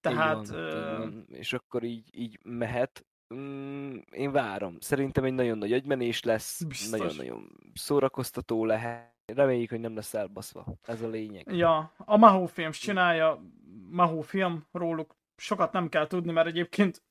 [0.00, 0.42] Tehát...
[0.42, 1.38] Így van, uh...
[1.38, 4.76] És akkor így, így mehet, Mm, én várom.
[4.80, 6.60] Szerintem egy nagyon nagy agymenés lesz,
[6.90, 9.10] nagyon-nagyon szórakoztató lehet.
[9.34, 10.64] Reméljük, hogy nem lesz elbaszva.
[10.82, 11.52] Ez a lényeg.
[11.52, 13.42] Ja, a Mahó Films csinálja,
[13.90, 17.02] Mahó film, róluk sokat nem kell tudni, mert egyébként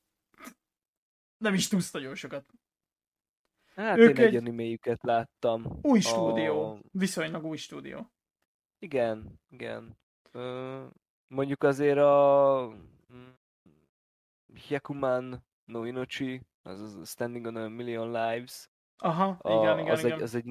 [1.36, 2.44] nem is tudsz nagyon sokat.
[3.74, 5.78] Hát ők én egy, animéjüket láttam.
[5.82, 6.78] Új stúdió, a...
[6.90, 8.12] viszonylag új stúdió.
[8.78, 9.98] Igen, igen.
[10.30, 10.86] Ö,
[11.26, 12.68] mondjuk azért a
[13.12, 13.30] mm,
[14.68, 20.04] Hyakuman no Inochi, az a Standing on a Million Lives, Aha, a, igen, igen, az,
[20.04, 20.16] igen.
[20.16, 20.44] Egy, az egy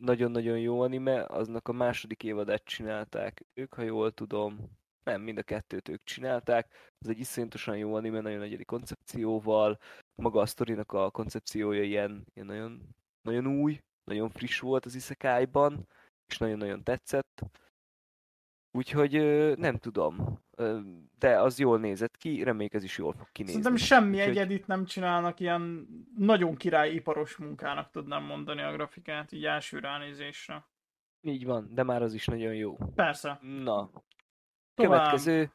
[0.00, 4.78] nagyon-nagyon jó anime, aznak a második évadát csinálták ők, ha jól tudom.
[5.08, 6.94] Nem, mind a kettőt ők csinálták.
[6.98, 9.78] Ez egy iszonyatosan jó anime, nagyon egyedi koncepcióval.
[10.22, 12.82] Maga a sztorinak a koncepciója ilyen, ilyen nagyon,
[13.22, 15.48] nagyon új, nagyon friss volt az isekai
[16.26, 17.42] és nagyon-nagyon tetszett.
[18.70, 19.12] Úgyhogy
[19.58, 20.38] nem tudom,
[21.18, 23.62] de az jól nézett ki, reméljük ez is jól fog kinézni.
[23.62, 24.36] Szerintem semmi Úgyhogy...
[24.36, 25.86] egyedit nem csinálnak, ilyen
[26.16, 30.66] nagyon király iparos munkának tudnám mondani a grafikát, így első ránézésre.
[31.20, 32.76] Így van, de már az is nagyon jó.
[32.94, 33.38] Persze.
[33.42, 33.90] Na.
[34.78, 35.50] Következő.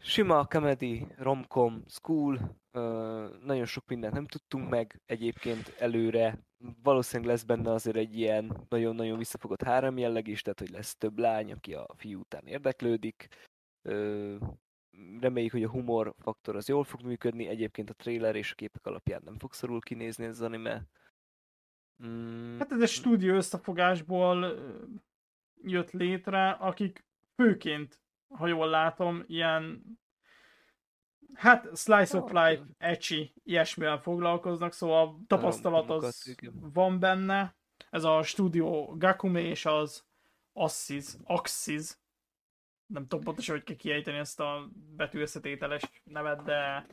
[0.00, 6.38] Sima comedy, romcom, school, Uh, nagyon sok mindent nem tudtunk meg egyébként előre.
[6.82, 11.18] Valószínűleg lesz benne azért egy ilyen nagyon-nagyon visszafogott három jelleg is, tehát hogy lesz több
[11.18, 13.28] lány, aki a fiú után érdeklődik.
[13.82, 14.36] Uh,
[15.20, 17.46] reméljük, hogy a humor faktor az jól fog működni.
[17.46, 20.82] Egyébként a trailer és a képek alapján nem fog szorul kinézni ez az anime.
[22.06, 22.58] Mm.
[22.58, 24.58] Hát ez egy stúdió összefogásból
[25.62, 27.07] jött létre, akik
[27.38, 29.82] főként, ha jól látom, ilyen
[31.34, 37.56] Hát Slice of Life, Ecchi, ilyesmivel foglalkoznak, szóval a tapasztalat az van benne.
[37.90, 40.04] Ez a stúdió Gakume és az
[40.52, 41.98] Axis, Axis.
[42.86, 46.86] Nem tudom pontosan, hogy kell kiejteni ezt a betűösszetételes nevet, de...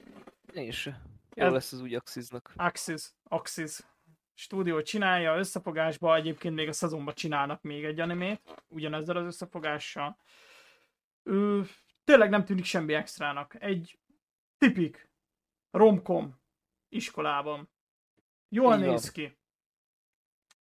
[0.53, 1.01] Én se.
[1.33, 1.51] Jó ez...
[1.51, 2.53] lesz az úgy Axisnak.
[2.55, 3.79] Axis, Axis
[4.35, 10.17] stúdió csinálja összefogásba, egyébként még a szezonban csinálnak még egy animét, ugyanezzel az összefogással.
[11.23, 11.65] Ő,
[12.03, 13.61] tényleg nem tűnik semmi extrának.
[13.61, 13.99] Egy
[14.57, 15.09] tipik
[15.71, 16.39] romkom
[16.89, 17.69] iskolában.
[18.49, 18.89] Jól Igen.
[18.89, 19.37] néz ki.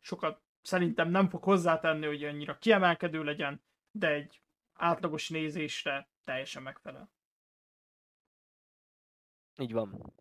[0.01, 4.43] Sokat szerintem nem fog hozzátenni, hogy annyira kiemelkedő legyen, de egy
[4.73, 7.13] átlagos nézésre teljesen megfelel.
[9.57, 10.15] Így van.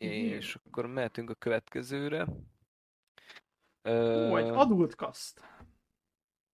[0.00, 2.26] És akkor mehetünk a következőre.
[3.88, 5.40] Ó, egy adult cast.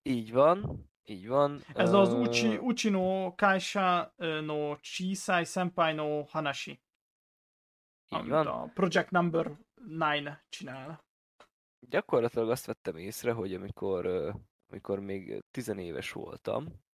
[0.03, 0.89] Így van.
[1.05, 1.61] Így van.
[1.75, 6.81] Ez az Uchi, Uchi no Kaisha no Chisai Senpai no Hanashi.
[8.17, 8.47] Így van.
[8.47, 11.05] a Project Number 9 csinál.
[11.81, 14.07] Gyakorlatilag azt vettem észre, hogy amikor,
[14.69, 16.85] amikor még tizenéves voltam,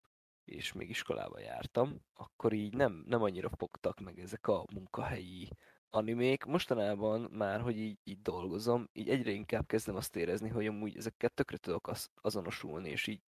[0.44, 5.48] és még iskolába jártam, akkor így nem, nem annyira fogtak meg ezek a munkahelyi
[5.94, 6.44] animék.
[6.44, 11.32] Mostanában már, hogy így, így dolgozom, így egyre inkább kezdem azt érezni, hogy amúgy ezeket
[11.32, 13.20] tökre tudok az, azonosulni, és így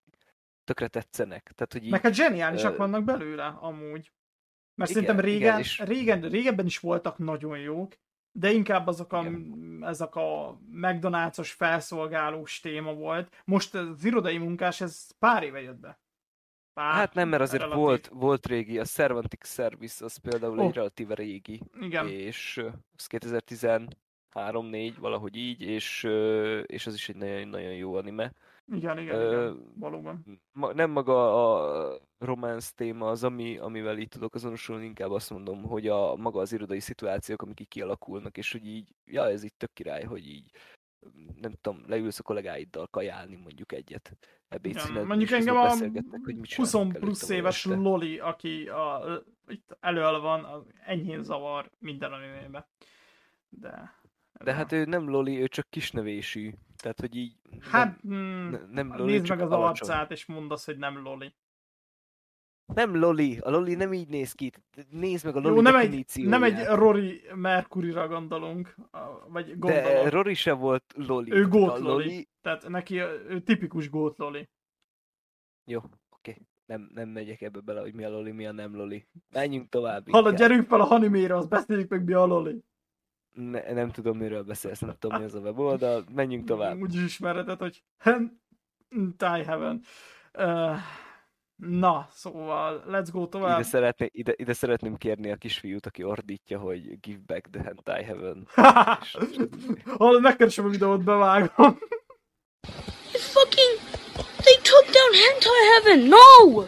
[0.64, 1.52] tökre tetszenek.
[1.54, 4.12] Tehát, hogy így, Meg hát zseniálisak uh, vannak belőle, amúgy.
[4.74, 5.78] Mert igen, szerintem régen, igen, és...
[5.78, 7.92] régen, régebben is voltak nagyon jók,
[8.32, 9.30] de inkább azok a,
[9.80, 13.42] ezek a McDonald's-os felszolgálós téma volt.
[13.44, 15.98] Most az irodai munkás, ez pár éve jött be.
[16.74, 20.66] Pár, hát nem, mert azért volt, volt régi, a Cervantic Service az például oh.
[20.66, 21.60] egy relatíve régi.
[21.80, 22.08] Igen.
[22.08, 22.64] És
[22.96, 26.02] az 2013-4, valahogy így, és,
[26.66, 28.32] és az is egy nagyon, nagyon jó anime.
[28.72, 30.40] Igen, igen, uh, igen, valóban.
[30.52, 35.62] Ma, nem maga a románc téma az, ami, amivel így tudok azonosulni, inkább azt mondom,
[35.62, 39.54] hogy a maga az irodai szituációk, amik így kialakulnak, és hogy így, ja, ez így
[39.54, 40.50] tök király, hogy így
[41.40, 44.16] nem tudom, leülsz a kollégáiddal kajálni mondjuk egyet
[44.48, 45.68] ebédszünet, ja, Mondjuk engem a
[46.24, 47.78] hogy 20 plusz éves este.
[47.78, 49.02] Loli, aki a,
[49.48, 52.68] itt elől van, az enyhén zavar minden animébe.
[53.48, 54.02] De...
[54.44, 56.52] De hát ő nem Loli, ő csak kisnevésű.
[56.76, 57.36] Tehát, hogy így...
[57.60, 59.88] Hát, nem, mm, nem Loli, nézd meg az alacsony.
[59.88, 61.34] arcát, és mondd azt, hogy nem Loli.
[62.74, 64.52] Nem Loli, a Loli nem így néz ki.
[64.90, 68.74] Nézd meg a Loli Jó, nem egy, nem egy Rory Mercury-ra gondolunk,
[69.28, 69.84] vagy gondolok.
[69.84, 71.32] De Rory se volt Loli.
[71.32, 72.04] Ő gót Loli.
[72.04, 72.28] Loli.
[72.40, 74.48] Tehát neki ő tipikus gót Loli.
[75.64, 76.30] Jó, oké.
[76.30, 76.46] Okay.
[76.66, 79.06] Nem, nem megyek ebbe bele, hogy mi a Loli, mi a nem Loli.
[79.32, 80.10] Menjünk tovább.
[80.10, 82.64] Hallod, gyerünk fel a Hanimére, azt beszéljük meg mi a Loli
[83.34, 86.80] ne, nem tudom, miről beszélsz, nem tudom, mi az a weboldal, menjünk tovább.
[86.80, 87.84] Úgy is ismereted, hogy
[89.16, 89.82] Die Heaven.
[90.38, 90.76] Uh,
[91.56, 93.58] na, szóval, let's go tovább.
[93.58, 98.02] Ide, szeretné, ide, ide szeretném kérni a kisfiút, aki ordítja, hogy give back the hentai
[98.02, 98.48] heaven.
[99.98, 101.78] Hallod, megkeresem a videót, bevágom.
[103.34, 103.78] fucking...
[104.44, 106.08] They took down hentai heaven!
[106.08, 106.66] No!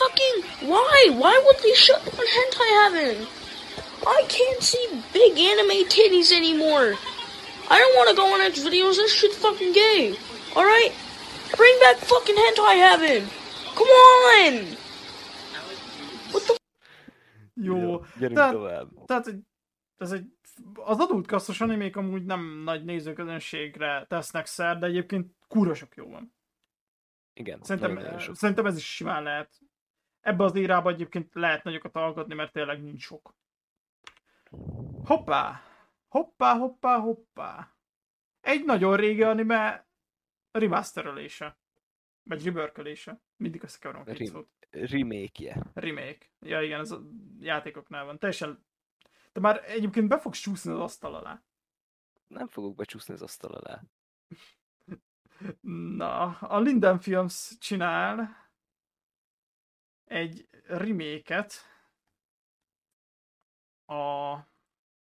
[0.00, 0.36] Fucking...
[0.68, 1.10] Why?
[1.10, 3.26] Why would they shut down hentai heaven?
[4.06, 6.94] I can't see big anime titties anymore.
[7.70, 8.96] I don't want to go on X videos.
[8.96, 10.16] This shit's fucking gay.
[10.56, 10.92] All right,
[11.56, 13.28] bring back fucking hentai heaven.
[13.78, 14.54] Come on.
[16.32, 16.54] What the?
[17.54, 18.56] Jó, tehát,
[19.06, 19.26] tehát
[19.96, 20.26] ez egy,
[20.74, 26.10] az adult kasszos animék amúgy nem nagy nézőközönségre tesznek szer, de egyébként kúra sok jó
[26.10, 26.34] van.
[27.32, 27.58] Igen.
[27.62, 28.36] Szerintem, nagyon, nagyon sok.
[28.36, 29.60] szerintem ez is simán lehet
[30.20, 33.34] Ebbe az írában egyébként lehet nagyokat alkotni, mert tényleg nincs sok.
[35.04, 35.62] Hoppá!
[36.08, 37.76] Hoppá, hoppá, hoppá!
[38.40, 39.88] Egy nagyon régi anime
[40.50, 41.58] remasterelése.
[42.22, 43.20] Vagy rebörkölése.
[43.38, 44.48] Mindig összekeverom a két Rem- szót.
[44.70, 45.62] Remake-je.
[45.74, 46.26] Remake.
[46.40, 47.02] Ja igen, ez a
[47.38, 48.18] játékoknál van.
[48.18, 48.66] Teljesen...
[49.32, 51.42] Te már egyébként be fogsz csúszni az asztal alá.
[52.26, 53.82] Nem fogok becsúszni az asztal alá.
[55.96, 58.36] Na, a Linden Films csinál
[60.04, 61.52] egy remake-et
[63.84, 64.34] a...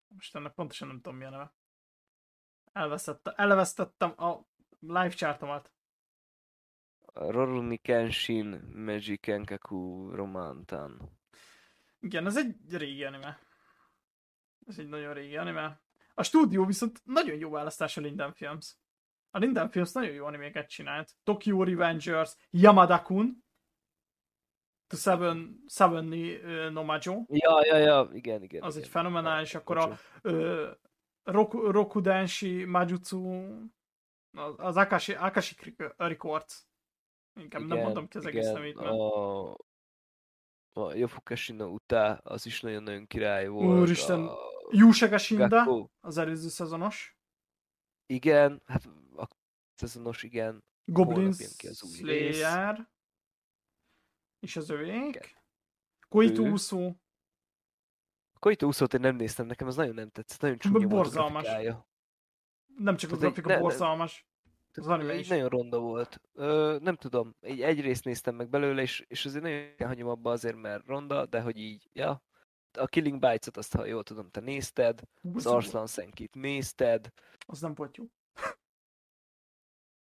[0.09, 1.55] Most ennek pontosan nem tudom mi a neve.
[2.73, 4.47] Elvesztettem, elvesztettem a
[4.81, 5.76] live chartomat.
[7.17, 11.19] Roruni Kenshin Magic Kenkaku Romantan.
[12.01, 13.39] Igen, ez egy régi anime.
[14.67, 15.81] Ez egy nagyon régi anime.
[16.15, 18.77] A stúdió viszont nagyon jó választás a Linden Films.
[19.31, 21.13] A Linden Films nagyon jó animéket csinált.
[21.25, 23.45] Tokyo Revengers, Yamada-kun,
[24.89, 28.63] To Seven, Seven uh, no Majo, Ja, ja, ja, igen, igen.
[28.63, 28.93] az egy igen.
[28.93, 30.71] fenomenális, akkor a ö,
[31.23, 33.43] Roku, Rokudenshi Majutsu,
[34.33, 36.67] az, az Akashi, Akashi Records.
[37.41, 38.89] Inkább nem mondom ki az egész nevét, mert...
[38.89, 39.51] A,
[40.73, 40.93] a
[41.65, 43.81] Uta, az is nagyon-nagyon király volt.
[43.81, 44.37] Úristen, A
[44.71, 47.17] Yusega Shinda, Gakko, az előző szezonos.
[48.07, 48.85] igen, hát
[49.17, 49.29] a
[49.75, 50.65] szezonos, igen.
[50.85, 52.37] Goblin új rész.
[52.37, 52.89] Slayer.
[54.39, 54.81] És az Igen.
[54.81, 55.37] övék.
[56.09, 56.51] Koitu Ő.
[56.51, 56.87] Uso.
[58.33, 60.95] A Koito Uso-t én nem néztem, nekem az nagyon nem tetszett, nagyon csúnya volt a
[60.95, 61.43] borzalmas.
[61.43, 61.89] grafikája.
[62.77, 63.63] Nem csak a Tehát egy- grafika ne- ne-
[64.77, 64.87] borzalmas.
[64.87, 65.29] Az anime Így is.
[65.29, 66.21] nagyon ronda volt.
[66.35, 70.31] Ö, nem tudom, egy, egy részt néztem meg belőle, és, és azért nagyon hagyom abba
[70.31, 72.23] azért, mert ronda, de hogy így, ja.
[72.79, 75.01] A Killing Bites-ot azt, ha jól tudom, te nézted,
[75.35, 77.13] az, Arslan Senkit nézted,
[77.47, 78.05] az nem volt jó.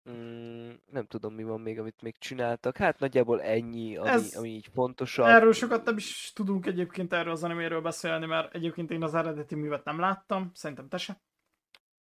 [0.09, 2.77] mm, nem tudom, mi van még, amit még csináltak.
[2.77, 5.25] Hát nagyjából ennyi, ami, Ez- ami így fontosabb.
[5.25, 9.55] Erről sokat nem is tudunk egyébként erről az animéről beszélni, mert egyébként én az eredeti
[9.55, 11.21] művet nem láttam, szerintem te se.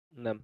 [0.09, 0.43] Nem.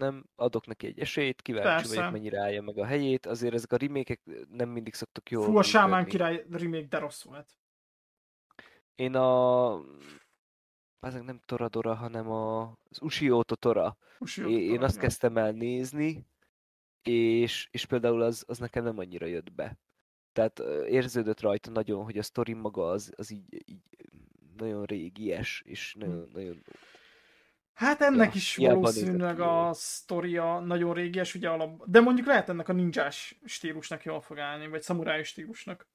[0.00, 1.96] Nem, adok neki egy esélyt, kíváncsi Persze.
[1.96, 3.26] vagyok, mennyire állja meg a helyét.
[3.26, 7.22] Azért ezek a remékek nem mindig szoktak jól Fú, a Sámán király remake de rossz
[7.22, 7.48] volt.
[8.94, 9.72] Én a...
[10.98, 12.62] Azok nem Toradora, hanem a...
[12.62, 13.96] az Ushio Totora.
[14.18, 16.26] Usi, Én, én azt kezdtem el nézni,
[17.02, 19.78] és, és például az, az nekem nem annyira jött be.
[20.32, 23.82] Tehát érződött rajta nagyon, hogy a sztori maga az, az így, így
[24.56, 26.62] nagyon régies, és nagyon, nagyon...
[27.80, 31.84] Hát ennek Ja, is valószínűleg a sztoria nagyon régies, ugye alap...
[31.86, 35.88] De mondjuk lehet ennek a ninjás stílusnak jól fog állni, vagy szamuráj stílusnak.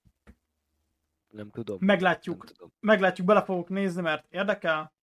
[1.34, 1.78] Nem tudom.
[1.82, 2.38] Meglátjuk.
[2.38, 2.72] Nem tudom.
[2.80, 4.94] Meglátjuk, bele fogok nézni, mert érdekel.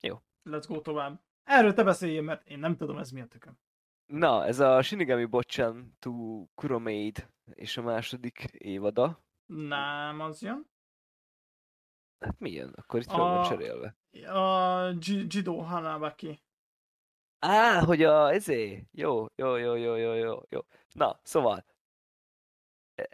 [0.00, 0.22] Jó.
[0.44, 1.20] Let's go tovább.
[1.44, 3.58] Erről te beszéljél, mert én nem tudom, ez mi a tököm.
[4.06, 9.24] Na, ez a Shinigami Bocchan to Kuromaid és a második évada.
[9.46, 10.66] Nem, az jön.
[12.18, 12.72] Hát milyen?
[12.76, 13.96] Akkor itt A- van cserélve.
[14.22, 16.42] A Ji- Jido Hanabaki.
[17.38, 20.60] Á, hogy a, ezé, jó, jó, jó, jó, jó, jó, jó.
[20.92, 21.64] Na, szóval,
[22.94, 23.08] e-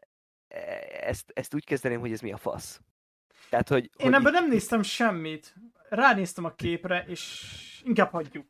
[0.49, 2.81] e- ezt, ezt úgy kezdeném, hogy ez mi a fasz.
[3.49, 3.85] Tehát, hogy...
[3.85, 5.55] Én hogy ebben itt- nem néztem semmit.
[5.89, 8.47] Ránéztem a képre, és inkább hagyjuk.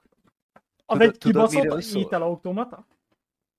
[0.87, 2.03] Az Tudod- egy kibaszott szól?
[2.03, 2.87] étel automata?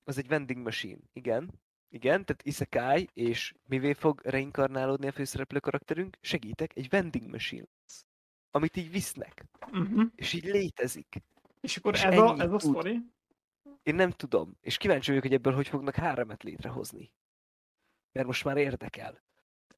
[0.04, 1.60] Az egy vending machine, igen.
[1.88, 6.16] Igen, tehát isekai, és mivé fog reinkarnálódni a főszereplő karakterünk?
[6.20, 8.06] Segítek, egy vending machine lesz,
[8.54, 10.02] amit így visznek, Uh-huh.
[10.14, 11.22] és így létezik.
[11.60, 12.98] És akkor És ez a, ez a sztori?
[13.82, 17.12] Én nem tudom, és kíváncsi vagyok, hogy ebből hogy fognak háremet létrehozni.
[18.12, 19.22] Mert most már érdekel.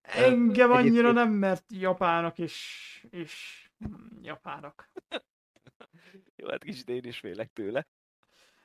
[0.03, 0.79] Engem annyira
[1.09, 3.65] egyébként- nem, mert japánok és, és
[4.23, 4.91] japánok.
[6.37, 7.87] Jó, hát kicsit én is félek tőle.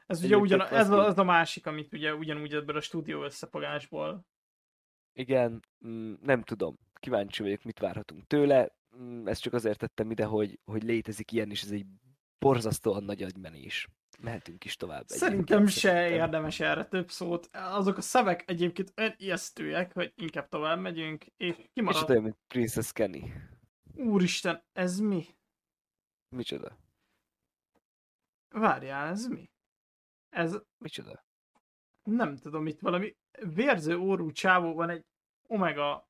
[0.06, 4.26] Ez ugye ugyan, ez, a, ez a másik, amit ugye ugyanúgy ebből a stúdió összefogásból.
[5.14, 6.78] Igen, mm, nem tudom.
[6.94, 8.78] Kíváncsi vagyok, mit várhatunk tőle.
[9.02, 11.86] Mm, Ezt csak azért tettem ide, hogy, hogy létezik ilyen, és ez egy
[12.40, 13.88] borzasztóan nagy agymenés.
[14.22, 15.08] Mehetünk is tovább.
[15.08, 16.14] Szerintem se szerintem.
[16.20, 17.50] érdemes erre több szót.
[17.52, 22.10] Azok a szavek egyébként olyan ijesztőek, hogy inkább tovább megyünk, és És kimarad.
[22.10, 23.24] olyan, mint Princess Kenny.
[23.96, 25.26] Úristen, ez mi?
[26.36, 26.78] Micsoda?
[28.50, 29.50] Várjál, ez mi?
[30.30, 31.28] Ez Micsoda?
[32.04, 33.16] nem tudom, itt valami
[33.54, 35.06] vérző órú csávó van egy
[35.48, 36.09] omega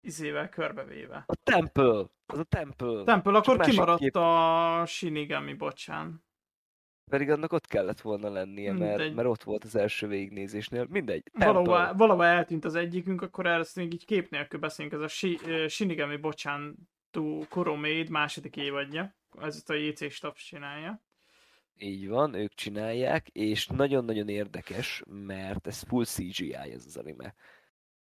[0.00, 1.24] izével körbevéve.
[1.26, 2.04] A Temple!
[2.26, 3.04] Az a Temple!
[3.04, 4.16] Temple, akkor másik kimaradt kép.
[4.16, 6.26] a Shinigami, bocsán.
[7.10, 9.14] Pedig annak ott kellett volna lennie, mert, Mindegy.
[9.14, 10.86] mert ott volt az első végignézésnél.
[10.90, 11.22] Mindegy.
[11.32, 14.94] Valahova, valahova eltűnt az egyikünk, akkor erre ezt még így kép nélkül beszélünk.
[14.94, 15.38] Ez a Shi,
[15.68, 16.76] Shinigami, bocsán,
[17.10, 19.16] to Koromaid második évadja.
[19.40, 21.02] Ez a JC Staff csinálja.
[21.76, 27.34] Így van, ők csinálják, és nagyon-nagyon érdekes, mert ez full CGI ez az anime.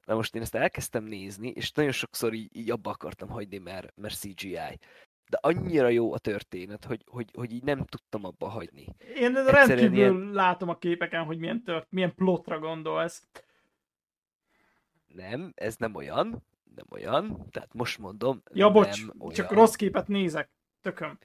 [0.06, 3.94] Na most én ezt elkezdtem nézni, és nagyon sokszor így, így abba akartam hagyni, mert,
[3.96, 4.80] mert CGI.
[5.30, 8.86] De annyira jó a történet, hogy, hogy, hogy így nem tudtam abba hagyni.
[9.16, 13.28] Én Egyszerűen rendkívül ilyen- látom a képeken, hogy milyen, tört, milyen plotra gondolsz.
[15.08, 16.44] Nem, ez nem olyan,
[16.76, 19.34] nem olyan, tehát most mondom, Ja, bocs, nem olyan.
[19.34, 20.50] csak rossz képet nézek.
[20.82, 21.18] Tököm.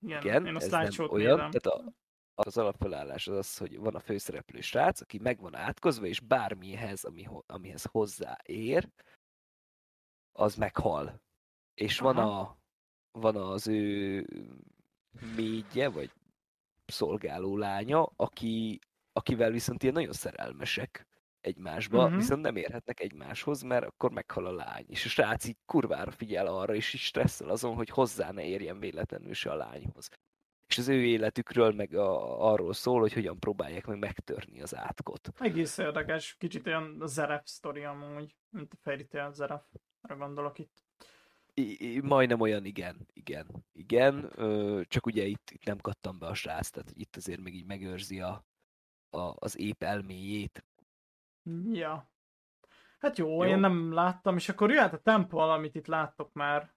[0.00, 1.50] Igen, Igen, én a ez nem slideshow-t olyan, nézem.
[1.50, 1.92] tehát a,
[2.46, 7.04] az alapfelállás az az, hogy van a főszereplő srác, aki meg van átkozva, és bármihez,
[7.04, 8.88] ami, amihez hozzáér,
[10.32, 11.22] az meghal.
[11.74, 12.40] És van, Aha.
[12.40, 12.58] a,
[13.12, 14.26] van az ő
[15.36, 16.10] médje, vagy
[16.86, 18.78] szolgáló lánya, aki,
[19.12, 21.06] akivel viszont ilyen nagyon szerelmesek
[21.40, 22.18] egymásba, uh-huh.
[22.18, 24.84] viszont nem érhetnek egymáshoz, mert akkor meghal a lány.
[24.88, 28.78] És a srác így kurvára figyel arra, és is stresszel azon, hogy hozzá ne érjen
[28.78, 30.08] véletlenül se a lányhoz.
[30.68, 35.32] És az ő életükről meg a, arról szól, hogy hogyan próbálják meg megtörni az átkot.
[35.38, 39.62] Egész érdekes, kicsit olyan Zeref sztori amúgy, mint a Fairy Tail Zeref.
[40.00, 40.82] Arra gondolok itt.
[41.54, 46.26] I, I, majdnem olyan, igen, igen, igen, ö, csak ugye itt, itt nem kattam be
[46.26, 48.44] a srác, tehát itt azért még így megőrzi a,
[49.10, 50.64] a, az ép elméjét.
[51.72, 52.10] Ja.
[52.98, 53.50] Hát jó, Jó.
[53.50, 56.74] én nem láttam, és akkor jöhet a Temple, amit itt láttok már.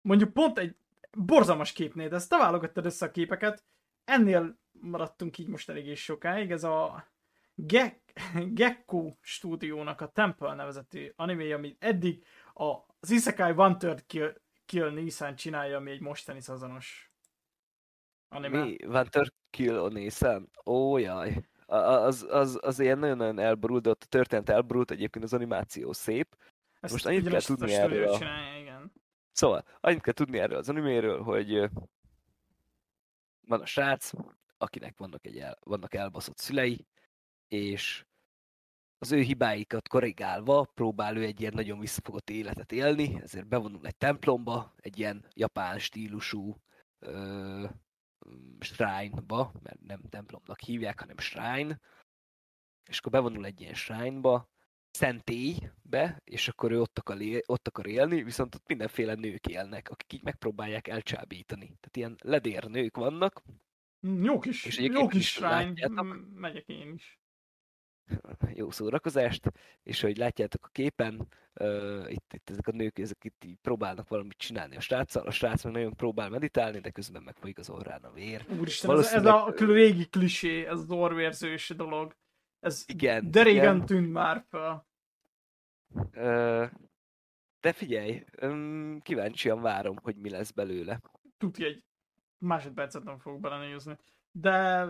[0.00, 0.76] Mondjuk pont egy
[1.16, 3.64] borzalmas képnél, de ezt te válogattad össze a képeket.
[4.04, 6.50] Ennél maradtunk így most eléggé sokáig.
[6.50, 7.06] Ez a
[7.54, 8.00] Ge-
[8.60, 12.24] Gekko stúdiónak a Temple nevezetű anime, ami eddig
[12.54, 12.64] a,
[13.00, 17.12] az Isekai One Third Kill, Kill Nissan csinálja, ami egy mostani szezonos
[18.28, 18.64] anime.
[18.64, 18.76] Mi?
[18.86, 19.08] Van
[19.50, 20.50] Kill a Nissan?
[20.66, 21.48] Ó, jaj.
[21.66, 25.92] A- a- Az, az, az ilyen nagyon-nagyon elborult, ott a történet elborult, egyébként az animáció
[25.92, 26.36] szép.
[26.80, 28.18] Ezt most annyit kell tudni erről a-.
[29.34, 31.70] Szóval, annyit kell tudni erről az animéről, hogy
[33.46, 34.10] van a srác,
[34.58, 36.86] akinek vannak, egy el, vannak elbaszott szülei,
[37.48, 38.04] és
[38.98, 43.96] az ő hibáikat korrigálva próbál ő egy ilyen nagyon visszafogott életet élni, ezért bevonul egy
[43.96, 46.56] templomba, egy ilyen japán stílusú
[46.98, 47.68] ö,
[48.60, 51.80] shrine-ba, mert nem templomnak hívják, hanem shrine,
[52.88, 54.48] és akkor bevonul egy ilyen shrine-ba,
[54.94, 59.90] szentélybe, és akkor ő ott akar, él, ott akar élni, viszont ott mindenféle nők élnek,
[59.90, 61.66] akik így megpróbálják elcsábítani.
[61.66, 63.42] Tehát ilyen ledér nők vannak,
[64.06, 66.04] Mm, Jó kis, És jó kis is shrine, látjátok?
[66.04, 67.18] M- megyek én is.
[68.60, 69.52] jó szórakozást,
[69.82, 71.28] és ahogy látjátok a képen,
[71.60, 75.30] uh, itt, itt ezek a nők, ezek itt így próbálnak valamit csinálni a sráccal, a
[75.30, 78.46] srác meg nagyon próbál meditálni, de közben megfolyik az orrán a vér.
[78.58, 82.16] Úristen, ez, ez a régi klisé, ez az orvérzős dolog.
[82.64, 83.86] Ez Igen, de régen igen.
[83.86, 84.86] tűnt már fel.
[87.60, 88.24] De figyelj,
[89.02, 91.00] kíváncsian várom, hogy mi lesz belőle.
[91.38, 91.84] Tudja, egy
[92.38, 93.98] másodpercet nem fogok belenézni.
[94.32, 94.84] De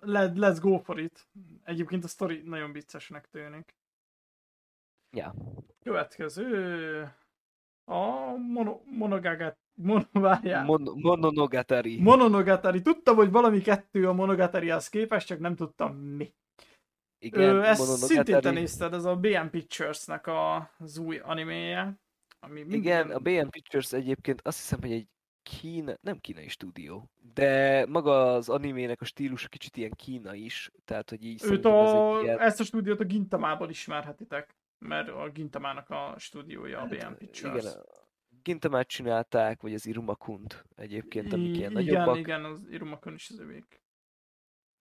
[0.00, 1.28] let, let's go for it.
[1.64, 3.76] Egyébként a story nagyon viccesnek tűnik.
[5.10, 5.34] Ja.
[5.82, 7.14] Következő...
[7.84, 9.58] A mono, monogagat...
[9.74, 10.64] Mono, várjál.
[10.64, 12.00] Mon- Mononogatari.
[12.00, 12.82] Mononogatari.
[12.82, 16.34] Tudtam, hogy valami kettő a Monogatarihoz képest, csak nem tudtam mi.
[17.22, 18.14] Igen, Ö, ezt Mononogatari.
[18.14, 21.98] szintén te nézted, ez a BM Pictures-nek a, az új animéje.
[22.40, 25.08] Ami Igen, a BN Pictures egyébként azt hiszem, hogy egy
[25.42, 31.10] Kína, nem kínai stúdió, de maga az animének a stílusa kicsit ilyen kína is, tehát
[31.10, 32.38] hogy így Őt a, ez ilyen...
[32.40, 37.62] ezt a stúdiót a Gintamából ismerhetitek, mert a Gintamának a stúdiója a BM Hát, Pictures.
[37.64, 37.82] Igen,
[38.42, 42.18] Gintamát csinálták, vagy az Irumakunt egyébként, amik ilyen I- nagyobbak.
[42.18, 43.79] Igen, igen, az Irumakon is az övék.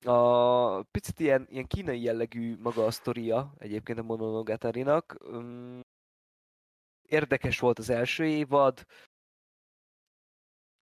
[0.05, 5.17] A picit ilyen, ilyen kínai jellegű maga a sztoria egyébként a Mononogatari-nak.
[5.23, 5.81] Üm,
[7.09, 8.85] Érdekes volt az első évad.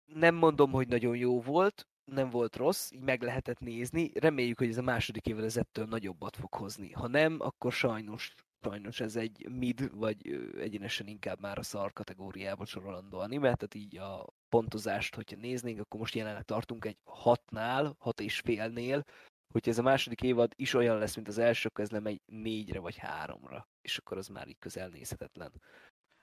[0.05, 4.11] Nem mondom, hogy nagyon jó volt, nem volt rossz, így meg lehetett nézni.
[4.19, 6.91] Reméljük, hogy ez a második évad ez ettől nagyobbat fog hozni.
[6.91, 12.65] Ha nem, akkor sajnos, sajnos ez egy mid, vagy egyenesen inkább már a szar kategóriába
[12.65, 18.19] sorolandó anime, tehát így a pontozást, hogyha néznénk, akkor most jelenleg tartunk egy hatnál, hat
[18.19, 19.03] és félnél,
[19.51, 22.79] hogyha ez a második évad is olyan lesz, mint az első, akkor ez lemegy négyre
[22.79, 25.51] vagy háromra, és akkor az már így közel nézhetetlen.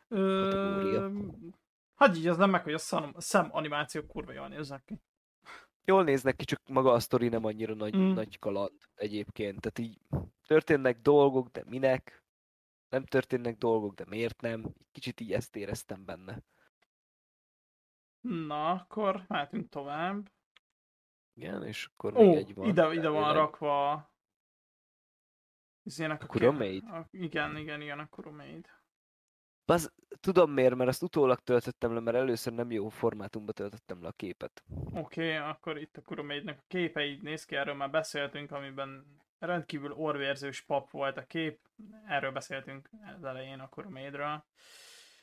[0.09, 1.09] Ö,
[1.95, 5.01] hagyj így, az nem meg, hogy a szem, szem animációk kurva jól néznek ki.
[5.85, 8.13] Jól néznek ki, csak maga a sztori nem annyira nagy, mm.
[8.13, 9.61] nagy kaland egyébként.
[9.61, 10.01] Tehát így
[10.47, 12.23] történnek dolgok, de minek?
[12.89, 14.75] Nem történnek dolgok, de miért nem?
[14.93, 16.43] Kicsit így ezt éreztem benne.
[18.21, 20.31] Na, akkor mehetünk tovább.
[21.35, 22.69] Igen, és akkor Ó, még egy van.
[22.69, 24.11] ide, ide van rakva
[25.83, 26.85] Izének A Kuromaid?
[26.85, 28.69] a- Igen, igen, igen, a Kuromaid.
[29.65, 34.09] Az, tudom miért, mert azt utólag töltöttem le, mert először nem jó formátumba töltöttem le
[34.09, 34.63] a képet.
[34.95, 39.17] Oké, okay, akkor itt a Kuromaidnek a képe így néz ki, erről már beszéltünk, amiben
[39.39, 41.61] rendkívül orvérzős pap volt a kép,
[42.07, 44.45] erről beszéltünk az elején a Kuromaidről.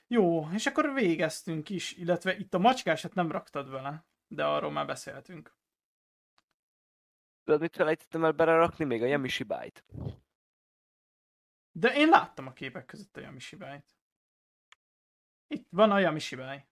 [0.07, 4.85] Jó, és akkor végeztünk is, illetve itt a macskásat nem raktad vele, de arról már
[4.85, 5.53] beszéltünk.
[7.43, 8.85] Tudod, mit felejtettem el belerakni?
[8.85, 9.83] Még a Yamishibájt.
[11.71, 13.85] De én láttam a képek között a Yamishibájt.
[15.47, 16.65] Itt van a Yamishibáj.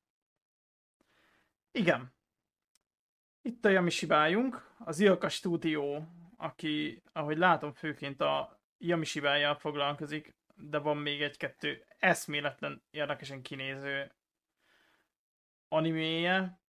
[1.71, 2.13] Igen.
[3.41, 6.07] Itt a Yamishibájunk, az Ilka stúdió,
[6.37, 14.11] aki, ahogy látom, főként a Yamishibájjal foglalkozik, de van még egy-kettő eszméletlen, érdekesen kinéző
[15.67, 16.59] animéje.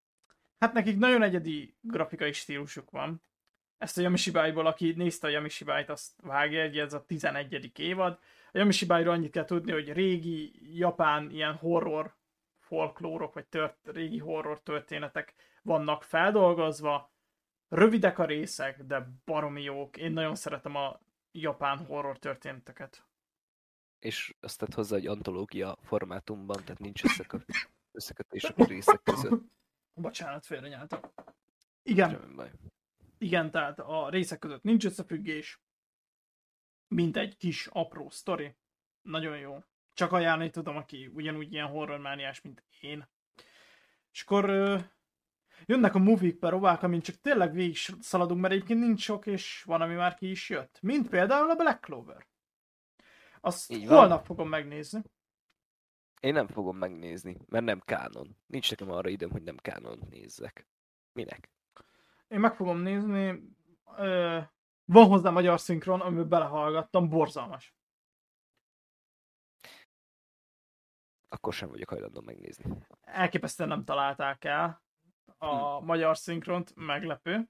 [0.59, 3.23] Hát nekik nagyon egyedi grafikai stílusuk van.
[3.79, 7.79] Ezt a Yamishibájból, aki nézte a Yamishibájt, azt vágja, hogy ez a 11.
[7.79, 8.19] évad.
[8.53, 12.15] A Yamishibájról annyit kell tudni, hogy régi japán ilyen horror
[12.59, 17.13] folklórok, vagy tört, régi horror történetek vannak feldolgozva.
[17.69, 19.97] Rövidek a részek, de baromi jók.
[19.97, 21.01] Én nagyon szeretem a
[21.33, 23.05] japán horror történeteket
[24.05, 27.39] és azt tett hozzá egy antológia formátumban, tehát nincs összekö...
[27.93, 29.43] összekötés a részek között.
[29.95, 31.01] Bocsánat, félrenyáltam.
[31.83, 32.41] Igen.
[33.19, 35.61] Igen, tehát a részek között nincs összefüggés,
[36.89, 38.57] mint egy kis apró sztori.
[39.03, 39.59] Nagyon jó.
[39.95, 43.09] Csak ajánlani tudom, aki ugyanúgy ilyen horrormániás, mint én.
[44.13, 44.79] És akkor ö,
[45.65, 49.81] jönnek a movie perovák, amin csak tényleg végig szaladunk, mert egyébként nincs sok, és van,
[49.81, 50.79] ami már ki is jött.
[50.83, 52.27] Mint például a Black Clover.
[53.45, 54.25] Azt Így holnap van.
[54.25, 55.03] fogom megnézni.
[56.21, 58.37] Én nem fogom megnézni, mert nem kánon.
[58.47, 60.67] Nincs nekem arra időm, hogy nem kánon nézzek.
[61.13, 61.51] Minek?
[62.29, 63.43] Én meg fogom nézni.
[63.97, 64.39] Ö,
[64.85, 67.75] van hozzá magyar szinkron, amiben belehallgattam, borzalmas.
[71.29, 72.77] Akkor sem vagyok hajlandó megnézni.
[73.01, 74.83] Elképesztően nem találták el
[75.39, 75.85] a hm.
[75.85, 77.49] magyar szinkront, meglepő.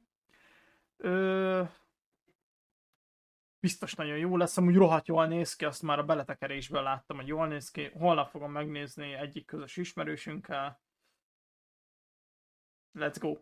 [0.97, 1.63] Ö,
[3.65, 7.27] biztos nagyon jó lesz, amúgy rohadt jól néz ki, azt már a beletekerésből láttam, hogy
[7.27, 7.91] jól néz ki.
[7.91, 10.81] Holnap fogom megnézni egyik közös ismerősünkkel.
[12.99, 13.37] Let's go!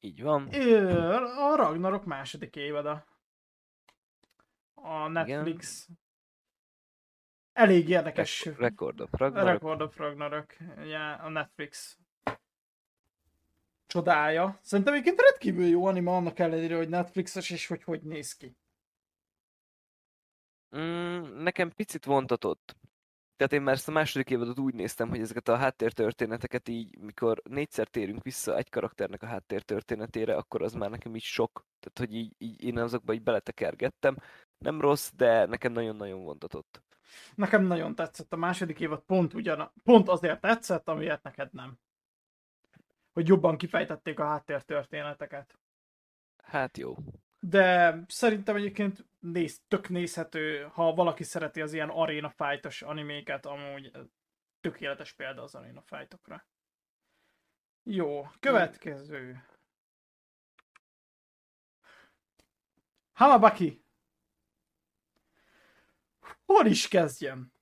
[0.00, 0.48] Így van.
[1.38, 3.04] A Ragnarok második évada.
[4.74, 5.84] A Netflix.
[5.84, 5.98] Igen.
[7.52, 8.44] Elég érdekes.
[8.44, 9.48] Record of Ragnarok.
[9.48, 10.56] Record of Ragnarok.
[10.76, 11.98] Yeah, a Netflix
[13.94, 14.58] csodája.
[14.62, 18.56] Szerintem egyébként rendkívül jó anima annak ellenére, hogy Netflixes és hogy hogy néz ki.
[20.76, 22.76] Mm, nekem picit vontatott.
[23.36, 27.42] Tehát én már ezt a második évadot úgy néztem, hogy ezeket a háttértörténeteket így, mikor
[27.44, 31.66] négyszer térünk vissza egy karakternek a háttértörténetére, akkor az már nekem így sok.
[31.80, 34.16] Tehát, hogy így, így én azokba így beletekergettem.
[34.58, 36.82] Nem rossz, de nekem nagyon-nagyon vontatott.
[37.34, 41.78] Nekem nagyon tetszett a második évad, pont, ugyan, pont azért tetszett, amiért neked nem
[43.14, 45.58] hogy jobban kifejtették a háttértörténeteket.
[46.42, 46.96] Hát jó.
[47.40, 53.90] De szerintem egyébként néz, tök nézhető, ha valaki szereti az ilyen arena fightos animéket, amúgy
[54.60, 56.46] tökéletes példa az arena fightokra.
[57.82, 59.44] Jó, következő.
[63.12, 63.84] Hamabaki.
[66.46, 67.52] Hol is kezdjem?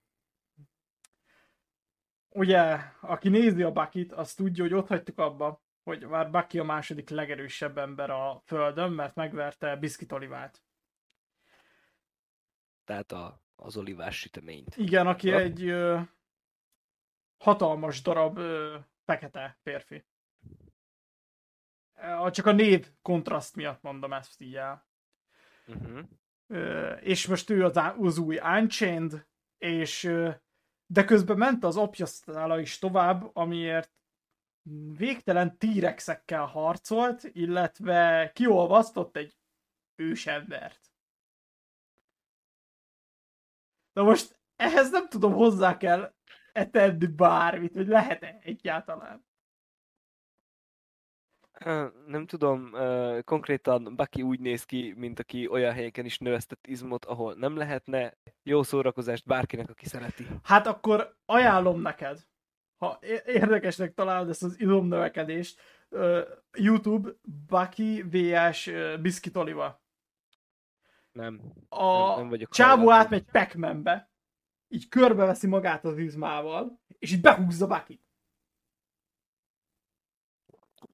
[2.32, 6.64] Ugye, aki nézi a Bakit, az tudja, hogy ott hagytuk abba, hogy már Baki a
[6.64, 10.62] második legerősebb ember a Földön, mert megverte Biszkit Olivát.
[12.84, 14.76] Tehát a, az olivás süteményt.
[14.76, 15.38] Igen, aki ja.
[15.38, 16.00] egy ö,
[17.38, 20.04] hatalmas darab ö, fekete férfi.
[22.30, 24.86] Csak a név kontraszt miatt mondom ezt így el.
[25.66, 26.00] Uh-huh.
[26.46, 29.26] Ö, és most ő az, az új Unchained,
[29.58, 30.30] és ö,
[30.92, 32.06] de közben ment az apja
[32.58, 33.92] is tovább, amiért
[34.96, 39.36] végtelen tírexekkel harcolt, illetve kiolvasztott egy
[39.94, 40.92] ősembert.
[43.92, 46.14] Na most ehhez nem tudom, hozzá kell
[46.52, 49.24] etenni bármit, vagy lehet-e egyáltalán
[52.06, 52.70] nem tudom,
[53.24, 58.16] konkrétan Baki úgy néz ki, mint aki olyan helyeken is növesztett izmot, ahol nem lehetne
[58.42, 60.26] jó szórakozást bárkinek, aki szereti.
[60.42, 62.26] Hát akkor ajánlom neked,
[62.78, 65.60] ha érdekesnek találod ezt az izomnövekedést,
[66.52, 67.10] YouTube
[67.46, 68.70] Baki vs.
[69.00, 69.82] Biscuit Oliva.
[71.12, 71.40] Nem.
[71.68, 73.54] A nem, nem vagyok csávó átmegy pac
[74.68, 78.02] így körbeveszi magát az izmával, és így behúzza Bakit.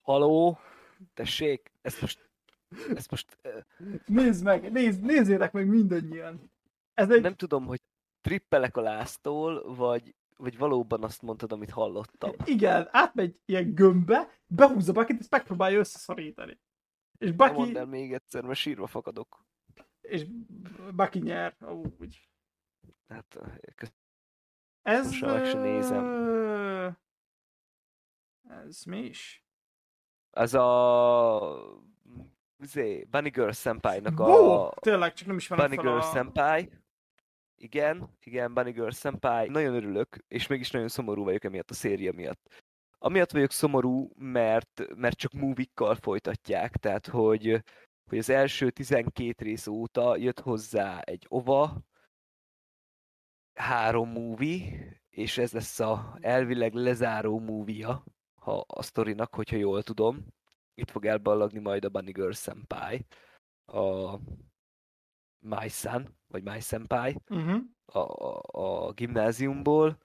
[0.09, 0.59] Haló?
[1.15, 1.73] Tessék?
[1.83, 2.31] Ezt most...
[2.95, 3.39] Ezt most...
[4.07, 6.51] Nézd meg, nézd, nézzétek meg mindannyian.
[6.95, 7.23] Ez egy...
[7.23, 7.81] Nem tudom, hogy
[8.21, 12.33] trippelek a láztól, vagy, vagy valóban azt mondtad, amit hallottam.
[12.45, 16.59] Igen, átmegy ilyen gömbbe, behúzza Bucky-t, és megpróbálja összeszorítani.
[17.19, 19.45] És Ne Bucky, mondd el még egyszer, mert sírva fakadok.
[20.01, 20.27] és
[20.95, 21.57] Bucky nyer,
[21.99, 22.29] úgy.
[23.09, 23.39] Hát,
[23.75, 23.95] kösz-
[24.83, 25.21] Ez...
[25.21, 26.05] Most nézem.
[28.49, 29.43] Ez mi is?
[30.31, 31.87] Az a...
[32.59, 34.75] Zé, Bunny Girl Senpai-nak Wow, a...
[34.81, 36.03] tényleg, csak nem ismerem Bunny Girl a...
[36.03, 36.71] Senpai.
[37.55, 39.49] Igen, igen, Bunny Girl Senpai.
[39.49, 42.67] Nagyon örülök, és mégis nagyon szomorú vagyok emiatt a széria miatt.
[42.99, 47.63] Amiatt vagyok szomorú, mert, mert csak movie folytatják, tehát hogy,
[48.09, 51.81] hogy az első 12 rész óta jött hozzá egy OVA,
[53.55, 54.63] három movie,
[55.11, 58.03] és ez lesz a elvileg lezáró movie
[58.49, 60.27] ha a sztorinak, hogyha jól tudom.
[60.75, 63.07] Itt fog elballagni majd a Bunny Girl Senpai,
[63.67, 64.17] a
[65.39, 67.61] My Son, vagy My Senpai Uh-huh.
[67.85, 68.41] a, a,
[68.87, 69.99] a gimnáziumból,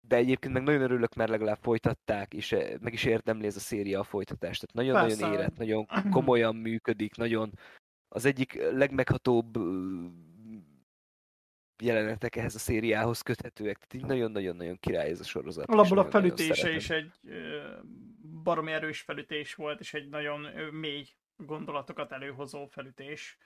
[0.00, 3.60] de egyébként meg nagyon örülök, mert legalább folytatták, és eh, meg is érdemli ez a
[3.60, 4.66] széria a folytatást.
[4.66, 5.86] Tehát nagyon-nagyon érett, nagyon
[6.16, 7.52] komolyan működik, nagyon
[8.08, 9.56] az egyik legmeghatóbb
[11.80, 13.76] jelenetek ehhez a szériához köthetőek.
[13.76, 15.68] Tehát így nagyon-nagyon-nagyon király ez a sorozat.
[15.68, 17.12] Alapból a felütése is egy
[18.42, 20.40] baromi erős felütés volt, és egy nagyon
[20.70, 21.06] mély
[21.36, 23.38] gondolatokat előhozó felütés.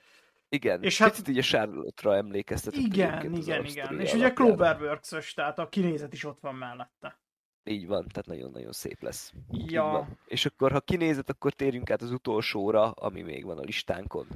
[0.49, 1.29] Igen, és hát- hát...
[1.29, 4.01] így a Charlotte-ra emlékeztetett Igen, igen, igen.
[4.01, 4.33] És ugye.
[4.33, 7.21] Cloverworks-ös, tehát a kinézet is ott van mellette.
[7.65, 9.33] Így van, tehát nagyon-nagyon szép lesz.
[9.51, 10.09] Ja.
[10.27, 14.27] És akkor, ha kinézed, akkor térjünk át az utolsóra, ami még van a listánkon.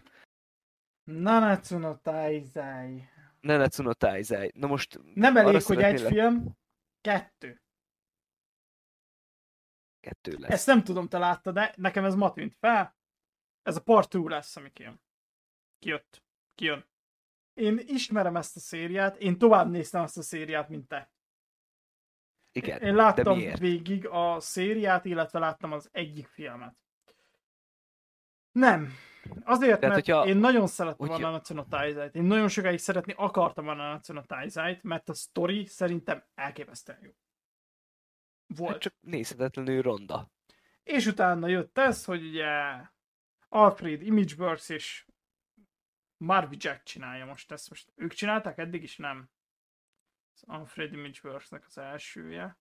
[1.04, 3.08] Nanatsu no Taizai.
[3.40, 4.50] Nenetsu no Taizai.
[4.54, 6.56] Na most Nem elég, hogy egy szeretnélek- film,
[7.00, 7.60] kettő.
[10.00, 10.50] kettő lesz.
[10.50, 12.96] Ezt nem tudom, te láttad, de nekem ez ma tűnt fel.
[13.62, 15.00] Ez a part 2 lesz, ami kijön.
[15.78, 16.22] Kijött.
[16.54, 16.86] Kijön.
[17.54, 21.10] Én ismerem ezt a szériát, én tovább néztem ezt a szériát, mint te.
[22.52, 26.76] Igen, Én láttam végig a szériát, illetve láttam az egyik filmet.
[28.52, 28.92] Nem.
[29.44, 32.14] Azért, Tehát, mert hogyha- én nagyon szerettem hogyha- a Nanatsu no Taizai-t.
[32.14, 37.10] Én nagyon sokáig szeretni akartam a Nanatsu no Taizai-t, mert a story szerintem elképesztően jó.
[38.46, 38.72] Volt.
[38.72, 40.30] Hát csak nézhetetlenül ronda.
[40.82, 42.80] És utána jött ez, hogy ugye
[43.48, 45.06] Alfred Imageworks és
[46.16, 47.68] Marvy Jack csinálja most ezt.
[47.68, 48.96] Most ők csinálták eddig is?
[48.96, 49.30] Nem.
[50.34, 52.58] Az Alfred Imageworksnek az elsője.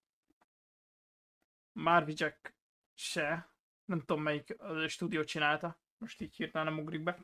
[1.72, 2.56] Marvy Jack
[2.94, 3.50] se.
[3.86, 5.80] Nem tudom melyik az stúdió csinálta.
[5.98, 7.18] Most így hirtelen nem ugrik be.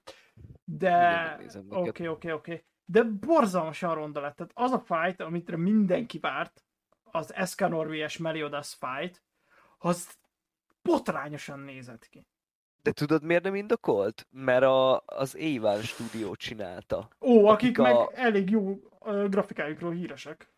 [0.64, 1.38] De...
[1.70, 2.66] Oké, oké, oké.
[2.86, 4.36] De borzalmasan ronda lett.
[4.36, 6.64] Tehát az a fight, amit mindenki várt,
[7.04, 8.18] az Escanor vs.
[8.18, 9.24] Meliodas fight,
[9.78, 10.18] az
[10.82, 12.28] botrányosan nézett ki.
[12.82, 14.28] De tudod, miért nem indokolt?
[14.32, 17.10] Mert a, az Avon stúdió csinálta.
[17.20, 20.50] Ó, akik, Akik meg a- elég jó ö, grafikájukról híresek.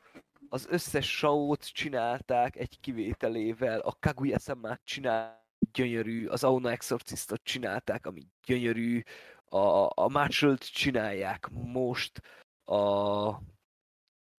[0.49, 5.41] Az összes saót csinálták egy kivételével, a kaguya samát csinálták,
[5.73, 9.01] gyönyörű, az Auna Exorcistot csinálták, ami gyönyörű,
[9.45, 12.21] a, a Marshall-t csinálják most,
[12.63, 13.27] a,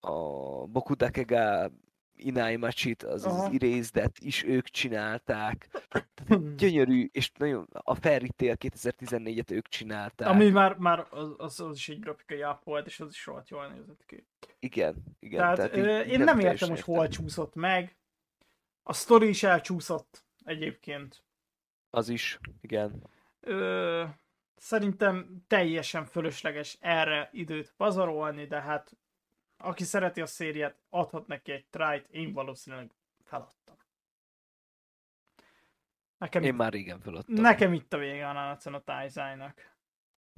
[0.00, 1.70] a Bokudakega
[2.16, 5.68] Inai Machit, az az Erased-et is ők csinálták.
[6.56, 10.28] Gyönyörű, és nagyon, a Fairy Tail 2014-et ők csinálták.
[10.28, 13.48] Ami már, már az, az, az is egy grafikai app volt, és az is rohadt
[13.48, 14.26] jól nézett ki.
[14.58, 15.38] Igen, igen.
[15.38, 16.94] Tehát, tehát ö, én nem értem, teljesen hogy értem.
[16.94, 17.96] hol csúszott meg.
[18.82, 21.23] A sztori is elcsúszott egyébként.
[21.94, 23.10] Az is, igen.
[23.40, 24.04] Ö,
[24.56, 28.96] szerintem teljesen fölösleges erre időt pazarolni, de hát
[29.56, 32.90] aki szereti a szériát, adhat neki egy trájt, én valószínűleg
[33.24, 33.76] feladtam.
[36.18, 37.34] Nekem, Én már régen feladtam.
[37.34, 39.72] nekem itt a vége a no Taizai-nak.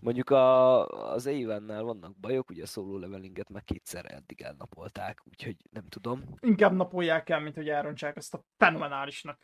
[0.02, 5.56] Mondjuk a, az Avennel vannak bajok, ugye a solo levelinget meg kétszer eddig elnapolták, úgyhogy
[5.70, 6.24] nem tudom.
[6.40, 9.38] Inkább napolják el, mint hogy elrontsák ezt a fenomenálisnak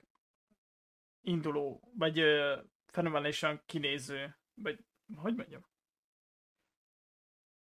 [1.23, 4.85] induló, vagy ö, fenomenálisan kinéző, vagy
[5.17, 5.67] hogy mondjam?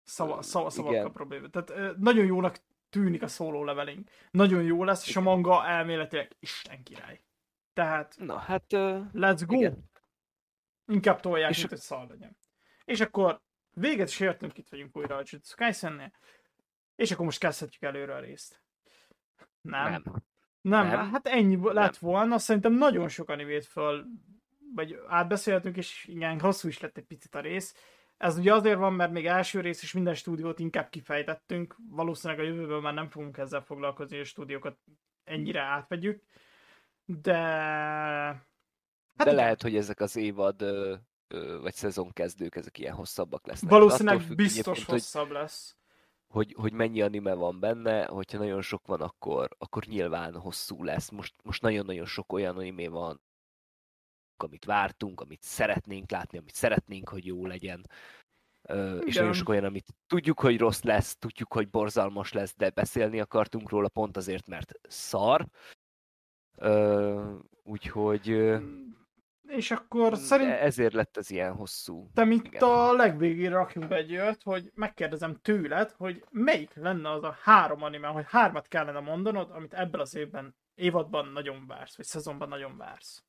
[0.04, 1.50] Szava, szava, szavakkal probléma.
[1.50, 2.58] Tehát ö, nagyon jónak
[2.90, 4.10] tűnik a szóló leveling.
[4.32, 7.24] Nagyon jó lesz, és a manga elméletileg Isten király.
[7.74, 9.56] Tehát Na, hát ö, let's go!
[9.56, 9.90] Igen.
[10.86, 12.38] Inkább tolják, És mint hogy szar legyen.
[12.86, 16.12] És akkor véget is értünk, itt vagyunk újra a Jujutsu Kaisennél.
[16.96, 18.64] És akkor most kezdhetjük előre a részt.
[19.62, 19.92] Nem.
[19.92, 20.04] nem.
[20.62, 21.12] Nem, Nem.
[21.12, 21.74] hát ennyi nem.
[21.74, 24.06] lett volna, szerintem nagyon sok animét föl,
[24.76, 27.76] vagy átbeszéltünk, és igen, hosszú is lett egy picit a rész.
[28.18, 32.48] Ez ugye azért van, mert még első rész és minden stúdiót inkább kifejtettünk, valószínűleg a
[32.48, 34.78] jövőben már nem fogunk ezzel foglalkozni, a stúdiókat
[35.24, 36.24] ennyire átvegyük,
[37.06, 37.38] de...
[39.16, 40.66] Hát De lehet, hogy ezek az évad
[41.62, 43.72] vagy szezonkezdők, ezek ilyen hosszabbak lesznek.
[43.72, 45.79] Valószínűleg biztos hogy hosszabb lesz.
[46.34, 51.10] Hogy, hogy mennyi anime van benne, hogyha nagyon sok van, akkor, akkor nyilván hosszú lesz.
[51.10, 53.22] Most, most nagyon-nagyon sok olyan anime van,
[54.44, 57.90] amit vártunk, amit szeretnénk látni, amit szeretnénk, hogy jó legyen.
[58.62, 62.70] Ö, és nagyon sok olyan, amit tudjuk, hogy rossz lesz, tudjuk, hogy borzalmas lesz, de
[62.70, 65.48] beszélni akartunk róla pont azért, mert szar.
[66.58, 68.30] Ö, úgyhogy...
[69.50, 70.52] És akkor szerint...
[70.52, 72.10] Ezért lett ez ilyen hosszú.
[72.14, 72.64] Te mint Igen.
[72.64, 78.08] a legvégére rakjunk egy olyat, hogy megkérdezem tőled, hogy melyik lenne az a három anime,
[78.08, 83.24] hogy hármat kellene mondanod, amit ebben az évben, évadban nagyon vársz, vagy szezonban nagyon vársz.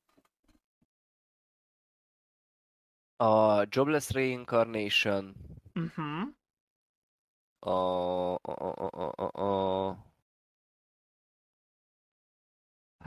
[3.17, 5.35] A Jobless Reincarnation.
[5.75, 6.27] Uh-huh.
[7.59, 7.69] A,
[8.33, 10.10] a, a, a, a, a...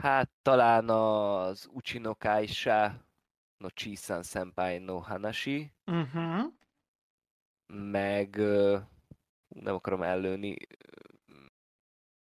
[0.05, 3.05] Hát talán az Uchino Kaisha
[3.57, 5.71] no Chisan Senpai no Hanashi.
[5.85, 6.53] Uh-huh.
[7.73, 8.35] Meg
[9.47, 10.55] nem akarom ellőni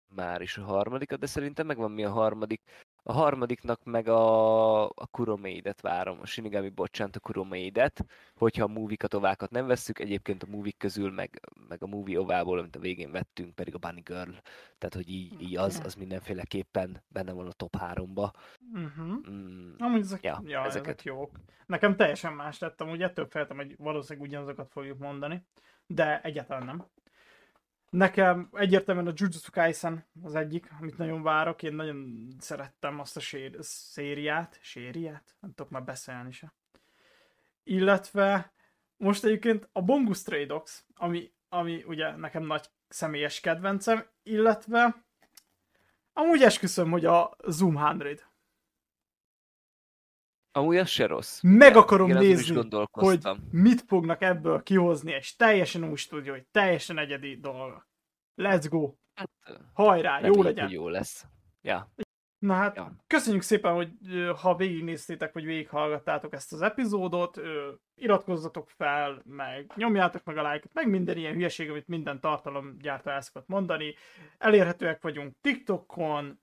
[0.09, 2.63] már is a harmadikat, de szerintem megvan mi a harmadik.
[3.07, 8.05] A harmadiknak meg a, a Kuromeidet várom, a Shinigami bocsánat, a Kuromeidet,
[8.35, 12.59] hogyha a movie ovákat nem vesszük, egyébként a movie közül, meg, meg a movie ovából,
[12.59, 14.31] amit a végén vettünk, pedig a Bunny Girl,
[14.79, 18.31] tehát hogy így, így az, az mindenféleképpen benne van a top 3-ba.
[18.73, 19.31] Uh-huh.
[19.31, 20.87] Mm, Amúgy ezek, ja, ja, ezeket...
[20.87, 21.31] ezek jók.
[21.67, 25.47] Nekem teljesen más lettem, ugye több feltem, hogy valószínűleg ugyanazokat fogjuk mondani,
[25.87, 26.87] de egyáltalán nem.
[27.95, 31.63] Nekem egyértelműen a Jujutsu Kaisen az egyik, amit nagyon várok.
[31.63, 34.59] Én nagyon szerettem azt a sér- szériát.
[34.61, 35.37] Sériát?
[35.41, 36.55] Nem tudok már beszélni se.
[37.63, 38.53] Illetve
[38.97, 45.05] most egyébként a Bongu Stray Dogs, ami, ami ugye nekem nagy személyes kedvencem, illetve
[46.13, 48.25] amúgy esküszöm, hogy a Zoom 100.
[50.57, 51.41] Amúgy az se rossz.
[51.43, 53.19] Meg akarom Én nézni, hogy
[53.51, 57.87] mit fognak ebből kihozni egy teljesen új stúdió, egy teljesen egyedi dolog.
[58.43, 58.95] Let's go!
[59.15, 59.31] Hát,
[59.73, 60.71] Hajrá, jó legyen!
[60.71, 61.27] jó lesz.
[61.63, 61.93] Ja.
[62.39, 62.97] Na hát, ja.
[63.07, 63.91] köszönjük szépen, hogy
[64.41, 67.41] ha végignéztétek, vagy végighallgattátok ezt az epizódot,
[67.95, 73.21] iratkozzatok fel, meg nyomjátok meg a lájkot, meg minden ilyen hülyeség, amit minden tartalomgyártó el
[73.21, 73.95] szokott mondani.
[74.39, 76.41] Elérhetőek vagyunk TikTokon,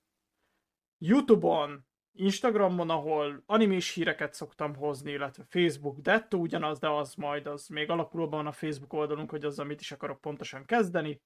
[0.97, 7.67] Youtube-on, Instagramon, ahol animés híreket szoktam hozni, illetve Facebook, Detto ugyanaz, de az majd, az
[7.67, 11.21] még alakulóban van a Facebook oldalunk, hogy azzal mit is akarok pontosan kezdeni.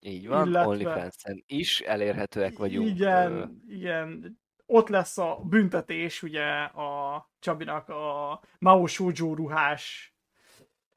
[0.00, 0.68] Így van, illetve...
[0.68, 2.88] OnlyFans-en is elérhetőek vagyunk.
[2.88, 4.40] Igen, igen.
[4.66, 10.14] Ott lesz a büntetés, ugye a Csabinak a Mao Shoujo ruhás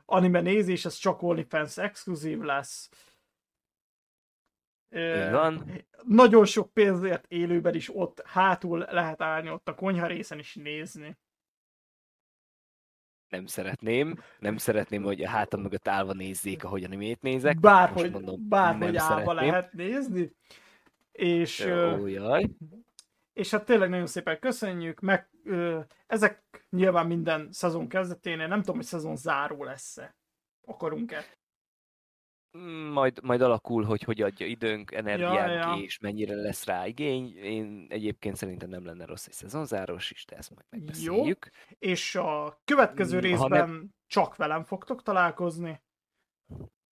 [0.06, 2.90] anime nézés, ez csak OnlyFans exkluzív lesz.
[5.32, 5.84] Van.
[6.04, 11.18] Nagyon sok pénzért élőben is ott hátul lehet állni, ott a konyha részen is nézni.
[13.30, 14.20] Nem szeretném.
[14.40, 17.60] Nem szeretném, hogy a hátam mögött állva nézzék, ahogy animét nézek.
[17.60, 19.36] Bárhogy, mondom, bárhogy állva szeretném.
[19.36, 20.32] lehet nézni.
[21.12, 22.50] És, Jó, jaj.
[23.34, 28.76] és hát tényleg nagyon szépen köszönjük, meg ö, ezek nyilván minden szezon kezdetén, nem tudom,
[28.76, 30.16] hogy szezon záró lesz-e.
[30.66, 31.26] Akarunk-e?
[32.92, 35.76] Majd, majd alakul, hogy hogy adja időnk, energiánk, ja, ja.
[35.82, 37.38] és mennyire lesz rá igény.
[37.38, 41.50] Én egyébként szerintem nem lenne rossz egy szezonzáros is, de ezt majd megbeszéljük.
[41.52, 41.88] Jó.
[41.90, 43.80] És a következő részben ne...
[44.08, 45.84] csak velem fogtok találkozni.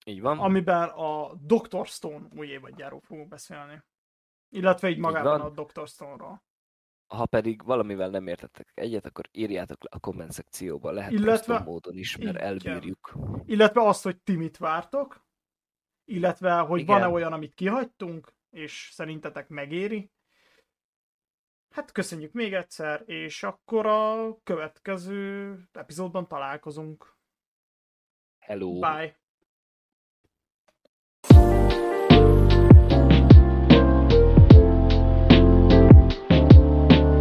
[0.05, 0.39] Így van.
[0.39, 1.85] Amiben a Dr.
[1.85, 3.83] Stone új évadjáról fogunk beszélni.
[4.49, 5.87] Illetve így magában így a Dr.
[5.87, 6.43] Stone-ról.
[7.07, 11.59] Ha pedig valamivel nem értettek egyet, akkor írjátok le a komment szekcióba, lehet Illetve...
[11.59, 13.13] módon is, mert elbírjuk.
[13.45, 15.22] Illetve azt, hogy ti mit vártok,
[16.05, 20.11] illetve hogy van-e olyan, amit kihagytunk, és szerintetek megéri.
[21.69, 27.17] Hát köszönjük még egyszer, és akkor a következő epizódban találkozunk.
[28.39, 28.79] Hello!
[28.79, 29.22] Bye!